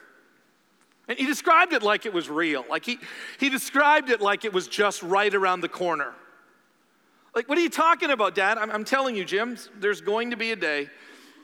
And 1.08 1.18
he 1.18 1.26
described 1.26 1.72
it 1.72 1.82
like 1.82 2.06
it 2.06 2.12
was 2.12 2.30
real. 2.30 2.64
Like 2.70 2.84
he, 2.84 2.98
he 3.38 3.48
described 3.48 4.08
it 4.10 4.20
like 4.20 4.44
it 4.44 4.52
was 4.52 4.68
just 4.68 5.02
right 5.02 5.34
around 5.34 5.60
the 5.60 5.68
corner. 5.68 6.12
Like, 7.34 7.48
what 7.48 7.56
are 7.56 7.62
you 7.62 7.70
talking 7.70 8.10
about, 8.10 8.34
Dad? 8.34 8.58
I'm, 8.58 8.70
I'm 8.70 8.84
telling 8.84 9.16
you, 9.16 9.24
Jim, 9.24 9.56
there's 9.78 10.02
going 10.02 10.30
to 10.30 10.36
be 10.36 10.52
a 10.52 10.56
day, 10.56 10.90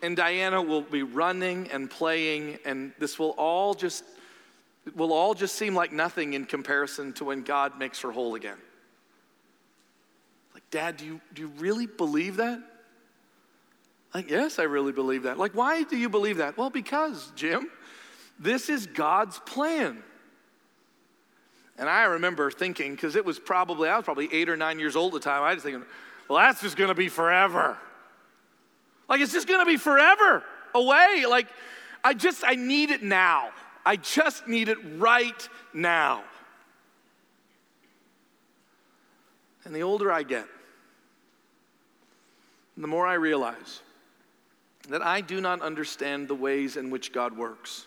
and 0.02 0.16
Diana 0.16 0.60
will 0.60 0.82
be 0.82 1.02
running 1.02 1.70
and 1.70 1.90
playing, 1.90 2.58
and 2.66 2.92
this 2.98 3.18
will 3.18 3.30
all 3.30 3.74
just 3.74 4.04
will 4.94 5.12
all 5.12 5.34
just 5.34 5.54
seem 5.54 5.74
like 5.74 5.92
nothing 5.92 6.32
in 6.34 6.44
comparison 6.44 7.12
to 7.14 7.24
when 7.24 7.42
God 7.42 7.78
makes 7.78 8.00
her 8.00 8.10
whole 8.10 8.34
again. 8.34 8.56
Like, 10.54 10.62
Dad, 10.70 10.96
do 10.96 11.04
you, 11.04 11.20
do 11.34 11.42
you 11.42 11.48
really 11.58 11.86
believe 11.86 12.36
that? 12.36 12.60
Like, 14.14 14.30
yes, 14.30 14.58
I 14.58 14.62
really 14.62 14.92
believe 14.92 15.24
that. 15.24 15.36
Like, 15.36 15.54
why 15.54 15.82
do 15.82 15.96
you 15.96 16.08
believe 16.08 16.38
that? 16.38 16.56
Well, 16.56 16.70
because, 16.70 17.32
Jim, 17.36 17.70
this 18.38 18.68
is 18.68 18.86
God's 18.86 19.38
plan. 19.40 20.02
And 21.78 21.88
I 21.88 22.04
remember 22.04 22.50
thinking, 22.50 22.92
because 22.92 23.14
it 23.14 23.24
was 23.24 23.38
probably, 23.38 23.88
I 23.88 23.96
was 23.96 24.04
probably 24.04 24.28
eight 24.32 24.48
or 24.48 24.56
nine 24.56 24.78
years 24.78 24.96
old 24.96 25.14
at 25.14 25.22
the 25.22 25.28
time, 25.28 25.42
I 25.42 25.54
was 25.54 25.62
thinking, 25.62 25.84
well, 26.28 26.38
that's 26.38 26.60
just 26.60 26.76
gonna 26.76 26.94
be 26.94 27.08
forever. 27.08 27.78
Like, 29.08 29.20
it's 29.20 29.32
just 29.32 29.48
gonna 29.48 29.64
be 29.64 29.76
forever 29.76 30.42
away. 30.74 31.24
Like, 31.28 31.46
I 32.02 32.14
just, 32.14 32.44
I 32.44 32.54
need 32.54 32.90
it 32.90 33.02
now. 33.02 33.50
I 33.86 33.96
just 33.96 34.46
need 34.46 34.68
it 34.68 34.78
right 34.98 35.48
now. 35.72 36.22
And 39.64 39.74
the 39.74 39.82
older 39.82 40.10
I 40.10 40.22
get, 40.22 40.46
the 42.76 42.86
more 42.86 43.06
I 43.06 43.14
realize 43.14 43.82
that 44.88 45.02
I 45.02 45.20
do 45.20 45.40
not 45.40 45.60
understand 45.60 46.28
the 46.28 46.34
ways 46.34 46.76
in 46.76 46.90
which 46.90 47.12
God 47.12 47.36
works. 47.36 47.86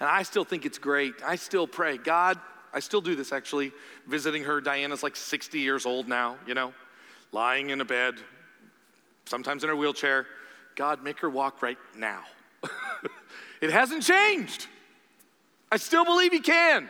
And 0.00 0.08
I 0.08 0.22
still 0.22 0.44
think 0.44 0.66
it's 0.66 0.78
great. 0.78 1.14
I 1.24 1.36
still 1.36 1.66
pray, 1.66 1.98
God, 1.98 2.38
I 2.72 2.80
still 2.80 3.00
do 3.00 3.14
this 3.14 3.32
actually, 3.32 3.72
visiting 4.06 4.42
her. 4.44 4.60
Diana's 4.60 5.02
like 5.02 5.14
60 5.14 5.60
years 5.60 5.86
old 5.86 6.08
now, 6.08 6.36
you 6.46 6.54
know, 6.54 6.74
lying 7.30 7.70
in 7.70 7.80
a 7.80 7.84
bed, 7.84 8.14
sometimes 9.26 9.62
in 9.62 9.68
her 9.68 9.76
wheelchair. 9.76 10.26
God, 10.74 11.04
make 11.04 11.20
her 11.20 11.30
walk 11.30 11.62
right 11.62 11.78
now. 11.96 12.22
it 13.60 13.70
hasn't 13.70 14.02
changed. 14.02 14.66
I 15.70 15.76
still 15.76 16.04
believe 16.04 16.32
He 16.32 16.40
can 16.40 16.88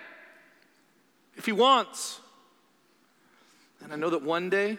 if 1.36 1.44
He 1.44 1.52
wants. 1.52 2.20
And 3.82 3.92
I 3.92 3.96
know 3.96 4.09
that 4.11 4.22
one 4.22 4.48
day 4.48 4.78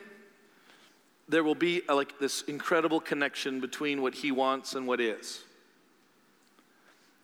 there 1.27 1.43
will 1.43 1.55
be 1.55 1.83
a, 1.87 1.93
like 1.93 2.19
this 2.19 2.41
incredible 2.43 2.99
connection 2.99 3.59
between 3.59 4.01
what 4.01 4.15
He 4.15 4.31
wants 4.31 4.73
and 4.73 4.87
what 4.87 4.99
is. 4.99 5.43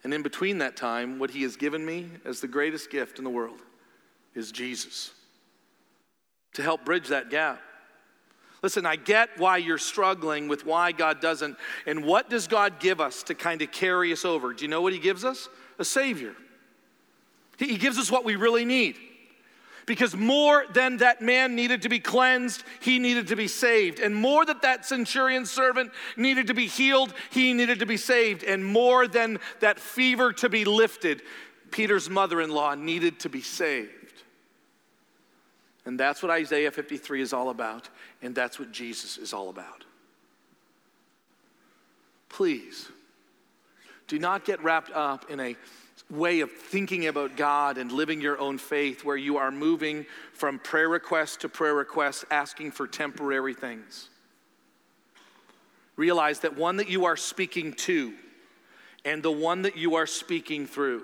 And 0.04 0.14
in 0.14 0.24
between 0.24 0.58
that 0.60 0.76
time, 0.76 1.20
what 1.20 1.30
He 1.30 1.44
has 1.44 1.56
given 1.56 1.86
me 1.86 2.10
as 2.26 2.42
the 2.42 2.48
greatest 2.48 2.90
gift 2.90 3.18
in 3.18 3.24
the 3.24 3.30
world 3.30 3.60
is 4.34 4.52
Jesus 4.52 5.12
to 6.54 6.62
help 6.62 6.84
bridge 6.86 7.08
that 7.10 7.30
gap. 7.30 7.62
Listen, 8.62 8.86
I 8.86 8.96
get 8.96 9.30
why 9.38 9.58
you're 9.58 9.78
struggling 9.78 10.48
with 10.48 10.66
why 10.66 10.92
God 10.92 11.20
doesn't. 11.20 11.58
And 11.88 12.06
what 12.06 12.30
does 12.30 12.48
God 12.48 12.80
give 12.80 13.02
us 13.02 13.24
to 13.24 13.36
kind 13.36 13.62
of 13.62 13.72
carry 13.72 14.12
us 14.12 14.24
over? 14.24 14.54
Do 14.54 14.64
you 14.64 14.70
know 14.70 14.82
what 14.82 14.94
He 14.94 15.00
gives 15.00 15.26
us? 15.26 15.50
A 15.80 15.86
Savior. 15.86 16.36
He 17.58 17.78
gives 17.78 17.98
us 17.98 18.12
what 18.12 18.26
we 18.26 18.36
really 18.36 18.66
need. 18.66 18.98
Because 19.86 20.16
more 20.16 20.66
than 20.74 20.98
that 20.98 21.22
man 21.22 21.56
needed 21.56 21.82
to 21.84 21.90
be 21.90 22.00
cleansed, 22.00 22.64
he 22.82 23.00
needed 23.00 23.28
to 23.28 23.36
be 23.36 23.48
saved. 23.48 24.00
And 24.00 24.16
more 24.16 24.46
that 24.46 24.62
that 24.62 24.86
centurion 24.86 25.46
servant 25.46 25.92
needed 26.16 26.48
to 26.48 26.54
be 26.54 26.68
healed, 26.68 27.14
he 27.32 27.54
needed 27.54 27.80
to 27.80 27.86
be 27.86 27.98
saved. 27.98 28.44
And 28.44 28.64
more 28.64 29.08
than 29.08 29.40
that 29.60 29.80
fever 29.80 30.34
to 30.34 30.50
be 30.50 30.66
lifted, 30.66 31.22
Peter's 31.72 32.10
mother 32.10 32.42
in 32.42 32.52
law 32.52 32.76
needed 32.76 33.20
to 33.22 33.30
be 33.30 33.42
saved. 33.42 34.24
And 35.86 36.00
that's 36.00 36.22
what 36.22 36.32
Isaiah 36.32 36.72
53 36.72 37.22
is 37.22 37.34
all 37.34 37.50
about. 37.50 37.90
And 38.22 38.36
that's 38.36 38.60
what 38.60 38.72
Jesus 38.72 39.18
is 39.18 39.34
all 39.34 39.50
about. 39.50 39.84
Please, 42.30 42.90
do 44.08 44.20
not 44.20 44.46
get 44.46 44.62
wrapped 44.64 44.92
up 44.92 45.30
in 45.30 45.40
a 45.40 45.56
way 46.12 46.42
of 46.42 46.52
thinking 46.52 47.08
about 47.08 47.38
God 47.38 47.78
and 47.78 47.92
living 47.92 48.22
your 48.22 48.38
own 48.38 48.58
faith 48.58 49.06
where 49.06 49.16
you 49.16 49.38
are 49.38 49.50
moving 49.50 50.06
from 50.34 50.60
prayer 50.60 50.90
request 50.90 51.42
to 51.42 51.50
prayer 51.50 51.74
request, 51.74 52.26
asking 52.30 52.72
for 52.72 52.86
temporary 52.86 53.54
things. 53.54 54.10
Realize 55.96 56.42
that 56.42 56.58
one 56.58 56.78
that 56.78 56.90
you 56.90 57.06
are 57.06 57.18
speaking 57.18 57.74
to 57.74 58.14
and 59.06 59.24
the 59.24 59.32
one 59.32 59.64
that 59.64 59.78
you 59.78 59.96
are 59.96 60.06
speaking 60.06 60.68
through 60.68 61.04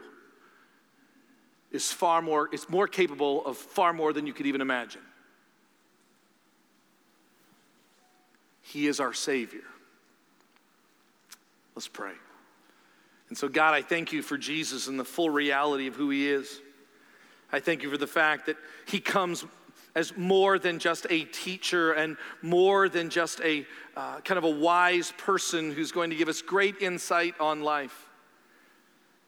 is 1.71 1.91
far 1.91 2.21
more, 2.21 2.49
it's 2.51 2.69
more 2.69 2.87
capable 2.87 3.45
of 3.45 3.57
far 3.57 3.93
more 3.93 4.13
than 4.13 4.27
you 4.27 4.33
could 4.33 4.45
even 4.45 4.61
imagine. 4.61 5.01
He 8.61 8.87
is 8.87 8.99
our 8.99 9.13
Savior. 9.13 9.61
Let's 11.75 11.87
pray. 11.87 12.13
And 13.29 13.37
so, 13.37 13.49
God, 13.49 13.73
I 13.73 13.81
thank 13.81 14.11
you 14.11 14.21
for 14.21 14.37
Jesus 14.37 14.87
and 14.87 14.99
the 14.99 15.05
full 15.05 15.29
reality 15.29 15.87
of 15.87 15.95
who 15.95 16.09
he 16.09 16.29
is. 16.29 16.61
I 17.51 17.59
thank 17.59 17.83
you 17.83 17.89
for 17.89 17.97
the 17.97 18.07
fact 18.07 18.45
that 18.45 18.57
he 18.85 18.99
comes 18.99 19.45
as 19.95 20.15
more 20.15 20.59
than 20.59 20.79
just 20.79 21.07
a 21.09 21.23
teacher 21.23 21.93
and 21.93 22.17
more 22.41 22.87
than 22.87 23.09
just 23.09 23.41
a 23.41 23.65
uh, 23.95 24.19
kind 24.19 24.37
of 24.37 24.43
a 24.43 24.49
wise 24.49 25.11
person 25.17 25.71
who's 25.71 25.91
going 25.91 26.11
to 26.11 26.15
give 26.15 26.29
us 26.29 26.41
great 26.41 26.81
insight 26.81 27.33
on 27.39 27.63
life. 27.63 28.07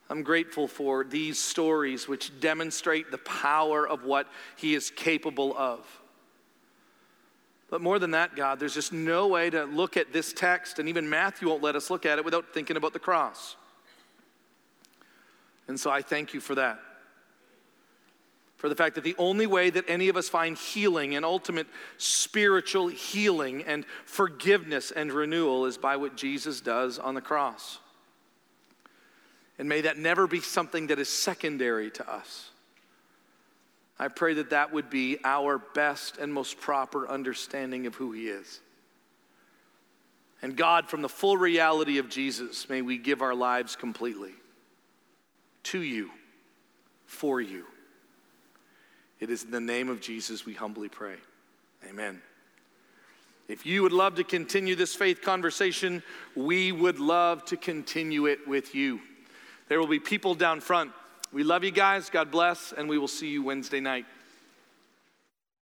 I'm 0.10 0.24
grateful 0.24 0.68
for 0.68 1.04
these 1.04 1.39
stories 1.39 2.08
which 2.08 2.39
demonstrate 2.39 3.12
the 3.12 3.18
power 3.20 3.88
of 3.88 4.04
what 4.04 4.28
he 4.58 4.76
is 4.76 4.89
capable 4.89 5.56
of. 5.58 5.86
But 7.70 7.82
more 7.82 8.00
than 8.00 8.12
that, 8.12 8.36
God, 8.36 8.60
there's 8.60 8.74
just 8.74 8.91
no 8.91 9.28
way 9.28 9.50
to 9.52 9.66
look 9.66 9.97
at 9.97 10.12
this 10.12 10.34
text, 10.34 10.80
and 10.80 10.89
even 10.89 11.10
Matthew 11.10 11.47
won't 11.47 11.62
let 11.62 11.76
us 11.76 11.91
look 11.91 12.06
at 12.06 12.18
it 12.18 12.26
without 12.26 12.54
thinking 12.54 12.78
about 12.78 12.93
the 12.93 13.00
cross. 13.00 13.56
And 15.70 15.80
so 15.80 15.91
I 15.91 16.01
thank 16.01 16.34
you 16.34 16.39
for 16.39 16.55
that. 16.55 16.80
For 18.57 18.67
the 18.67 18.76
fact 18.76 18.95
that 18.95 19.03
the 19.03 19.15
only 19.20 19.45
way 19.45 19.70
that 19.70 19.86
any 19.88 20.09
of 20.09 20.17
us 20.17 20.28
find 20.28 20.57
healing 20.57 21.15
and 21.15 21.24
ultimate 21.24 21.67
spiritual 21.97 22.88
healing 22.88 23.63
and 23.63 23.86
forgiveness 24.03 24.91
and 24.91 25.13
renewal 25.13 25.67
is 25.67 25.78
by 25.78 25.95
what 25.95 26.17
Jesus 26.17 26.59
does 26.59 26.97
on 26.97 27.13
the 27.13 27.22
cross. 27.22 27.78
And 29.59 29.70
may 29.70 29.82
that 29.82 29.97
never 29.97 30.26
be 30.26 30.39
something 30.39 30.88
that 30.88 30.97
is 30.97 31.07
secondary 31.07 31.91
to 31.91 32.11
us. 32.11 32.49
I 33.99 34.07
pray 34.07 34.34
that 34.34 34.49
that 34.49 34.74
would 34.74 34.89
be 34.89 35.20
our 35.24 35.59
best 35.59 36.17
and 36.17 36.34
most 36.34 36.59
proper 36.59 37.07
understanding 37.07 37.86
of 37.86 37.93
who 37.93 38.11
He 38.11 38.28
is. 38.28 38.59
And 40.41 40.55
God, 40.55 40.89
from 40.89 41.03
the 41.03 41.09
full 41.09 41.38
reality 41.38 41.99
of 41.99 42.09
Jesus, 42.09 42.67
may 42.70 42.82
we 42.82 42.97
give 42.97 43.22
our 43.22 43.36
lives 43.36 43.76
completely 43.76 44.34
to 45.64 45.82
you, 45.82 46.10
for 47.05 47.41
you. 47.41 47.66
It 49.20 49.30
is 49.30 49.43
in 49.43 49.51
the 49.51 49.60
name 49.60 49.89
of 49.89 49.99
Jesus 49.99 50.45
we 50.45 50.53
humbly 50.53 50.89
pray. 50.89 51.16
Amen. 51.88 52.22
If 53.47 53.66
you 53.66 53.82
would 53.82 53.91
love 53.91 54.16
to 54.16 54.24
continue 54.24 54.76
this 54.76 54.93
faith 54.93 55.22
conversation, 55.22 56.03
we 56.36 56.72
would 56.72 56.99
love 56.99 57.43
to 57.45 57.57
continue 57.57 58.28
it 58.28 58.47
with 58.47 58.76
you. 58.76 59.01
There 59.68 59.80
will 59.80 59.88
be 59.88 59.99
people 59.99 60.36
down 60.36 60.62
front. 60.62 60.91
We 61.34 61.43
love 61.43 61.64
you 61.64 61.72
guys. 61.72 62.10
God 62.10 62.32
bless, 62.32 62.74
and 62.74 62.88
we 62.88 62.97
will 62.97 63.07
see 63.07 63.30
you 63.30 63.43
Wednesday 63.43 63.80
night. 63.80 64.05